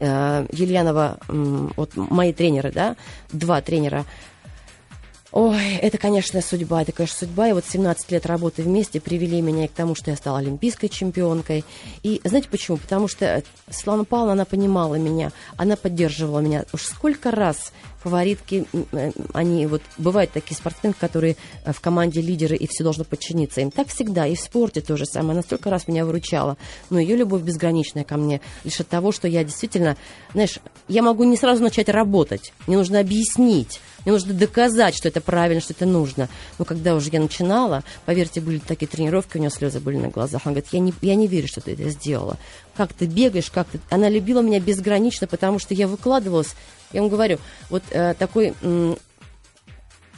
э, 0.00 0.46
Ельянова, 0.52 1.18
э, 1.28 1.68
вот 1.76 1.96
мои 1.96 2.32
тренеры, 2.32 2.72
да, 2.72 2.96
два 3.32 3.60
тренера, 3.60 4.04
Ой, 5.32 5.76
это, 5.76 5.96
конечно, 5.96 6.42
судьба, 6.42 6.82
это, 6.82 6.92
конечно, 6.92 7.16
судьба. 7.20 7.48
И 7.48 7.52
вот 7.54 7.64
17 7.66 8.10
лет 8.12 8.26
работы 8.26 8.62
вместе 8.62 9.00
привели 9.00 9.40
меня 9.40 9.66
к 9.66 9.70
тому, 9.70 9.94
что 9.94 10.10
я 10.10 10.16
стала 10.16 10.38
олимпийской 10.38 10.88
чемпионкой. 10.88 11.64
И 12.02 12.20
знаете 12.22 12.48
почему? 12.50 12.76
Потому 12.76 13.08
что 13.08 13.42
Светлана 13.70 14.04
Павловна, 14.04 14.32
она 14.32 14.44
понимала 14.44 14.96
меня, 14.96 15.32
она 15.56 15.76
поддерживала 15.76 16.40
меня. 16.40 16.66
Уж 16.74 16.82
сколько 16.82 17.30
раз 17.30 17.72
фаворитки, 18.02 18.66
э, 18.92 19.12
они 19.32 19.66
вот 19.66 19.82
бывают 19.98 20.32
такие 20.32 20.56
спортсмены, 20.56 20.94
которые 20.98 21.36
э, 21.64 21.72
в 21.72 21.80
команде 21.80 22.20
лидеры, 22.20 22.56
и 22.56 22.66
все 22.66 22.84
должно 22.84 23.04
подчиниться 23.04 23.60
им. 23.60 23.70
Так 23.70 23.88
всегда, 23.88 24.26
и 24.26 24.34
в 24.34 24.40
спорте 24.40 24.80
тоже 24.80 25.06
самое. 25.06 25.32
Она 25.32 25.42
столько 25.42 25.70
раз 25.70 25.88
меня 25.88 26.04
выручала. 26.04 26.56
Но 26.90 26.98
ее 26.98 27.16
любовь 27.16 27.42
безграничная 27.42 28.04
ко 28.04 28.16
мне 28.16 28.40
лишь 28.64 28.80
от 28.80 28.88
того, 28.88 29.12
что 29.12 29.28
я 29.28 29.44
действительно, 29.44 29.96
знаешь, 30.32 30.58
я 30.88 31.02
могу 31.02 31.24
не 31.24 31.36
сразу 31.36 31.62
начать 31.62 31.88
работать. 31.88 32.52
Мне 32.66 32.76
нужно 32.76 33.00
объяснить, 33.00 33.80
мне 34.04 34.12
нужно 34.12 34.34
доказать, 34.34 34.96
что 34.96 35.08
это 35.08 35.20
правильно, 35.20 35.60
что 35.60 35.72
это 35.72 35.86
нужно. 35.86 36.28
Но 36.58 36.64
когда 36.64 36.94
уже 36.94 37.10
я 37.10 37.20
начинала, 37.20 37.84
поверьте, 38.04 38.40
были 38.40 38.58
такие 38.58 38.88
тренировки, 38.88 39.36
у 39.36 39.40
нее 39.40 39.50
слезы 39.50 39.80
были 39.80 39.96
на 39.96 40.08
глазах. 40.08 40.42
Она 40.44 40.54
говорит, 40.54 40.72
я 40.72 40.80
не, 40.80 40.92
я 41.02 41.14
не 41.14 41.28
верю, 41.28 41.46
что 41.46 41.60
ты 41.60 41.72
это 41.72 41.88
сделала. 41.90 42.36
Как 42.76 42.92
ты 42.92 43.06
бегаешь, 43.06 43.50
как 43.50 43.68
ты... 43.68 43.80
Она 43.90 44.08
любила 44.08 44.40
меня 44.40 44.58
безгранично, 44.60 45.26
потому 45.26 45.58
что 45.58 45.74
я 45.74 45.86
выкладывалась 45.86 46.54
я 46.92 47.00
вам 47.00 47.10
говорю, 47.10 47.38
вот 47.70 47.82
э, 47.90 48.14
такой... 48.18 48.54
М- 48.62 48.96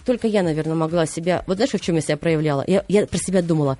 только 0.04 0.26
я, 0.26 0.42
наверное, 0.42 0.74
могла 0.74 1.06
себя... 1.06 1.44
Вот 1.46 1.56
знаешь, 1.56 1.72
в 1.72 1.80
чем 1.80 1.94
я 1.96 2.02
себя 2.02 2.16
проявляла? 2.16 2.62
Я, 2.66 2.84
я 2.88 3.06
про 3.06 3.18
себя 3.18 3.40
думала, 3.40 3.78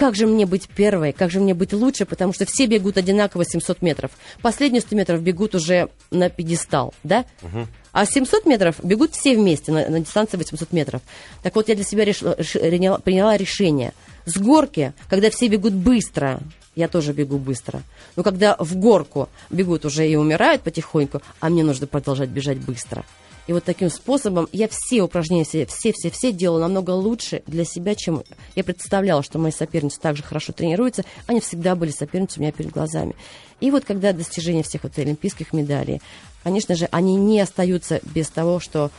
как 0.00 0.16
же 0.16 0.26
мне 0.26 0.46
быть 0.46 0.66
первой, 0.68 1.12
как 1.12 1.30
же 1.30 1.40
мне 1.40 1.52
быть 1.52 1.74
лучше, 1.74 2.06
потому 2.06 2.32
что 2.32 2.46
все 2.46 2.64
бегут 2.64 2.96
одинаково 2.96 3.44
700 3.44 3.82
метров. 3.82 4.10
Последние 4.40 4.80
100 4.80 4.96
метров 4.96 5.22
бегут 5.22 5.54
уже 5.54 5.90
на 6.10 6.30
пьедестал, 6.30 6.94
да? 7.04 7.26
Угу. 7.42 7.66
А 7.92 8.06
700 8.06 8.46
метров 8.46 8.76
бегут 8.82 9.14
все 9.14 9.36
вместе 9.36 9.72
на, 9.72 9.86
на 9.88 10.00
дистанции 10.00 10.38
800 10.38 10.72
метров. 10.72 11.02
Так 11.42 11.54
вот, 11.54 11.68
я 11.68 11.74
для 11.74 11.84
себя 11.84 12.06
решила, 12.06 12.32
приняла, 12.32 12.98
приняла 12.98 13.36
решение. 13.36 13.92
С 14.24 14.38
горки, 14.38 14.94
когда 15.10 15.28
все 15.28 15.48
бегут 15.48 15.74
быстро, 15.74 16.40
я 16.74 16.88
тоже 16.88 17.12
бегу 17.12 17.38
быстро. 17.38 17.82
Но 18.16 18.22
когда 18.22 18.56
в 18.58 18.76
горку 18.76 19.28
бегут 19.50 19.84
уже 19.84 20.08
и 20.08 20.16
умирают 20.16 20.62
потихоньку, 20.62 21.20
а 21.40 21.48
мне 21.48 21.64
нужно 21.64 21.86
продолжать 21.86 22.30
бежать 22.30 22.58
быстро. 22.58 23.04
И 23.46 23.52
вот 23.52 23.64
таким 23.64 23.90
способом 23.90 24.48
я 24.52 24.68
все 24.68 25.02
упражнения, 25.02 25.44
все-все-все 25.44 26.30
делала 26.30 26.60
намного 26.60 26.90
лучше 26.90 27.42
для 27.48 27.64
себя, 27.64 27.96
чем 27.96 28.22
я 28.54 28.62
представляла, 28.62 29.24
что 29.24 29.40
мои 29.40 29.50
соперницы 29.50 29.98
также 29.98 30.22
хорошо 30.22 30.52
тренируются. 30.52 31.04
Они 31.26 31.40
всегда 31.40 31.74
были 31.74 31.90
соперницами 31.90 32.42
у 32.42 32.46
меня 32.46 32.52
перед 32.52 32.70
глазами. 32.70 33.16
И 33.58 33.72
вот 33.72 33.84
когда 33.84 34.12
достижение 34.12 34.62
всех 34.62 34.84
вот 34.84 34.96
олимпийских 34.98 35.52
медалей, 35.52 36.00
конечно 36.44 36.76
же, 36.76 36.88
они 36.92 37.16
не 37.16 37.40
остаются 37.40 38.00
без 38.04 38.28
того, 38.28 38.60
что 38.60 38.92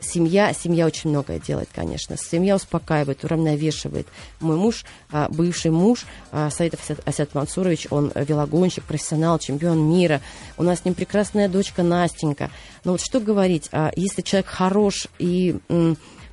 семья, 0.00 0.52
семья 0.52 0.86
очень 0.86 1.10
многое 1.10 1.38
делает, 1.38 1.68
конечно. 1.74 2.16
Семья 2.16 2.56
успокаивает, 2.56 3.24
уравновешивает. 3.24 4.06
Мой 4.40 4.56
муж, 4.56 4.84
а, 5.10 5.28
бывший 5.28 5.70
муж, 5.70 6.04
а, 6.32 6.50
Саидов 6.50 6.80
Асят 7.04 7.34
Мансурович, 7.34 7.88
он 7.90 8.12
велогонщик, 8.14 8.84
профессионал, 8.84 9.38
чемпион 9.38 9.88
мира. 9.88 10.20
У 10.56 10.62
нас 10.62 10.80
с 10.80 10.84
ним 10.84 10.94
прекрасная 10.94 11.48
дочка 11.48 11.82
Настенька. 11.82 12.50
Но 12.84 12.92
вот 12.92 13.00
что 13.00 13.20
говорить, 13.20 13.68
а, 13.72 13.92
если 13.96 14.22
человек 14.22 14.46
хорош 14.46 15.08
и 15.18 15.56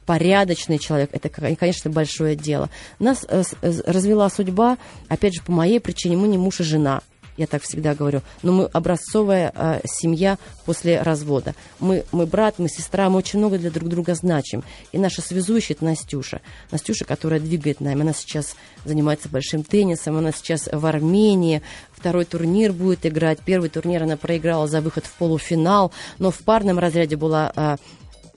порядочный 0.06 0.80
человек, 0.80 1.10
это, 1.14 1.30
конечно, 1.30 1.90
большое 1.90 2.36
дело. 2.36 2.70
Нас 3.00 3.26
э, 3.28 3.44
развела 3.62 4.30
судьба, 4.30 4.78
опять 5.08 5.34
же, 5.34 5.42
по 5.42 5.54
моей 5.54 5.80
причине, 5.80 6.18
мы 6.18 6.28
не 6.28 6.38
муж 6.38 6.60
и 6.60 6.64
жена 6.64 7.02
я 7.38 7.48
так 7.48 7.64
всегда 7.64 7.96
говорю, 7.96 8.22
но 8.42 8.52
мы 8.52 8.66
образцовая 8.66 9.52
э, 9.56 9.82
семья 9.86 10.38
после 10.66 11.02
развода. 11.02 11.56
Мы, 11.80 12.06
мы 12.12 12.26
брат, 12.26 12.60
мы 12.60 12.70
сестра, 12.70 13.10
мы 13.10 13.18
очень 13.18 13.40
много 13.40 13.58
для 13.58 13.72
друг 13.72 13.90
друга 13.90 14.14
значим. 14.16 14.64
И 14.92 14.98
наша 14.98 15.22
связующая 15.22 15.76
это 15.76 15.86
Настюша. 15.86 16.42
Настюша, 16.72 17.06
которая 17.06 17.40
двигает 17.40 17.80
нами. 17.80 18.02
Она 18.02 18.14
сейчас 18.14 18.56
занимается 18.86 19.30
большим 19.30 19.64
теннисом, 19.64 20.18
она 20.18 20.32
сейчас 20.32 20.70
в 20.72 20.86
Армении, 20.86 21.62
второй 21.92 22.26
турнир 22.26 22.72
будет 22.72 23.06
играть. 23.06 23.40
Первый 23.44 23.70
турнир 23.70 24.04
она 24.04 24.18
проиграла 24.18 24.68
за 24.68 24.82
выход 24.82 25.06
в 25.06 25.14
полуфинал, 25.14 25.92
но 26.20 26.32
в 26.32 26.40
парном 26.40 26.78
разряде 26.78 27.16
была 27.16 27.52
э, 27.56 27.78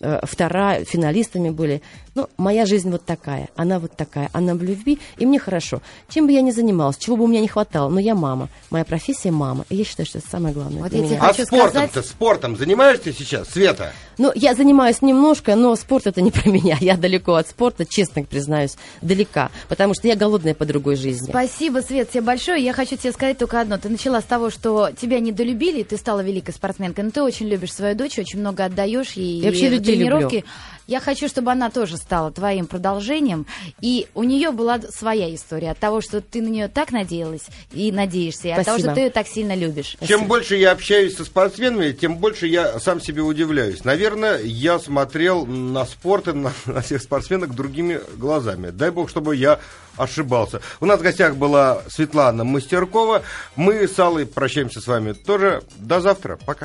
э, 0.00 0.20
вторая, 0.24 0.84
финалистами 0.84 1.50
были. 1.50 1.82
Ну, 2.16 2.30
моя 2.38 2.64
жизнь 2.64 2.90
вот 2.90 3.04
такая, 3.04 3.50
она 3.56 3.78
вот 3.78 3.92
такая, 3.92 4.30
она 4.32 4.54
в 4.54 4.62
любви, 4.62 4.98
и 5.18 5.26
мне 5.26 5.38
хорошо. 5.38 5.82
Чем 6.08 6.24
бы 6.24 6.32
я 6.32 6.40
ни 6.40 6.50
занималась, 6.50 6.96
чего 6.96 7.14
бы 7.18 7.24
у 7.24 7.26
меня 7.26 7.42
не 7.42 7.46
хватало, 7.46 7.90
но 7.90 8.00
я 8.00 8.14
мама. 8.14 8.48
Моя 8.70 8.86
профессия 8.86 9.30
мама, 9.30 9.66
и 9.68 9.76
я 9.76 9.84
считаю, 9.84 10.06
что 10.06 10.16
это 10.16 10.26
самое 10.26 10.54
главное. 10.54 10.82
Вот 10.82 10.92
я 10.94 11.02
меня. 11.02 11.18
А 11.20 11.34
спортом-то, 11.34 11.88
сказать... 11.88 12.06
спортом 12.06 12.56
занимаешься 12.56 13.12
сейчас, 13.12 13.50
Света? 13.50 13.92
Ну, 14.16 14.32
я 14.34 14.54
занимаюсь 14.54 15.02
немножко, 15.02 15.56
но 15.56 15.76
спорт 15.76 16.06
это 16.06 16.22
не 16.22 16.30
про 16.30 16.48
меня. 16.48 16.78
Я 16.80 16.96
далеко 16.96 17.34
от 17.34 17.50
спорта, 17.50 17.84
честно 17.84 18.22
признаюсь, 18.22 18.76
далека. 19.02 19.50
Потому 19.68 19.92
что 19.92 20.08
я 20.08 20.16
голодная 20.16 20.54
по 20.54 20.64
другой 20.64 20.96
жизни. 20.96 21.28
Спасибо, 21.28 21.80
Свет, 21.80 22.10
тебе 22.10 22.22
большое. 22.22 22.64
Я 22.64 22.72
хочу 22.72 22.96
тебе 22.96 23.12
сказать 23.12 23.36
только 23.36 23.60
одно. 23.60 23.76
Ты 23.76 23.90
начала 23.90 24.22
с 24.22 24.24
того, 24.24 24.48
что 24.48 24.88
тебя 24.98 25.20
недолюбили, 25.20 25.82
ты 25.82 25.98
стала 25.98 26.20
великой 26.20 26.54
спортсменкой, 26.54 27.04
но 27.04 27.10
ты 27.10 27.22
очень 27.22 27.46
любишь 27.46 27.74
свою 27.74 27.94
дочь, 27.94 28.18
очень 28.18 28.40
много 28.40 28.64
отдаешь 28.64 29.12
ей. 29.12 29.40
Я 29.40 29.50
вообще 29.50 29.68
людей 29.68 29.96
тренировки. 29.96 30.36
Люблю. 30.36 30.50
Я 30.86 31.00
хочу, 31.00 31.28
чтобы 31.28 31.50
она 31.50 31.70
тоже 31.70 31.96
стала 31.96 32.30
твоим 32.30 32.66
продолжением. 32.66 33.46
И 33.80 34.06
у 34.14 34.22
нее 34.22 34.52
была 34.52 34.80
своя 34.80 35.34
история 35.34 35.72
от 35.72 35.78
того, 35.78 36.00
что 36.00 36.20
ты 36.20 36.40
на 36.40 36.48
нее 36.48 36.68
так 36.68 36.92
надеялась 36.92 37.46
и 37.72 37.90
надеешься, 37.90 38.48
и 38.48 38.50
от 38.52 38.64
того, 38.64 38.78
что 38.78 38.94
ты 38.94 39.00
ее 39.00 39.10
так 39.10 39.26
сильно 39.26 39.54
любишь. 39.54 39.96
Чем 40.06 40.26
больше 40.26 40.56
я 40.56 40.72
общаюсь 40.72 41.16
со 41.16 41.24
спортсменами, 41.24 41.92
тем 41.92 42.16
больше 42.18 42.46
я 42.46 42.78
сам 42.78 43.00
себе 43.00 43.22
удивляюсь. 43.22 43.84
Наверное, 43.84 44.40
я 44.42 44.78
смотрел 44.78 45.44
на 45.46 45.84
спорт 45.84 46.28
и 46.28 46.32
на, 46.32 46.52
на 46.66 46.80
всех 46.82 47.02
спортсменок 47.02 47.54
другими 47.54 48.00
глазами. 48.16 48.70
Дай 48.70 48.90
бог, 48.90 49.10
чтобы 49.10 49.36
я 49.36 49.58
ошибался. 49.96 50.60
У 50.80 50.86
нас 50.86 51.00
в 51.00 51.02
гостях 51.02 51.36
была 51.36 51.82
Светлана 51.88 52.44
Мастеркова. 52.44 53.22
Мы 53.56 53.88
с 53.88 53.98
Аллой 53.98 54.26
прощаемся 54.26 54.80
с 54.80 54.86
вами 54.86 55.12
тоже. 55.12 55.62
До 55.76 56.00
завтра. 56.00 56.38
Пока. 56.44 56.64